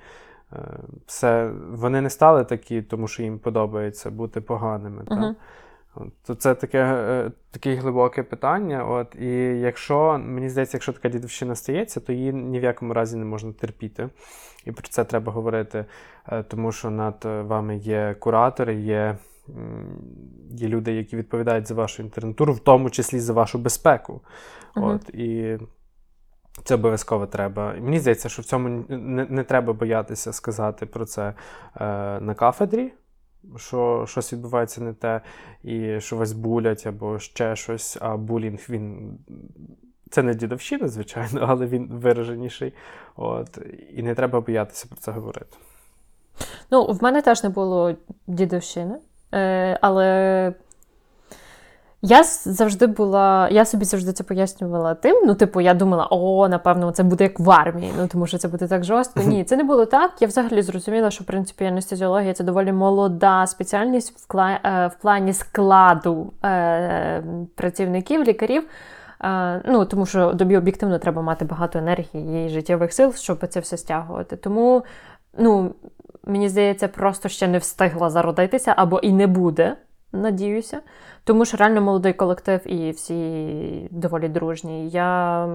Е, 0.54 0.58
все, 1.06 1.52
Вони 1.70 2.02
не 2.02 2.10
стали 2.10 2.44
такі, 2.44 2.82
тому 2.82 3.08
що 3.08 3.24
їм 3.24 3.40
подобається 3.40 4.12
бути 4.12 4.42
поганими. 4.42 5.04
Uh-huh. 5.04 5.36
То 6.26 6.36
це 6.36 6.56
таке 6.56 7.32
таке 7.52 7.76
глибоке 7.76 8.24
питання. 8.24 8.86
От, 8.86 9.16
І 9.16 9.30
якщо, 9.60 10.18
мені 10.26 10.50
здається, 10.50 10.78
якщо 10.78 10.94
така 10.94 11.10
дідовщина 11.10 11.56
стається, 11.56 12.00
то 12.00 12.14
її 12.14 12.34
ні 12.34 12.60
в 12.60 12.64
якому 12.64 12.94
разі 12.94 13.18
не 13.18 13.26
можна 13.26 13.54
терпіти. 13.54 14.10
І 14.66 14.72
про 14.72 14.88
це 14.88 15.04
треба 15.04 15.32
говорити, 15.32 15.86
тому 16.48 16.72
що 16.72 16.90
над 16.90 17.26
вами 17.26 17.78
є 17.78 18.16
куратори, 18.20 18.76
є 18.76 19.18
є 20.52 20.68
люди, 20.68 20.94
які 20.94 21.16
відповідають 21.16 21.68
за 21.68 21.74
вашу 21.74 22.04
інтернатуру, 22.04 22.54
в 22.54 22.60
тому 22.60 22.90
числі 22.90 23.20
за 23.20 23.34
вашу 23.34 23.58
безпеку. 23.58 24.22
Uh-huh. 24.76 24.96
От, 24.96 25.10
І 25.10 25.58
це 26.64 26.76
обов'язково 26.76 27.28
треба. 27.28 27.74
І 27.78 27.82
мені 27.82 28.00
здається, 28.00 28.30
що 28.30 28.42
в 28.42 28.46
цьому 28.46 28.86
не, 28.90 29.26
не 29.26 29.44
треба 29.44 29.74
боятися 29.74 30.34
сказати 30.34 30.86
про 30.86 31.06
це 31.06 31.28
е, 31.28 31.34
на 32.20 32.34
кафедрі. 32.34 32.94
Що 33.58 34.06
щось 34.08 34.34
відбувається 34.34 34.82
не 34.82 34.94
те, 34.94 35.22
і 35.64 36.00
що 36.00 36.16
вас 36.16 36.32
булять, 36.32 36.88
або 36.88 37.20
ще 37.20 37.56
щось, 37.56 37.98
а 38.02 38.18
булінг 38.18 38.60
він. 38.70 39.18
Це 40.10 40.24
не 40.24 40.34
дідовщина, 40.34 40.88
звичайно, 40.88 41.42
але 41.50 41.66
він 41.66 41.88
вираженіший. 41.92 42.74
От, 43.16 43.60
І 43.94 44.04
не 44.04 44.16
треба 44.16 44.42
боятися 44.42 44.88
про 44.90 44.98
це 44.98 45.12
говорити. 45.12 45.58
Ну, 46.72 46.86
в 46.86 47.04
мене 47.04 47.22
теж 47.22 47.44
не 47.44 47.50
було 47.50 47.96
дідовщини. 48.28 49.00
Е, 49.34 49.78
Але 49.82 50.54
я 52.02 52.24
завжди 52.24 52.88
була, 52.88 53.50
я 53.52 53.66
собі 53.66 53.86
завжди 53.86 54.14
це 54.14 54.24
пояснювала 54.24 54.94
тим. 54.94 55.26
Ну, 55.26 55.36
типу, 55.36 55.62
я 55.62 55.74
думала, 55.74 56.08
о, 56.12 56.48
напевно, 56.48 56.92
це 56.92 57.04
буде 57.04 57.24
як 57.24 57.40
в 57.40 57.52
армії, 57.52 57.94
ну 57.98 58.08
тому 58.08 58.28
що 58.28 58.38
це 58.38 58.48
буде 58.48 58.68
так 58.68 58.84
жорстко. 58.84 59.22
Ні, 59.26 59.44
це 59.44 59.58
не 59.58 59.64
було 59.64 59.86
так. 59.86 60.12
Я 60.20 60.28
взагалі 60.28 60.62
зрозуміла, 60.62 61.12
що 61.12 61.24
в 61.24 61.28
принципі 61.28 61.66
анестезіологія 61.66 62.34
це 62.34 62.44
доволі 62.44 62.72
молода 62.72 63.48
спеціальність 63.48 64.20
в, 64.20 64.28
кла... 64.28 64.60
Е, 64.64 64.88
в 64.88 65.02
плані 65.02 65.34
складу 65.34 66.34
е, 66.46 67.24
працівників, 67.56 68.24
лікарів. 68.24 68.64
Ну, 69.66 69.86
Тому 69.86 70.06
що 70.06 70.34
тобі 70.34 70.58
об'єктивно 70.58 71.00
треба 71.00 71.22
мати 71.22 71.46
багато 71.46 71.80
енергії 71.80 72.46
і 72.46 72.50
життєвих 72.50 72.94
сил, 72.94 73.14
щоб 73.14 73.48
це 73.48 73.60
все 73.60 73.78
стягувати. 73.78 74.36
Тому, 74.36 74.84
ну, 75.38 75.74
мені 76.24 76.50
здається, 76.50 76.88
просто 76.88 77.30
ще 77.30 77.48
не 77.48 77.58
встигла 77.58 78.10
зародитися 78.10 78.74
або 78.78 79.00
і 79.00 79.12
не 79.12 79.28
буде, 79.28 79.78
надіюся. 80.12 80.82
Тому 81.24 81.46
що 81.46 81.58
реально 81.58 81.82
молодий 81.82 82.14
колектив 82.14 82.72
і 82.72 82.92
всі 82.92 83.88
доволі 83.92 84.30
дружні. 84.30 84.90
Я 84.90 85.48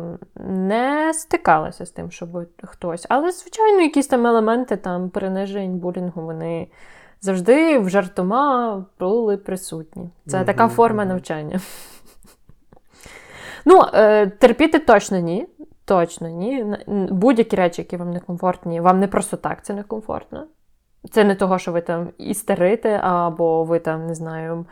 не 0.49 1.15
стикалася 1.15 1.87
з 1.87 1.91
тим, 1.91 2.11
щоб 2.11 2.29
хтось. 2.63 3.07
Але, 3.09 3.33
звичайно, 3.33 3.81
якісь 3.81 4.07
там 4.07 4.27
елементи 4.27 4.77
там 4.77 5.11
принижень, 5.11 5.79
булінгу, 5.79 6.23
вони 6.23 6.69
завжди 7.21 7.79
в 7.79 7.89
жартома 7.89 8.85
були 9.01 9.37
присутні. 9.37 10.11
Це 10.27 10.39
mm-hmm, 10.39 10.45
така 10.45 10.69
форма 10.69 11.05
навчання. 11.05 11.61
Ну, 13.65 13.83
е, 13.95 14.27
терпіти 14.27 14.79
точно 14.79 15.19
ні. 15.19 15.47
Точно 15.85 16.29
ні. 16.29 16.77
Будь-які 17.11 17.57
речі, 17.57 17.83
які 17.83 17.97
вам 17.97 18.11
некомфортні, 18.11 18.81
вам 18.81 19.01
не 19.01 19.09
просто 19.09 19.37
так 19.37 19.65
це 19.65 19.75
некомфортно. 19.75 20.47
Це 21.11 21.25
не 21.25 21.35
того, 21.35 21.59
що 21.59 21.73
ви 21.73 21.81
там 21.81 22.09
істерите, 22.19 23.01
або 23.03 23.65
ви 23.65 23.79
там, 23.79 24.07
не 24.07 24.15
знаю, 24.15 24.67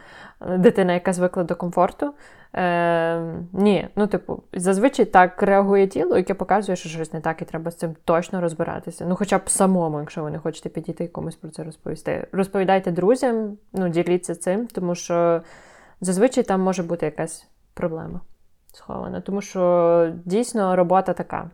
дитина, 0.59 0.93
яка 0.93 1.13
звикла 1.13 1.45
до 1.45 1.57
комфорту. 1.57 2.15
Е, 2.55 3.21
Ні, 3.53 3.89
ну, 3.97 4.07
типу, 4.07 4.43
зазвичай 4.53 5.05
так 5.05 5.43
реагує 5.43 5.87
тіло, 5.87 6.17
яке 6.17 6.35
показує, 6.35 6.77
що 6.77 6.89
щось 6.89 7.13
не 7.13 7.21
так, 7.21 7.43
і 7.43 7.45
треба 7.45 7.71
з 7.71 7.77
цим 7.77 7.97
точно 8.05 8.41
розбиратися. 8.41 9.05
Ну, 9.09 9.17
хоча 9.17 9.39
б 9.39 9.51
самому, 9.51 10.01
якщо 10.01 10.23
ви 10.23 10.31
не 10.31 10.39
хочете 10.39 10.69
підійти 10.69 11.09
комусь 11.09 11.37
про 11.37 11.51
це 11.51 11.65
розповісти. 11.65 12.27
Розповідайте 12.33 12.91
друзям, 12.91 13.57
ну, 13.73 13.89
діліться 13.89 14.35
цим, 14.35 14.67
тому 14.67 14.95
що 14.95 15.43
зазвичай 16.01 16.45
там 16.45 16.61
може 16.61 16.83
бути 16.83 17.07
якась 17.07 17.47
проблема 17.75 18.21
схована. 18.73 19.21
Тому 19.21 19.41
що 19.41 20.13
дійсно 20.25 20.77
робота 20.77 21.13
така. 21.13 21.51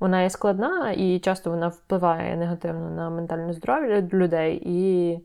Вона 0.00 0.22
є 0.22 0.30
складна 0.30 0.92
і 0.92 1.18
часто 1.18 1.50
вона 1.50 1.68
впливає 1.68 2.36
негативно 2.36 2.90
на 2.90 3.10
ментальне 3.10 3.52
здоров'я 3.52 4.08
людей. 4.12 4.62
І 4.64 5.18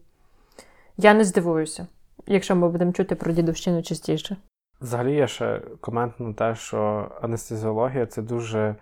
я 0.98 1.14
не 1.14 1.24
здивуюся, 1.24 1.88
якщо 2.28 2.56
ми 2.56 2.70
будемо 2.70 2.94
чути 2.94 3.16
про 3.16 3.32
дідовщину 3.32 3.84
частіше. 3.84 4.38
Взагалі, 4.82 5.16
є 5.16 5.28
ще 5.28 5.62
комент 5.82 6.20
на 6.20 6.34
те, 6.34 6.56
що 6.56 7.12
анестезіологія 7.22 8.06
це 8.06 8.22
дуже 8.22 8.76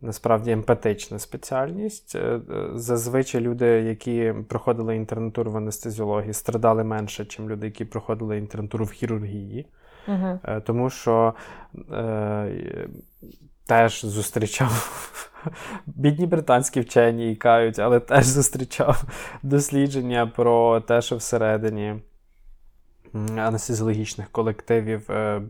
насправді 0.00 0.50
емпатична 0.50 1.18
спеціальність. 1.18 2.14
Е, 2.14 2.18
е, 2.18 2.40
зазвичай 2.74 3.40
люди, 3.40 3.66
які 3.66 4.34
проходили 4.48 4.96
інтернатуру 4.96 5.50
в 5.50 5.56
анестезіології, 5.56 6.32
страдали 6.32 6.84
менше, 6.84 7.22
ніж 7.22 7.50
люди, 7.50 7.66
які 7.66 7.84
проходили 7.84 8.38
інтернатуру 8.38 8.84
в 8.84 8.90
хірургії. 8.90 9.66
Угу. 10.08 10.38
Тому 10.66 10.90
що 10.90 11.34
е, 11.92 12.88
теж 13.66 14.04
зустрічав 14.04 15.29
бідні 15.86 16.26
британські 16.26 16.80
вчені 16.80 17.32
і 17.32 17.36
кають, 17.36 17.78
але 17.78 18.00
теж 18.00 18.24
зустрічав 18.24 19.04
дослідження 19.42 20.26
про 20.26 20.80
те, 20.80 21.02
що 21.02 21.16
всередині 21.16 21.94
анестезіологічних 23.36 24.28
колективів 24.28 25.10
е, 25.10 25.42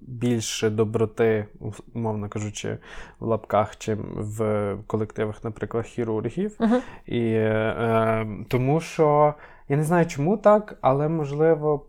більше 0.00 0.70
доброти, 0.70 1.46
умовно 1.94 2.28
кажучи, 2.28 2.78
в 3.18 3.26
лапках, 3.26 3.76
чим 3.76 3.98
в 4.16 4.76
колективах, 4.86 5.44
наприклад, 5.44 5.86
хірургів. 5.86 6.56
Uh-huh. 6.58 6.80
І 7.06 7.32
е, 7.32 8.26
Тому 8.48 8.80
що 8.80 9.34
я 9.68 9.76
не 9.76 9.84
знаю, 9.84 10.06
чому 10.06 10.36
так, 10.36 10.78
але 10.80 11.08
можливо. 11.08 11.86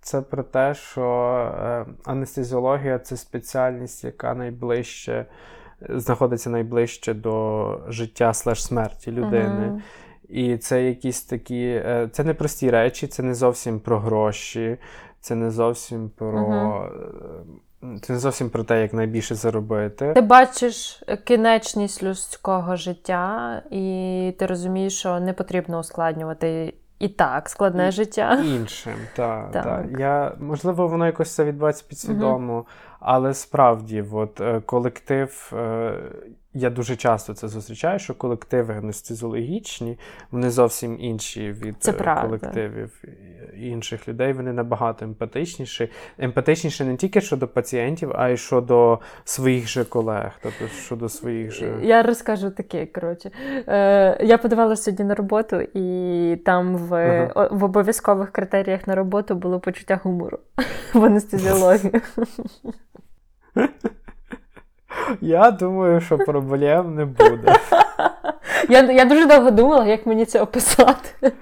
Це 0.00 0.20
про 0.20 0.42
те, 0.42 0.74
що 0.74 1.04
е, 1.58 1.86
анестезіологія 2.04 2.98
це 2.98 3.16
спеціальність, 3.16 4.04
яка 4.04 4.34
найближче 4.34 5.26
знаходиться 5.88 6.50
найближче 6.50 7.14
до 7.14 7.78
життя 7.88 8.34
слеш 8.34 8.64
смерті 8.64 9.12
людини. 9.12 9.72
Uh-huh. 9.72 9.80
І 10.28 10.56
це 10.56 10.84
якісь 10.84 11.22
такі. 11.22 11.64
Е, 11.64 12.08
це 12.12 12.24
не 12.24 12.34
прості 12.34 12.70
речі, 12.70 13.06
це 13.06 13.22
не 13.22 13.34
зовсім 13.34 13.80
про 13.80 13.98
гроші, 13.98 14.76
це 15.20 15.34
не 15.34 15.50
зовсім 15.50 16.10
про. 16.16 16.88
Uh-huh. 17.82 17.98
це 18.00 18.12
не 18.12 18.18
зовсім 18.18 18.50
про 18.50 18.64
те, 18.64 18.82
як 18.82 18.92
найбільше 18.92 19.34
заробити. 19.34 20.12
Ти 20.12 20.20
бачиш 20.20 21.02
кінечність 21.24 22.02
людського 22.02 22.76
життя, 22.76 23.62
і 23.70 24.34
ти 24.38 24.46
розумієш, 24.46 24.98
що 24.98 25.20
не 25.20 25.32
потрібно 25.32 25.78
ускладнювати 25.78 26.74
і 26.98 27.08
так 27.08 27.48
складне 27.48 27.88
І- 27.88 27.92
життя. 27.92 28.42
Іншим, 28.44 28.94
так. 29.16 29.50
Так. 29.52 29.64
Та. 29.64 29.84
Я, 29.98 30.32
можливо, 30.40 30.88
воно 30.88 31.06
якось 31.06 31.34
це 31.34 31.44
відбувається 31.44 31.84
підсвідомо, 31.88 32.64
але 33.04 33.34
справді, 33.34 34.04
от, 34.12 34.40
е, 34.40 34.60
колектив, 34.60 35.52
е, 35.52 35.98
я 36.54 36.70
дуже 36.70 36.96
часто 36.96 37.34
це 37.34 37.48
зустрічаю, 37.48 37.98
що 37.98 38.14
колективи 38.14 38.74
анестезіологічні, 38.74 39.98
вони 40.30 40.50
зовсім 40.50 40.96
інші 41.00 41.52
від 41.52 41.76
е, 41.88 41.92
колективів 42.22 43.04
інших 43.58 44.08
людей. 44.08 44.32
Вони 44.32 44.52
набагато 44.52 45.04
емпатичніші. 45.04 45.90
Емпатичніші 46.18 46.84
не 46.84 46.96
тільки 46.96 47.20
щодо 47.20 47.48
пацієнтів, 47.48 48.12
а 48.14 48.28
й 48.28 48.36
щодо 48.36 48.98
своїх 49.24 49.68
же 49.68 49.84
колег, 49.84 50.32
тобто 50.42 50.68
щодо 50.68 51.08
своїх 51.08 51.52
же. 51.52 51.74
Я 51.82 52.02
розкажу 52.02 52.50
таке, 52.50 52.86
коротше. 52.86 53.30
Е, 53.68 54.18
я 54.24 54.38
подавалася 54.38 54.82
сьогодні 54.82 55.04
на 55.04 55.14
роботу, 55.14 55.60
і 55.74 56.36
там 56.44 56.76
в, 56.76 56.94
Ага. 57.34 57.48
в 57.50 57.64
обов'язкових 57.64 58.30
критеріях 58.32 58.86
на 58.86 58.94
роботу 58.94 59.34
було 59.34 59.60
почуття 59.60 60.00
гумору 60.04 60.38
в 60.94 61.04
анестезіології. 61.04 61.92
Я 65.20 65.50
думаю, 65.50 66.00
що 66.00 66.18
проблем 66.18 66.94
не 66.94 67.04
буде. 67.04 67.52
Я, 68.68 68.82
я 68.92 69.04
дуже 69.04 69.26
довго 69.26 69.50
думала, 69.50 69.86
як 69.86 70.06
мені 70.06 70.24
це 70.24 70.40
описати. 70.40 71.32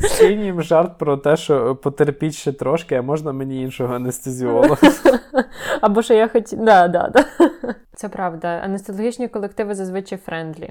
Скинь 0.00 0.62
жарт 0.62 0.98
про 0.98 1.16
те, 1.16 1.36
що 1.36 1.76
потерпіть 1.76 2.34
ще 2.34 2.52
трошки, 2.52 2.94
а 2.94 3.02
можна 3.02 3.32
мені 3.32 3.62
іншого 3.62 3.94
анестезіолога. 3.94 4.76
Або 5.80 6.02
що 6.02 6.14
я 6.14 6.28
хотіла. 6.28 6.64
Да, 6.64 6.88
да, 6.88 7.08
да. 7.08 7.24
Це 7.94 8.08
правда. 8.08 8.48
Анестезіологічні 8.48 9.28
колективи 9.28 9.74
зазвичай 9.74 10.18
friendly. 10.18 10.70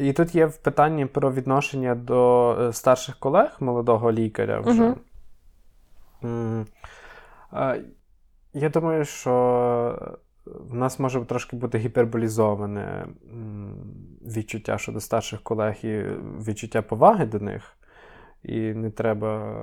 І 0.00 0.12
тут 0.12 0.34
є 0.34 0.46
в 0.46 0.56
питанні 0.56 1.06
про 1.06 1.32
відношення 1.32 1.94
до 1.94 2.52
е, 2.60 2.72
старших 2.72 3.16
колег 3.18 3.56
молодого 3.60 4.12
лікаря 4.12 4.60
вже. 4.60 4.94
М, 6.24 6.66
Я 8.54 8.68
думаю, 8.68 9.04
що 9.04 10.16
в 10.46 10.74
нас 10.74 10.98
може 10.98 11.24
трошки 11.24 11.56
бути 11.56 11.78
гіперболізоване 11.78 13.06
відчуття 14.24 14.78
щодо 14.78 15.00
старших 15.00 15.40
колег 15.42 15.76
і 15.82 16.02
відчуття 16.48 16.82
поваги 16.82 17.26
до 17.26 17.40
них. 17.40 17.76
І 18.42 18.60
не 18.60 18.90
треба. 18.90 19.54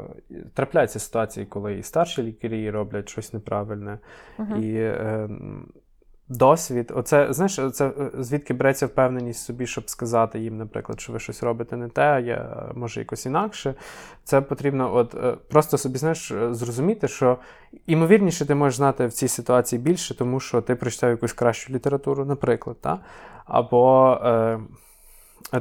Трапляються 0.53 0.99
ситуації, 0.99 1.45
коли 1.45 1.78
і 1.78 1.84
старші 1.84 2.24
лікарі 2.24 2.70
роблять 2.70 3.10
щось 3.10 3.34
неправильне. 3.34 3.99
Мгм. 4.38 4.64
І 4.64 4.76
е, 4.76 5.30
досвід, 6.30 6.91
оце, 6.95 7.34
знаєш, 7.34 7.60
це 7.74 7.88
е, 7.88 8.12
звідки 8.20 8.53
береться 8.53 8.86
впевненість 8.86 9.45
собі, 9.45 9.68
щоб 9.68 9.89
сказати 9.89 10.39
їм, 10.39 10.57
наприклад, 10.57 10.99
що 10.99 11.14
ви 11.14 11.20
щось 11.20 11.43
робите 11.43 11.78
не 11.78 11.89
те, 11.89 12.01
а 12.01 12.20
я 12.20 12.70
може 12.76 12.99
якось 12.99 13.26
інакше. 13.26 13.76
Це 14.24 14.41
потрібно 14.41 14.95
от, 14.95 15.16
е, 15.16 15.38
просто 15.49 15.78
собі 15.78 15.97
знаєш, 15.97 16.32
е, 16.32 16.53
зрозуміти, 16.53 17.07
що 17.07 17.38
імовірніше 17.88 18.45
ти 18.45 18.55
можеш 18.55 18.78
знати 18.78 19.07
в 19.07 19.14
цій 19.14 19.28
ситуації 19.28 19.82
більше, 19.82 20.18
тому 20.18 20.39
що 20.39 20.62
ти 20.62 20.76
прочитав 20.76 21.10
якусь 21.10 21.34
кращу 21.34 21.74
літературу, 21.74 22.26
наприклад, 22.26 22.78
та? 22.82 22.99
Або. 23.50 24.18
Е, 24.24 24.60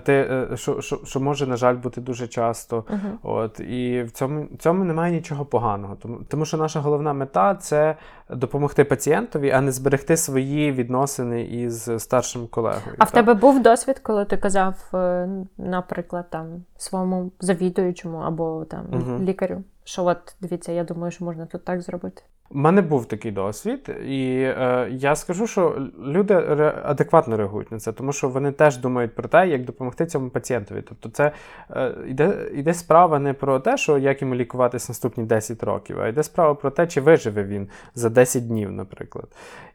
ти, 0.04 0.12
е, 0.12 0.56
що, 0.56 0.80
що, 0.80 1.00
що 1.04 1.20
може, 1.20 1.46
на 1.46 1.56
жаль, 1.56 1.74
бути 1.74 2.00
дуже 2.00 2.28
часто. 2.28 2.84
Мгм. 2.90 3.18
От, 3.22 3.60
і 3.60 4.02
в 4.02 4.10
цьому, 4.10 4.46
в 4.54 4.56
цьому 4.58 4.84
немає 4.84 5.12
нічого 5.12 5.44
поганого. 5.44 5.96
Тому, 6.02 6.18
тому 6.28 6.44
що 6.44 6.56
наша 6.56 6.80
головна 6.80 7.12
мета 7.12 7.54
це 7.54 7.96
допомогти 8.30 8.84
пацієнтові, 8.84 9.50
а 9.50 9.60
не 9.60 9.72
зберегти 9.72 10.16
свої 10.16 10.72
відносини 10.72 11.42
із 11.42 11.90
старшим 11.98 12.46
колегою. 12.46 12.96
А 12.98 13.04
в 13.04 13.10
тебе 13.10 13.34
був 13.34 13.62
досвід, 13.62 13.98
коли 13.98 14.24
ти 14.24 14.36
казав, 14.36 14.74
е, 14.94 15.28
наприклад, 15.58 16.26
там 16.30 16.46
своєму 16.76 17.30
завідуючому 17.40 18.18
або 18.18 18.64
там 18.64 18.84
Мгм. 18.92 19.24
лікарю, 19.24 19.62
що 19.88 20.04
от 20.04 20.34
дивіться, 20.40 20.72
я 20.72 20.84
думаю, 20.84 21.10
що 21.12 21.24
можна 21.24 21.46
тут 21.46 21.64
так 21.64 21.82
зробити. 21.82 22.22
У 22.50 22.58
мене 22.58 22.82
був 22.82 23.06
такий 23.06 23.32
досвід, 23.32 23.90
і 24.06 24.40
е, 24.40 24.88
я 24.90 25.16
скажу, 25.16 25.46
що 25.46 25.88
люди 26.04 26.34
ре- 26.34 26.80
адекватно 26.84 27.36
реагують 27.36 27.72
на 27.72 27.78
це, 27.78 27.92
тому 27.92 28.12
що 28.12 28.28
вони 28.28 28.52
теж 28.52 28.76
думають 28.76 29.14
про 29.14 29.28
те, 29.28 29.48
як 29.48 29.64
допомогти 29.64 30.06
цьому 30.06 30.30
пацієнтові. 30.30 30.82
Тобто, 30.88 31.08
це 31.08 31.32
е, 31.70 31.94
йде, 32.08 32.48
йде 32.54 32.74
справа 32.74 33.18
не 33.18 33.32
про 33.32 33.60
те, 33.60 33.76
що 33.76 33.98
як 33.98 34.22
йому 34.22 34.34
лікуватись 34.34 34.88
наступні 34.88 35.24
10 35.24 35.62
років, 35.62 36.00
а 36.00 36.08
йде 36.08 36.22
справа 36.22 36.54
про 36.54 36.70
те, 36.70 36.86
чи 36.86 37.00
виживе 37.00 37.44
він 37.44 37.68
за 37.94 38.08
10 38.08 38.46
днів, 38.46 38.72
наприклад. 38.72 39.26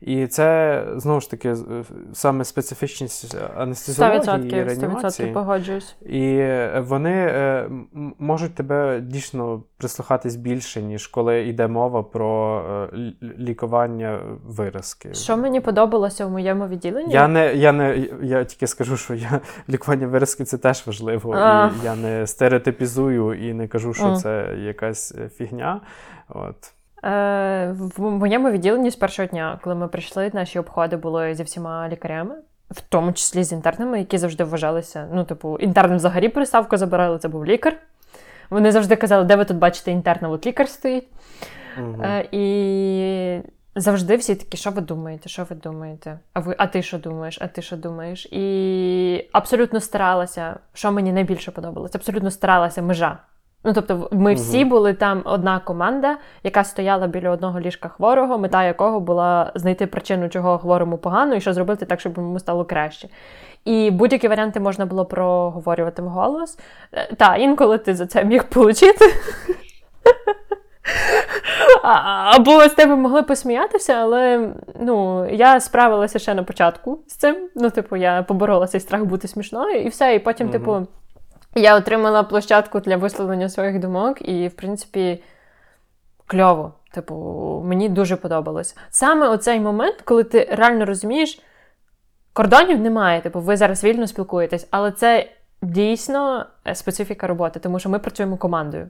І 0.02 0.28
це 0.28 0.84
знову 0.96 1.22
ж 1.22 1.32
таки 1.32 1.56
саме 2.14 2.46
специфічність 2.46 3.36
анестезіології 3.58 4.20
і 4.20 4.66
100%, 4.66 5.04
100% 5.04 5.34
погоджуюсь. 5.34 5.96
І 6.06 6.36
е, 6.36 6.84
вони 6.88 7.14
е, 7.14 7.70
можуть 8.20 8.56
тебе 8.56 9.02
дійсно 9.02 9.64
прислухатись 10.04 10.36
більше, 10.36 10.82
ніж 10.82 11.08
коли 11.08 11.44
йде 11.44 11.68
мова 11.68 12.04
про 12.04 12.62
е, 12.94 13.14
лікування 13.40 14.20
виразки. 14.46 15.14
Що 15.14 15.38
мені 15.38 15.60
подобалося 15.60 16.26
в 16.26 16.32
моєму 16.32 16.68
відділенні? 16.68 17.14
Я 17.14 17.28
не, 17.28 17.54
я 17.54 17.72
не 17.72 18.08
я 18.22 18.44
тільки 18.44 18.68
скажу, 18.68 18.98
що 18.98 19.14
я 19.14 19.40
лікування 19.70 20.08
виразки 20.08 20.44
це 20.44 20.58
теж 20.58 20.88
важливо. 20.88 21.34
А. 21.34 21.70
І 21.82 21.86
я 21.86 21.96
не 21.96 22.28
стереотипізую 22.28 23.50
і 23.50 23.54
не 23.54 23.68
кажу, 23.68 23.94
що 23.94 24.06
Мгм. 24.06 24.16
це 24.16 24.56
якась 24.60 25.16
е, 25.16 25.30
фігня. 25.30 25.82
От. 26.30 26.74
Е, 27.04 27.76
в 27.98 28.02
моєму 28.02 28.52
відділенні 28.52 28.92
з 28.92 28.96
першого 28.96 29.28
дня, 29.28 29.60
коли 29.64 29.76
ми 29.76 29.88
прийшли, 29.88 30.32
наші 30.34 30.60
обходи 30.60 30.98
були 30.98 31.36
зі 31.36 31.44
всіма 31.44 31.90
лікарями, 31.90 32.36
в 32.72 32.82
тому 32.82 33.14
числі 33.14 33.44
з 33.44 33.52
інтернами, 33.52 34.00
які 34.00 34.18
завжди 34.18 34.44
вважалися. 34.44 35.08
Ну, 35.14 35.24
типу, 35.24 35.58
інтерним 35.58 35.98
взагалі 35.98 36.30
приставку 36.30 36.78
забирали, 36.78 37.18
це 37.18 37.28
був 37.28 37.46
лікар. 37.46 37.78
Вони 38.54 38.72
завжди 38.72 38.96
казали, 38.96 39.24
де 39.24 39.36
ви 39.36 39.46
тут 39.46 39.58
бачите 39.58 39.92
інтерна, 39.92 40.30
от 40.30 40.46
лікар 40.46 40.70
стоїть. 40.70 41.08
Е, 42.04 42.28
і 42.32 43.42
завжди 43.76 44.16
всі 44.16 44.36
такі, 44.36 44.58
що 44.58 44.72
ви 44.72 44.82
думаєте, 44.82 45.30
що 45.30 45.44
ви 45.50 45.56
думаєте? 45.56 46.20
А 46.34 46.40
ви, 46.40 46.56
а 46.58 46.68
ти 46.68 46.82
що 46.82 46.98
думаєш? 46.98 47.38
А 47.42 47.48
ти 47.48 47.62
що 47.62 47.78
думаєш? 47.78 48.26
І 48.26 49.30
абсолютно 49.32 49.80
старалася, 49.80 50.60
що 50.74 50.92
мені 50.92 51.14
найбільше 51.14 51.52
подобалось, 51.52 51.96
абсолютно 51.96 52.32
старалася 52.32 52.82
межа. 52.82 53.18
Ну, 53.64 53.74
тобто, 53.74 54.10
ми 54.12 54.34
всі 54.34 54.66
були 54.66 54.94
там 54.94 55.22
одна 55.26 55.60
команда, 55.60 56.18
яка 56.44 56.64
стояла 56.64 57.08
біля 57.08 57.30
одного 57.30 57.60
ліжка 57.60 57.90
хворого, 57.90 58.38
мета 58.38 58.64
якого 58.64 59.00
була 59.00 59.52
знайти 59.56 59.88
причину, 59.88 60.30
чого 60.30 60.58
хворому 60.58 60.98
погано, 60.98 61.36
і 61.36 61.42
що 61.42 61.54
зробити 61.54 61.86
так, 61.86 62.00
щоб 62.00 62.18
йому 62.18 62.40
стало 62.40 62.66
краще. 62.66 63.10
І 63.66 63.92
будь-які 63.92 64.28
варіанти 64.28 64.60
можна 64.60 64.86
було 64.86 65.06
проговорювати 65.06 66.02
вголос. 66.02 66.58
Е, 66.94 67.16
Та, 67.16 67.36
інколи 67.36 67.78
ти 67.78 67.96
за 67.96 68.06
це 68.06 68.24
міг 68.24 68.44
отримати. 68.44 69.06
Або 71.84 72.62
з 72.62 72.70
тебе 72.70 72.96
могли 72.96 73.24
посміятися, 73.24 73.94
але 73.94 74.50
ну, 74.80 75.28
я 75.30 75.60
справилася 75.60 76.20
ще 76.20 76.34
на 76.34 76.44
початку 76.44 77.00
з 77.08 77.14
цим. 77.16 77.50
Ну, 77.56 77.70
типу, 77.70 77.96
я 77.96 78.24
поборола 78.24 78.68
цей 78.68 78.82
страх 78.82 79.04
бути 79.04 79.28
смішною, 79.28 79.82
і 79.82 79.88
все. 79.90 80.16
І 80.16 80.20
потім, 80.20 80.48
Мгм. 80.48 80.54
типу, 80.54 80.88
я 81.56 81.76
отримала 81.76 82.24
площадку 82.24 82.80
для 82.80 82.98
висловлення 82.98 83.50
своїх 83.50 83.80
думок, 83.80 84.30
і, 84.30 84.48
в 84.48 84.54
принципі, 84.54 85.24
кльово. 86.28 86.74
Типу, 86.92 87.16
мені 87.66 87.90
дуже 87.90 88.16
подобалось. 88.16 88.76
Саме 88.90 89.28
оцей 89.28 89.60
момент, 89.60 89.96
коли 90.04 90.24
ти 90.24 90.48
реально 90.52 90.86
розумієш, 90.86 91.42
кордонів 92.34 92.80
немає. 92.80 93.22
Типу, 93.22 93.40
ви 93.40 93.58
зараз 93.58 93.84
вільно 93.84 94.08
спілкуєтесь, 94.08 94.68
але 94.72 94.92
це 94.92 95.30
дійсно 95.62 96.46
е, 96.68 96.76
специфіка 96.76 97.28
роботи, 97.28 97.60
тому 97.60 97.80
що 97.80 97.90
ми 97.90 98.00
працюємо 98.00 98.38
командою. 98.38 98.90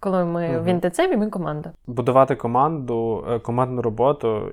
Коли 0.00 0.24
ми 0.24 0.48
Мгм. 0.48 0.64
в 0.64 0.66
інтенсиві, 0.66 1.16
ми 1.16 1.30
команда. 1.30 1.72
Будувати 1.86 2.36
команду, 2.36 3.24
е, 3.30 3.38
командну 3.38 3.82
роботу 3.82 4.52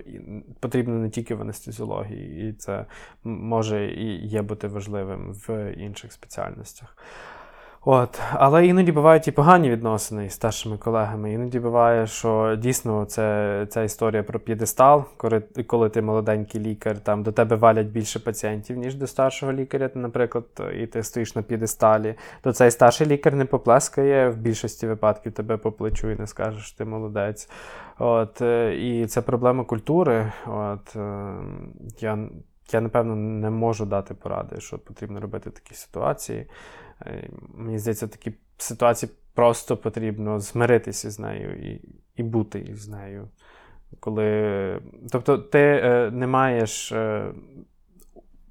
потрібно 0.60 0.96
не 0.96 1.10
тільки 1.10 1.36
в 1.36 1.42
анестезіології, 1.42 2.50
і 2.50 2.54
це 2.54 2.86
може 3.24 3.86
і 3.86 4.28
є 4.28 4.42
бути 4.42 4.68
важливим 4.68 5.34
в 5.48 5.72
інших 5.72 6.14
спеціальностях. 6.14 6.98
От. 7.86 8.20
Але 8.34 8.68
іноді 8.68 8.92
бувають 8.92 9.28
і 9.28 9.32
погані 9.32 9.70
відносини 9.70 10.26
із 10.26 10.34
старшими 10.34 10.78
колегами. 10.78 11.34
Іноді 11.34 11.60
буває, 11.60 12.08
що 12.08 12.56
дійсно 12.56 13.06
це 13.06 13.66
ця 13.70 13.84
історія 13.84 14.24
про 14.24 14.40
п'єдестал, 14.40 15.04
коли, 15.18 15.42
коли 15.68 15.90
ти 15.90 16.02
молоденький 16.02 16.62
лікар, 16.62 17.00
там 17.00 17.24
до 17.24 17.32
тебе 17.32 17.56
валять 17.56 17.88
більше 17.88 18.20
пацієнтів, 18.20 18.78
ніж 18.78 18.96
до 18.96 19.08
старшого 19.08 19.54
лікаря, 19.54 19.90
наприклад, 19.94 20.46
і 20.82 20.88
ти 20.88 21.04
стоїш 21.04 21.36
на 21.36 21.42
п'єдесталі, 21.42 22.16
то 22.42 22.54
цей 22.54 22.72
старший 22.72 23.08
лікар 23.08 23.36
не 23.36 23.46
поплескає 23.46 24.30
в 24.30 24.38
більшості 24.38 24.88
випадків 24.88 25.32
тебе 25.32 25.58
по 25.58 25.72
плечу 25.72 26.10
і 26.10 26.16
не 26.16 26.28
скаже, 26.28 26.60
що 26.60 26.78
ти 26.78 26.86
молодець. 26.86 27.50
От, 28.00 28.42
е, 28.42 28.76
і 28.76 29.08
це 29.08 29.22
проблема 29.22 29.64
культури. 29.64 30.32
От, 30.48 30.96
е, 30.96 31.34
я, 32.00 32.20
я, 32.72 32.82
напевно, 32.82 33.16
не 33.16 33.50
можу 33.50 33.86
дати 33.86 34.14
поради, 34.14 34.62
що 34.62 34.80
потрібно 34.80 35.20
робити 35.20 35.50
в 35.50 35.54
такій 35.54 35.76
ситуації. 35.76 36.48
Е, 37.06 37.30
Мені 37.54 37.80
здається, 37.80 38.06
в 38.06 38.12
ситуації 38.58 39.12
просто 39.34 39.78
потрібно 39.78 40.40
змиритися 40.40 41.12
з 41.12 41.20
нею 41.20 41.72
і, 41.72 41.82
і 42.16 42.24
бути 42.24 42.60
із 42.60 42.88
нею. 42.88 43.28
Коли... 44.00 44.82
Тобто, 45.12 45.38
ти 45.38 45.60
е, 45.60 46.12
не 46.12 46.28
маєш 46.28 46.92
е, 46.92 47.32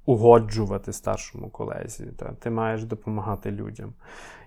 угоджувати 0.05 0.93
старшому 0.93 1.49
колезі, 1.49 2.05
та? 2.17 2.33
ти 2.33 2.49
маєш 2.49 2.83
допомагати 2.83 3.51
людям. 3.51 3.93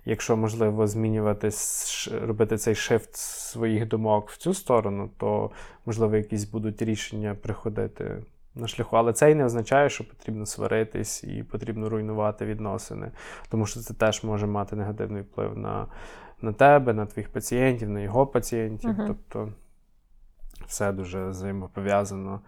Якщо 0.05 0.37
можливо 0.37 0.87
змінювати, 0.87 1.51
робити 2.27 2.57
цей 2.57 2.75
шифт 2.75 3.17
своїх 3.17 3.89
думок 3.89 4.31
в 4.31 4.37
цю 4.37 4.55
сторону, 4.55 5.11
то 5.19 5.51
можливо 5.87 6.17
якісь 6.17 6.45
будуть 6.45 6.83
рішення 6.83 7.35
приходити 7.35 8.23
на 8.55 8.69
шляху. 8.69 8.97
Але 8.97 9.13
це 9.13 9.31
й 9.31 9.35
не 9.35 9.45
означає, 9.45 9.89
що 9.89 10.09
потрібно 10.09 10.47
сваритись 10.47 11.25
і 11.25 11.43
потрібно 11.43 11.89
руйнувати 11.89 12.45
відносини, 12.45 13.11
тому 13.51 13.67
що 13.67 13.81
це 13.81 13.95
теж 13.95 14.25
може 14.25 14.47
мати 14.47 14.77
негативний 14.77 15.23
вплив 15.23 15.59
на 15.59 15.87
на 16.43 16.53
тебе, 16.53 16.93
на 16.93 17.07
твоїх 17.07 17.29
пацієнтів, 17.29 17.89
на 17.89 18.01
його 18.01 18.27
пацієнтів. 18.27 18.91
Uh-huh. 18.91 19.07
Тобто 19.07 19.49
все 20.67 20.93
дуже 20.93 21.29
взаємопов'язано. 21.29 22.41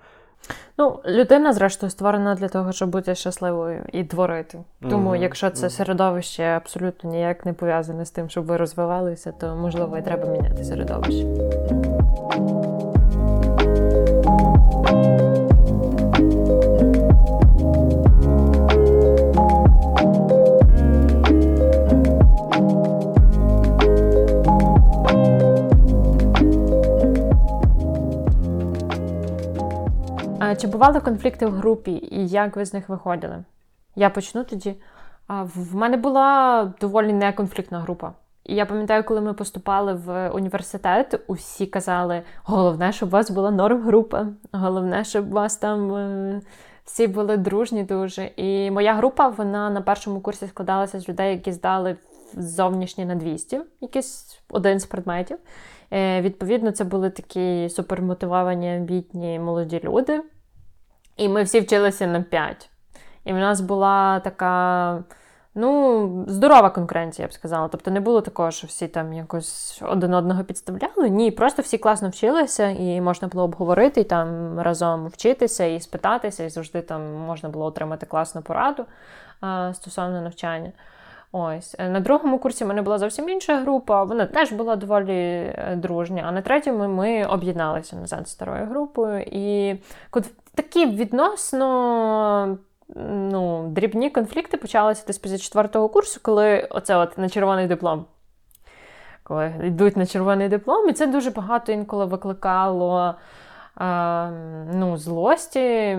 Ну, 0.78 1.00
людина, 1.06 1.52
зрештою, 1.52 1.90
створена 1.90 2.34
для 2.34 2.48
того, 2.48 2.72
щоб 2.72 2.88
бути 2.88 3.14
щасливою 3.14 3.84
і 3.92 4.04
творити. 4.04 4.58
Тому, 4.82 5.10
mm-hmm. 5.10 5.22
якщо 5.22 5.50
це 5.50 5.70
середовище 5.70 6.42
абсолютно 6.42 7.10
ніяк 7.10 7.46
не 7.46 7.52
пов'язане 7.52 8.04
з 8.04 8.10
тим, 8.10 8.28
щоб 8.28 8.44
ви 8.44 8.56
розвивалися, 8.56 9.32
то 9.32 9.56
можливо 9.56 9.98
і 9.98 10.02
треба 10.02 10.28
міняти 10.28 10.64
середовище. 10.64 11.24
Чи 30.60 30.66
бували 30.66 31.00
конфлікти 31.00 31.46
в 31.46 31.50
групі 31.50 32.08
і 32.10 32.28
як 32.28 32.56
ви 32.56 32.64
з 32.64 32.74
них 32.74 32.88
виходили? 32.88 33.44
Я 33.96 34.10
почну 34.10 34.44
тоді. 34.44 34.74
В 35.28 35.74
мене 35.74 35.96
була 35.96 36.72
доволі 36.80 37.12
неконфліктна 37.12 37.80
група. 37.80 38.12
І 38.44 38.54
я 38.54 38.66
пам'ятаю, 38.66 39.04
коли 39.04 39.20
ми 39.20 39.34
поступали 39.34 39.94
в 39.94 40.30
університет, 40.30 41.20
усі 41.26 41.66
казали: 41.66 42.22
головне, 42.44 42.92
щоб 42.92 43.08
у 43.08 43.12
вас 43.12 43.30
була 43.30 43.50
норм-група, 43.50 44.26
головне, 44.52 45.04
щоб 45.04 45.30
у 45.30 45.34
вас 45.34 45.56
там 45.56 45.94
е, 45.94 46.40
всі 46.84 47.06
були 47.06 47.36
дружні 47.36 47.84
дуже. 47.84 48.30
І 48.36 48.70
моя 48.70 48.94
група 48.94 49.28
вона 49.28 49.70
на 49.70 49.80
першому 49.80 50.20
курсі 50.20 50.46
складалася 50.46 51.00
з 51.00 51.08
людей, 51.08 51.32
які 51.32 51.52
здали 51.52 51.96
зовнішні 52.34 53.04
на 53.04 53.14
200, 53.14 53.60
якийсь 53.80 54.40
один 54.48 54.80
з 54.80 54.86
предметів. 54.86 55.38
Е, 55.92 56.20
відповідно, 56.20 56.70
це 56.70 56.84
були 56.84 57.10
такі 57.10 57.68
супермотивовані, 57.68 58.76
амбітні 58.76 59.38
молоді 59.38 59.80
люди. 59.84 60.22
І 61.16 61.28
ми 61.28 61.42
всі 61.42 61.60
вчилися 61.60 62.06
на 62.06 62.22
5. 62.22 62.70
І 63.24 63.32
в 63.32 63.36
нас 63.36 63.60
була 63.60 64.20
така. 64.20 65.04
Ну, 65.56 66.24
здорова 66.28 66.70
конкуренція, 66.70 67.24
я 67.24 67.28
б 67.28 67.32
сказала. 67.32 67.68
Тобто 67.68 67.90
не 67.90 68.00
було 68.00 68.20
такого, 68.20 68.50
що 68.50 68.66
всі 68.66 68.88
там 68.88 69.12
якось 69.12 69.82
один 69.84 70.14
одного 70.14 70.44
підставляли. 70.44 71.10
Ні, 71.10 71.30
просто 71.30 71.62
всі 71.62 71.78
класно 71.78 72.08
вчилися, 72.08 72.68
і 72.68 73.00
можна 73.00 73.28
було 73.28 73.44
обговорити, 73.44 74.00
і 74.00 74.04
там 74.04 74.60
разом 74.60 75.06
вчитися, 75.06 75.64
і 75.64 75.80
спитатися, 75.80 76.44
і 76.44 76.48
завжди 76.48 76.82
там 76.82 77.14
можна 77.14 77.48
було 77.48 77.64
отримати 77.64 78.06
класну 78.06 78.42
пораду 78.42 78.84
а, 79.40 79.72
стосовно 79.74 80.20
навчання. 80.20 80.72
Ось 81.32 81.76
на 81.78 82.00
другому 82.00 82.38
курсі 82.38 82.64
в 82.64 82.66
мене 82.66 82.82
була 82.82 82.98
зовсім 82.98 83.28
інша 83.28 83.60
група. 83.60 84.04
Вона 84.04 84.26
теж 84.26 84.52
була 84.52 84.76
доволі 84.76 85.12
е, 85.12 85.76
дружня. 85.76 86.24
А 86.26 86.32
на 86.32 86.42
третьому 86.42 86.88
ми 86.88 87.24
об'єдналися 87.24 87.96
назад 87.96 88.28
з 88.28 88.30
старою 88.30 88.66
групою. 88.66 89.24
І 89.26 89.76
такі 90.54 90.86
відносно 90.86 92.58
ну, 92.96 93.68
дрібні 93.68 94.10
конфлікти 94.10 94.56
почалися 94.56 95.04
десь 95.06 95.18
після 95.18 95.38
четвертого 95.38 95.88
курсу, 95.88 96.20
коли 96.22 96.68
оце 96.70 96.96
от 96.96 97.18
на 97.18 97.28
червоний 97.28 97.66
диплом. 97.66 98.04
Коли 99.22 99.52
йдуть 99.64 99.96
на 99.96 100.06
червоний 100.06 100.48
диплом, 100.48 100.88
і 100.88 100.92
це 100.92 101.06
дуже 101.06 101.30
багато 101.30 101.72
інколи 101.72 102.04
викликало 102.04 103.14
а, 103.76 104.30
ну, 104.74 104.96
злості 104.96 105.98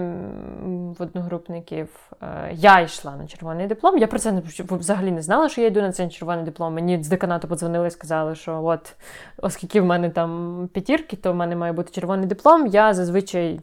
в 0.66 0.96
одногрупників. 1.00 2.12
Я 2.52 2.80
йшла 2.80 3.16
на 3.16 3.28
червоний 3.28 3.68
диплом. 3.68 3.98
Я 3.98 4.08
про 4.08 4.20
це 4.20 4.42
взагалі 4.70 5.12
не 5.12 5.22
знала, 5.22 5.50
що 5.50 5.62
я 5.62 5.68
йду 5.68 5.82
на 5.82 5.92
цей 5.92 6.10
червоний 6.10 6.46
диплом. 6.46 6.74
Мені 6.74 7.04
з 7.04 7.08
деканату 7.08 7.48
подзвонили 7.48 7.88
і 7.88 7.92
сказали, 7.92 8.36
що 8.36 8.64
от, 8.64 8.96
оскільки 9.38 9.82
в 9.82 9.86
мене 9.86 10.10
там 10.10 10.70
п'ятірки, 10.74 11.16
то 11.16 11.32
в 11.32 11.36
мене 11.36 11.56
має 11.56 11.74
бути 11.74 11.92
червоний 11.92 12.28
диплом. 12.28 12.68
Я 12.68 12.94
зазвичай 12.94 13.62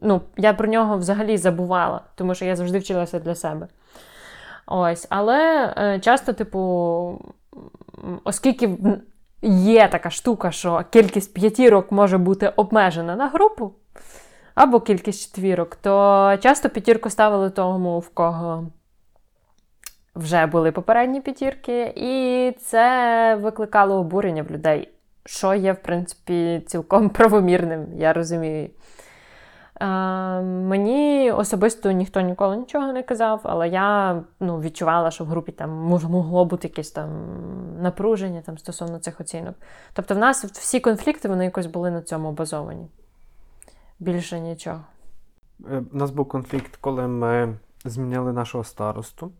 ну, 0.00 0.20
я 0.36 0.52
про 0.52 0.68
нього 0.68 0.96
взагалі 0.96 1.36
забувала, 1.36 2.00
тому 2.14 2.34
що 2.34 2.44
я 2.44 2.56
завжди 2.56 2.78
вчилася 2.78 3.18
для 3.18 3.34
себе. 3.34 3.68
Ось, 4.66 5.06
Але 5.10 5.74
е, 5.78 6.00
часто, 6.00 6.32
типу, 6.32 7.32
оскільки 8.24 8.78
є 9.42 9.88
така 9.88 10.10
штука, 10.10 10.50
що 10.50 10.84
кількість 10.90 11.34
п'ятірок 11.34 11.92
може 11.92 12.18
бути 12.18 12.48
обмежена 12.56 13.16
на 13.16 13.28
групу, 13.28 13.72
або 14.54 14.80
кількість 14.80 15.26
четвірок, 15.26 15.76
то 15.76 16.36
часто 16.40 16.68
п'ятірку 16.68 17.10
ставили 17.10 17.50
тому, 17.50 17.98
в 17.98 18.08
кого 18.08 18.66
вже 20.14 20.46
були 20.46 20.72
попередні 20.72 21.20
п'ятірки, 21.20 21.92
і 21.96 22.52
це 22.60 23.34
викликало 23.40 23.96
обурення 23.96 24.42
в 24.42 24.50
людей, 24.50 24.88
що 25.24 25.54
є, 25.54 25.72
в 25.72 25.82
принципі, 25.82 26.62
цілком 26.66 27.08
правомірним, 27.10 27.86
я 27.96 28.12
розумію. 28.12 28.70
Мені 29.80 31.32
особисто 31.32 31.90
ніхто 31.90 32.20
ніколи 32.20 32.56
нічого 32.56 32.92
не 32.92 33.02
казав, 33.02 33.40
але 33.42 33.68
я 33.68 34.22
ну, 34.40 34.60
відчувала, 34.60 35.10
що 35.10 35.24
в 35.24 35.26
групі 35.26 35.52
там 35.52 35.70
могло 36.10 36.44
бути 36.44 36.68
якесь 36.68 36.90
там 36.90 37.10
напруження 37.82 38.40
там, 38.40 38.58
стосовно 38.58 38.98
цих 38.98 39.20
оцінок. 39.20 39.54
Тобто, 39.92 40.14
в 40.14 40.18
нас 40.18 40.44
всі 40.44 40.80
конфлікти 40.80 41.28
вони 41.28 41.44
якось 41.44 41.66
були 41.66 41.90
на 41.90 42.02
цьому 42.02 42.32
базовані. 42.32 42.88
Більше 43.98 44.40
нічого. 44.40 44.80
Е, 45.70 45.82
у 45.92 45.96
нас 45.96 46.10
був 46.10 46.28
конфлікт, 46.28 46.76
коли 46.80 47.08
ми 47.08 47.58
зміняли 47.84 48.32
нашого 48.32 48.64
старосту. 48.64 49.26
У 49.26 49.32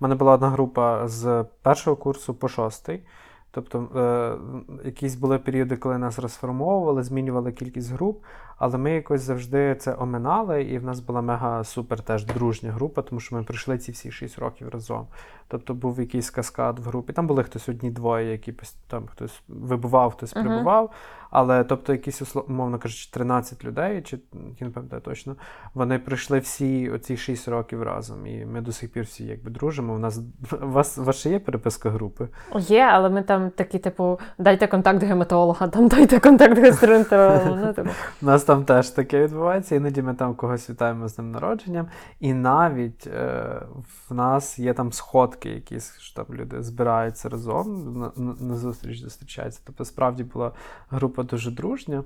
мене 0.00 0.14
була 0.14 0.32
одна 0.32 0.50
група 0.50 1.08
з 1.08 1.44
першого 1.62 1.96
курсу 1.96 2.34
по 2.34 2.48
шостий. 2.48 3.02
Тобто 3.50 3.88
е, 3.96 4.84
якісь 4.84 5.14
були 5.14 5.38
періоди, 5.38 5.76
коли 5.76 5.98
нас 5.98 6.18
розформовували, 6.18 7.02
змінювали 7.02 7.52
кількість 7.52 7.92
груп, 7.92 8.24
але 8.58 8.78
ми 8.78 8.92
якось 8.92 9.20
завжди 9.20 9.74
це 9.74 9.94
оминали, 9.98 10.62
і 10.62 10.78
в 10.78 10.84
нас 10.84 11.00
була 11.00 11.22
мега 11.22 11.64
супер 11.64 12.00
теж 12.00 12.24
дружня 12.24 12.72
група, 12.72 13.02
тому 13.02 13.20
що 13.20 13.36
ми 13.36 13.42
пройшли 13.42 13.78
ці 13.78 13.92
всі 13.92 14.12
6 14.12 14.38
років 14.38 14.68
разом. 14.68 15.06
Тобто 15.48 15.74
був 15.74 16.00
якийсь 16.00 16.30
каскад 16.30 16.78
в 16.78 16.82
групі. 16.82 17.12
Там 17.12 17.26
були 17.26 17.42
хтось 17.42 17.68
одні-двоє, 17.68 18.32
які 18.32 18.54
там 18.86 19.06
хтось 19.06 19.42
вибував, 19.48 20.12
хтось 20.12 20.36
uh-huh. 20.36 20.42
прибував. 20.42 20.90
Але 21.30 21.64
тобто, 21.64 21.92
якісь, 21.92 22.36
умовно 22.48 22.78
кажучи, 22.78 23.10
13 23.12 23.64
людей, 23.64 24.02
чи 24.02 24.18
я 24.60 24.66
не 24.66 24.72
пам'ятаю 24.72 25.02
точно, 25.02 25.36
вони 25.74 25.98
пройшли 25.98 26.38
всі 26.38 26.90
оці 26.90 27.16
6 27.16 27.48
років 27.48 27.82
разом. 27.82 28.26
І 28.26 28.46
ми 28.46 28.60
до 28.60 28.72
сих 28.72 28.92
пір 28.92 29.04
всі 29.04 29.24
якби 29.24 29.50
дружимо. 29.50 29.94
У 29.94 29.98
нас 29.98 30.20
у 30.62 30.68
вас 30.68 30.98
ваша 30.98 31.28
є 31.28 31.38
переписка 31.38 31.90
групи? 31.90 32.28
Є, 32.58 32.82
але 32.82 33.10
ми 33.10 33.22
там 33.22 33.50
такі, 33.50 33.78
типу, 33.78 34.20
дайте 34.38 34.66
контакт 34.66 35.02
гематолога, 35.02 35.68
там 35.68 35.88
дайте 35.88 36.20
контакт 36.20 36.58
гастроентеролога. 36.58 37.62
Ну, 37.66 37.72
типу. 37.72 37.90
У 38.22 38.26
нас 38.26 38.44
там 38.48 38.64
теж 38.64 38.90
таке 38.90 39.24
відбувається. 39.24 39.74
Іноді 39.74 40.02
ми 40.02 40.14
там 40.14 40.34
когось 40.34 40.70
вітаємо 40.70 41.08
з 41.08 41.18
ним 41.18 41.30
народженням. 41.30 41.88
І 42.20 42.34
навіть 42.34 43.06
е, 43.06 43.62
в 44.08 44.14
нас 44.14 44.58
є 44.58 44.74
там 44.74 44.92
сходки, 44.92 45.50
якісь 45.50 45.98
що 45.98 46.24
там 46.24 46.36
люди 46.36 46.62
збираються 46.62 47.28
разом 47.28 47.98
на, 47.98 48.34
на, 48.40 48.56
зустріч 48.56 49.00
зустрічаються. 49.00 49.60
Тобто, 49.64 49.84
справді 49.84 50.24
була 50.24 50.52
група 50.90 51.22
дуже 51.22 51.50
дружня. 51.50 52.04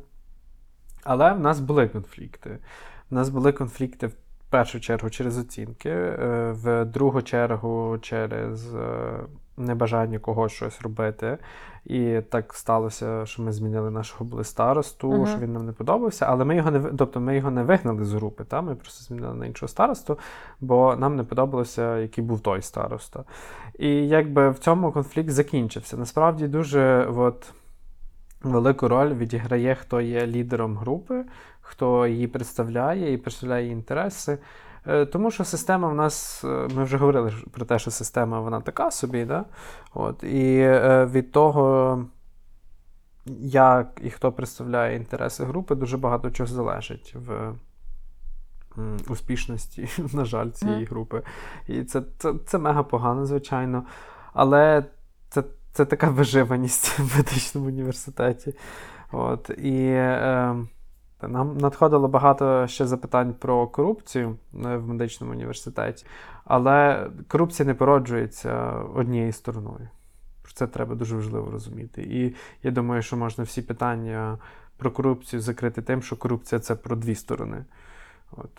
Але 1.05 1.33
в 1.33 1.41
нас 1.41 1.61
були 1.61 1.89
конфлікти. 1.89 2.59
У 3.11 3.15
нас 3.15 3.29
були 3.29 3.53
конфлікти 3.53 4.07
в 4.07 4.15
першу 4.51 4.81
чергу 4.81 5.11
через 5.11 5.39
оцінки, 5.39 5.91
е, 5.91 6.53
в 6.53 6.85
другу 6.85 7.23
чергу 7.23 7.99
через 8.01 8.75
е, 8.75 9.21
небажання 9.63 10.19
когось 10.19 10.53
щось 10.53 10.83
робити. 10.83 11.39
І 11.85 12.21
так 12.29 12.55
сталося, 12.55 13.27
що 13.27 13.43
ми 13.43 13.53
змінили 13.53 13.91
нашого 13.91 14.25
були 14.25 14.45
старосту, 14.45 15.11
uh-huh. 15.11 15.27
що 15.27 15.39
він 15.39 15.53
нам 15.53 15.67
не 15.67 15.73
подобався, 15.73 16.27
але 16.29 16.45
ми 16.45 16.57
його 16.57 16.71
не 16.71 16.81
тобто 16.81 17.21
ми 17.21 17.37
його 17.37 17.51
не 17.51 17.63
вигнали 17.63 18.05
з 18.05 18.13
групи. 18.13 18.45
Та? 18.45 18.63
Ми 18.63 18.75
просто 18.75 19.05
змінили 19.05 19.35
на 19.35 19.47
іншого 19.47 19.69
старосту, 19.69 20.19
бо 20.61 20.97
нам 20.97 21.17
не 21.17 21.25
подобалося, 21.25 21.99
який 21.99 22.25
був 22.25 22.41
той 22.41 22.63
староста. 22.63 23.25
І 23.79 23.89
якби 23.89 24.51
в 24.51 24.59
цьому 24.59 24.93
конфлікт 24.93 25.31
закінчився. 25.31 25.97
Насправді 25.97 26.49
дуже 26.49 27.07
от, 27.17 27.53
велику 28.43 28.89
роль 28.89 29.15
відіграє, 29.15 29.75
хто 29.75 30.01
є 30.01 30.27
лідером 30.27 30.77
групи, 30.77 31.25
хто 31.61 32.07
її 32.07 32.27
представляє 32.27 33.13
і 33.13 33.17
представляє 33.17 33.63
її 33.63 33.73
інтереси. 33.73 34.39
Е, 34.87 35.07
тому 35.07 35.31
що 35.31 35.45
система 35.45 35.89
в 35.89 35.95
нас, 35.95 36.45
е, 36.45 36.69
ми 36.75 36.85
вже 36.85 36.97
говорили 36.97 37.33
про 37.51 37.65
те, 37.65 37.79
що 37.79 37.91
система 37.91 38.41
вона 38.41 38.61
така 38.61 38.91
собі, 38.91 39.25
да? 39.25 39.45
От, 39.95 40.25
і 40.25 40.59
е, 40.59 41.05
від 41.05 41.33
того, 41.33 42.05
як 43.41 44.01
і 44.05 44.11
хто 44.11 44.33
представляє 44.33 44.97
інтереси 44.97 45.45
групи, 45.45 45.75
дуже 45.75 45.97
багато 45.97 46.31
чого 46.31 46.47
залежить 46.47 47.15
в 47.27 47.55
успішності, 49.09 49.89
на 50.13 50.25
жаль, 50.25 50.51
цієї 50.51 50.85
групи. 50.85 51.23
І 51.69 51.85
це, 51.85 52.03
це, 52.19 52.35
це 52.47 52.59
мега 52.59 52.83
погано, 52.83 53.27
звичайно. 53.27 53.85
Але 54.33 54.85
це, 55.29 55.45
це 55.73 55.85
така 55.85 56.09
виживаність 56.11 56.99
в 56.99 57.17
медичному 57.17 57.67
університеті. 57.67 58.55
От, 59.13 59.51
і 59.59 59.83
е, 59.85 60.57
нам 61.29 61.59
надходило 61.59 62.09
багато 62.09 62.67
ще 62.67 62.87
запитань 62.87 63.35
про 63.35 63.67
корупцію 63.67 64.37
е, 64.65 64.77
в 64.77 64.89
медичному 64.89 65.33
університеті, 65.33 66.07
але 66.45 67.07
корупція 67.29 67.67
не 67.67 67.75
породжується 67.75 68.73
однією 68.95 69.33
стороною. 69.33 69.89
Про 70.43 70.53
це 70.53 70.67
треба 70.67 70.95
дуже 70.95 71.17
важливо 71.17 71.51
розуміти. 71.51 72.03
І 72.03 72.35
я 72.63 72.71
думаю, 72.71 73.03
що 73.03 73.17
можна 73.17 73.45
всі 73.45 73.63
питання 73.63 74.39
про 74.77 74.91
корупцію 74.91 75.41
закрити 75.41 75.83
тим, 75.83 76.03
що 76.03 76.17
корупція 76.17 76.59
це 76.59 76.75
про 76.75 76.97
дві 76.97 77.15
сторони. 77.15 77.65
От. 78.33 78.51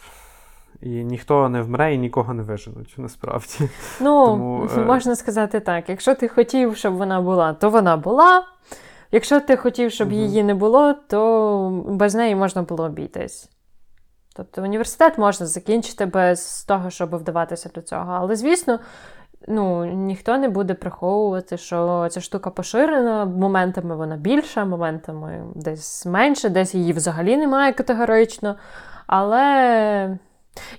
І 0.82 0.90
ніхто 1.04 1.50
не 1.50 1.62
вмре 1.62 1.94
і 1.94 1.98
нікого 1.98 2.34
не 2.34 2.44
виженуть, 2.44 2.96
насправді. 2.98 3.70
Ну, 4.02 4.26
Тому, 4.26 4.70
е, 4.78 4.86
можна 4.86 5.16
сказати 5.16 5.60
так: 5.60 5.90
якщо 5.90 6.16
ти 6.16 6.28
хотів, 6.28 6.78
щоб 6.78 6.94
вона 6.94 7.22
була, 7.22 7.54
то 7.54 7.70
вона 7.70 7.98
була. 7.98 8.46
Якщо 9.14 9.40
ти 9.40 9.58
хотів, 9.58 9.92
щоб 9.92 10.12
її 10.12 10.44
не 10.44 10.54
було, 10.54 10.94
то 10.94 11.84
без 11.88 12.16
неї 12.16 12.36
можна 12.36 12.62
було 12.62 12.84
обійтись. 12.84 13.50
Тобто 14.36 14.62
університет 14.62 15.18
можна 15.18 15.46
закінчити 15.46 16.06
без 16.06 16.64
того, 16.64 16.90
щоб 16.90 17.16
вдаватися 17.16 17.70
до 17.76 17.82
цього. 17.82 18.12
Але, 18.14 18.36
звісно, 18.36 18.80
ну, 19.48 19.86
ніхто 19.86 20.38
не 20.38 20.50
буде 20.50 20.74
приховувати, 20.74 21.58
що 21.58 22.08
ця 22.12 22.22
штука 22.22 22.50
поширена, 22.50 23.26
моментами 23.26 23.96
вона 23.96 24.18
більша, 24.18 24.66
моментами 24.66 25.44
десь 25.56 26.06
менше, 26.06 26.50
десь 26.50 26.76
її 26.76 26.94
взагалі 26.94 27.38
немає 27.38 27.74
категорично. 27.74 28.56
Але 29.08 30.18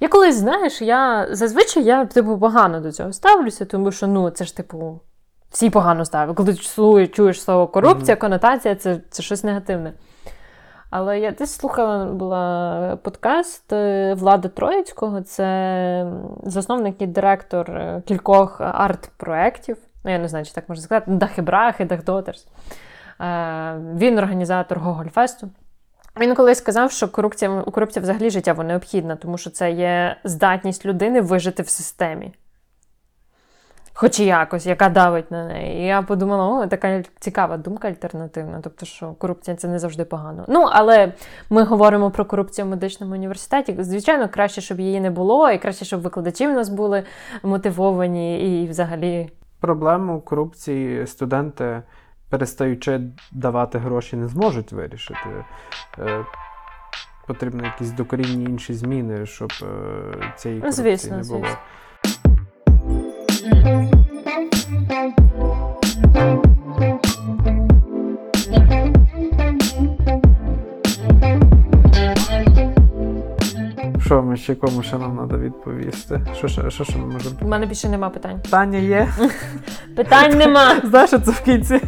я 0.01 0.09
колись, 0.09 0.37
знаєш, 0.37 0.83
я 0.83 1.29
зазвичай 1.31 1.85
я 1.85 2.05
типу 2.05 2.39
погано 2.39 2.81
до 2.81 2.93
цього 2.93 3.13
ставлюся, 3.13 3.65
тому 3.65 3.93
що 3.93 4.07
ну 4.07 4.31
це 4.31 4.45
ж 4.45 4.57
типу. 4.57 5.01
Всі 5.55 5.71
погано 5.71 6.05
ставлять. 6.05 6.37
Коли 6.37 6.55
ти 6.55 7.09
чуєш, 7.09 7.43
слово 7.43 7.67
корупція, 7.67 8.17
конотація 8.17 8.75
це, 8.75 9.01
це 9.11 9.23
щось 9.23 9.45
негативне. 9.45 9.93
Але 10.91 11.19
я 11.19 11.31
десь 11.31 11.55
слухала 11.55 12.05
була 12.05 12.99
подкаст 13.03 13.73
е, 13.73 14.15
Влада 14.15 14.49
Троїцького, 14.49 15.21
це 15.21 16.07
засновник 16.43 17.03
і 17.03 17.07
директор 17.07 17.71
е, 17.71 18.03
кількох 18.07 18.61
арт-проєктів. 18.61 19.77
Ну, 20.05 20.11
я 20.11 20.19
не 20.19 20.29
знаю, 20.29 20.45
чи 20.45 20.53
так 20.53 20.69
можна 20.69 20.85
сказати, 20.85 21.11
Дахебрахи, 21.11 21.85
Дахдотерс. 21.85 22.47
Е, 23.21 23.77
Він 23.97 24.19
організатор 24.19 24.79
Гогольфесту. 24.79 25.51
Він 26.21 26.35
колись 26.35 26.59
сказав, 26.59 26.93
що 26.93 27.09
корупція, 27.09 27.63
корупція 27.63 28.03
взагалі 28.03 28.31
життєво 28.31 28.65
необхідна, 28.65 29.17
тому 29.17 29.39
що 29.39 29.51
це 29.51 29.71
є 29.71 30.17
здатність 30.25 30.87
людини 30.87 31.21
вижити 31.21 31.63
в 31.63 31.69
системі. 31.69 32.33
Хоч 33.97 34.21
якось, 34.21 34.67
яка 34.67 34.89
давить 34.89 35.31
на 35.31 35.47
неї. 35.47 35.83
І 35.83 35.87
я 35.87 36.03
подумала, 36.03 36.49
о, 36.49 36.67
така 36.67 37.03
цікава 37.21 37.57
думка 37.57 37.89
альтернативна. 37.89 38.61
Тобто, 38.63 38.87
що 38.87 39.13
корупція 39.13 39.57
це 39.57 39.69
не 39.69 39.79
завжди 39.79 40.05
погано. 40.05 40.45
Ну, 40.49 40.69
але 40.73 41.13
ми 41.51 41.63
говоримо 41.65 42.11
про 42.11 42.25
корупцію 42.25 42.67
в 42.67 42.69
медичному 42.69 43.13
університеті. 43.15 43.77
Звичайно, 43.79 44.29
краще, 44.29 44.61
щоб 44.61 44.81
її 44.81 45.01
не 45.01 45.11
було, 45.11 45.51
і 45.51 45.59
краще, 45.59 45.85
щоб 45.85 46.01
викладачі 46.03 46.47
в 46.47 46.53
нас 46.53 46.69
були 46.69 47.03
мотивовані 47.43 48.63
і 48.63 48.69
взагалі. 48.69 49.31
Проблему 49.61 50.21
корупції 50.21 51.07
студенти, 51.07 51.83
перестаючи 52.31 53.01
давати 53.33 53.79
гроші, 53.79 54.17
не 54.17 54.29
зможуть 54.29 54.73
вирішити. 54.73 55.45
Е, 55.99 56.25
Потрібно 57.27 57.65
якісь 57.65 57.91
докорінні 57.91 58.45
інші 58.45 58.75
зміни, 58.75 59.27
щоб 59.27 59.53
е, 59.63 60.33
цієї 60.37 60.61
корупції 60.61 60.97
звісно, 60.97 61.17
не 61.17 61.23
було. 61.23 61.39
звісно. 61.39 61.59
Що 74.05 74.23
ми 74.23 74.37
ще 74.37 74.55
кому 74.55 74.83
ще 74.83 74.99
нам 74.99 75.17
треба 75.17 75.45
відповісти? 75.45 76.21
Що 76.39 76.49
ще, 76.49 76.71
що 76.71 76.85
ще 76.85 76.99
ми 76.99 77.07
можемо? 77.07 77.37
У 77.43 77.49
мене 77.49 77.67
більше 77.67 77.89
нема 77.89 78.11
питань. 78.11 78.41
Питання 78.41 78.79
є. 78.79 79.09
Питань 79.97 80.39
нема. 80.39 80.81
Знаєш, 80.85 81.11
що 81.11 81.19
це 81.19 81.31
в 81.31 81.41
кінці? 81.41 81.81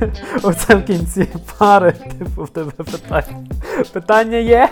Оце 0.43 0.75
в 0.75 0.85
кінці 0.85 1.29
пари, 1.59 1.93
типу, 2.19 2.45
в 2.45 2.49
тебе 2.49 2.71
питання. 2.71 3.47
Питання 3.93 4.37
є? 4.37 4.69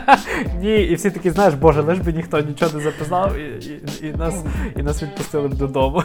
Ні, 0.60 0.82
і 0.82 0.94
всі 0.94 1.10
такі, 1.10 1.30
знаєш, 1.30 1.54
боже, 1.54 1.82
лиш 1.82 1.98
би 1.98 2.12
ніхто 2.12 2.40
нічого 2.40 2.72
не 2.74 2.80
записав, 2.80 3.36
і, 3.36 3.42
і, 3.42 4.06
і, 4.06 4.12
нас, 4.12 4.34
і 4.76 4.82
нас 4.82 5.02
відпустили 5.02 5.48
б 5.48 5.54
додому. 5.54 6.02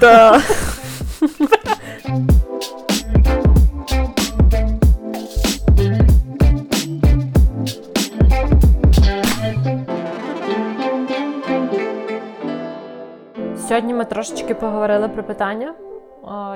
Трошечки 14.24 14.56
поговорили 14.56 15.10
про 15.10 15.24
питання, 15.24 15.76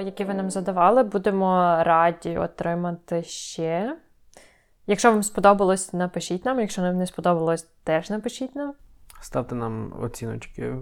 які 0.06 0.24
ви 0.24 0.34
нам 0.34 0.50
задавали. 0.50 1.04
Будемо 1.04 1.78
раді 1.84 2.38
отримати 2.38 3.24
ще. 3.24 3.98
Якщо 4.88 5.12
вам 5.12 5.24
сподобалось, 5.24 5.94
напишіть 5.94 6.46
нам. 6.46 6.60
Якщо 6.60 6.82
нам 6.82 6.98
не 6.98 7.08
сподобалось, 7.08 7.68
теж 7.84 8.10
напишіть 8.10 8.56
нам. 8.56 8.74
Ставте 9.22 9.56
нам 9.56 9.94
оціночки. 10.02 10.76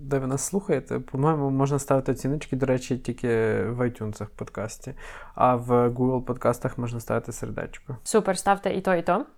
Де 0.00 0.18
ви 0.18 0.26
нас 0.26 0.42
слухаєте? 0.42 1.00
По-моєму, 1.00 1.50
можна 1.50 1.78
ставити 1.78 2.12
оціночки, 2.12 2.56
до 2.56 2.66
речі, 2.66 2.98
тільки 2.98 3.28
в 3.62 3.80
iTunes 3.80 4.26
подкасті, 4.36 4.94
а 5.34 5.56
в 5.56 5.70
Google 5.88 6.22
подкастах 6.22 6.78
можна 6.78 7.00
ставити 7.00 7.32
сердечко. 7.32 7.96
Супер, 8.02 8.38
ставте 8.38 8.74
і 8.74 8.80
то, 8.80 8.94
і 8.94 9.02
то. 9.02 9.26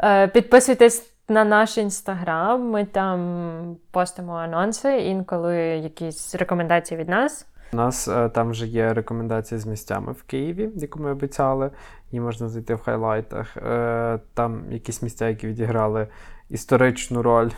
Е, 0.00 0.28
Підписуйтесь 0.28 1.15
на 1.28 1.44
наш 1.44 1.78
інстаграм. 1.78 2.70
Ми 2.70 2.84
там 2.84 3.76
постимо 3.90 4.32
анонси, 4.32 4.96
інколи 4.98 5.56
якісь 5.58 6.34
рекомендації 6.34 7.00
від 7.00 7.08
нас. 7.08 7.46
У 7.72 7.76
нас 7.76 8.08
е, 8.08 8.28
там 8.28 8.50
вже 8.50 8.66
є 8.66 8.94
рекомендації 8.94 9.58
з 9.58 9.66
місцями 9.66 10.12
в 10.12 10.22
Києві, 10.22 10.70
яку 10.74 11.02
ми 11.02 11.10
обіцяли. 11.10 11.70
Її 12.10 12.20
можна 12.20 12.48
знайти 12.48 12.74
в 12.74 12.82
хайлайтах. 12.82 13.56
Е, 13.56 14.18
там 14.34 14.72
якісь 14.72 15.02
місця, 15.02 15.28
які 15.28 15.46
відіграли 15.46 16.08
історичну 16.50 17.22
роль 17.22 17.50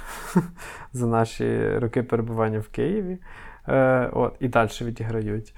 за 0.93 1.07
наші 1.07 1.79
роки 1.79 2.03
перебування 2.03 2.59
в 2.59 2.69
Києві. 2.69 3.19
Е, 3.69 4.11
от, 4.12 4.37
і 4.41 4.49
далі 4.49 4.71
відіграють. 4.81 5.55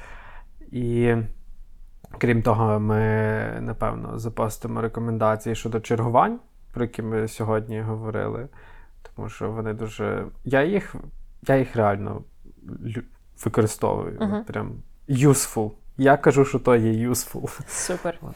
І 0.73 1.15
крім 2.19 2.43
того, 2.43 2.81
ми, 2.81 3.03
напевно, 3.61 4.19
запостимо 4.19 4.81
рекомендації 4.81 5.55
щодо 5.55 5.81
чергувань, 5.81 6.39
про 6.73 6.85
які 6.85 7.03
ми 7.03 7.29
сьогодні 7.29 7.81
говорили. 7.81 8.49
Тому 9.17 9.29
що 9.29 9.51
вони 9.51 9.73
дуже. 9.75 10.25
Я 10.45 10.63
їх, 10.65 10.95
я 11.47 11.57
їх 11.57 11.77
реально 11.77 12.23
лю- 12.85 13.03
використовую. 13.45 14.17
От 14.21 14.47
Прям 14.47 14.73
useful. 15.09 15.71
Я 15.99 16.17
кажу, 16.17 16.45
що 16.45 16.59
то 16.59 16.77
є 16.77 17.09
useful. 17.09 17.61
Супер. 17.69 18.19
От, 18.23 18.35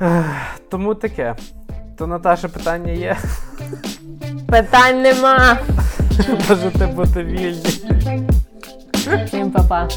е. 0.00 0.24
Тому 0.70 0.94
таке. 0.94 1.36
То 1.98 2.06
Наташа 2.06 2.48
питання 2.48 2.92
є. 2.92 3.16
Питань 4.48 5.02
нема. 5.02 5.58
Можете 6.48 6.86
бути 6.86 7.24
вільні. 7.24 7.66
Всім 9.26 9.50
па-па. 9.50 9.88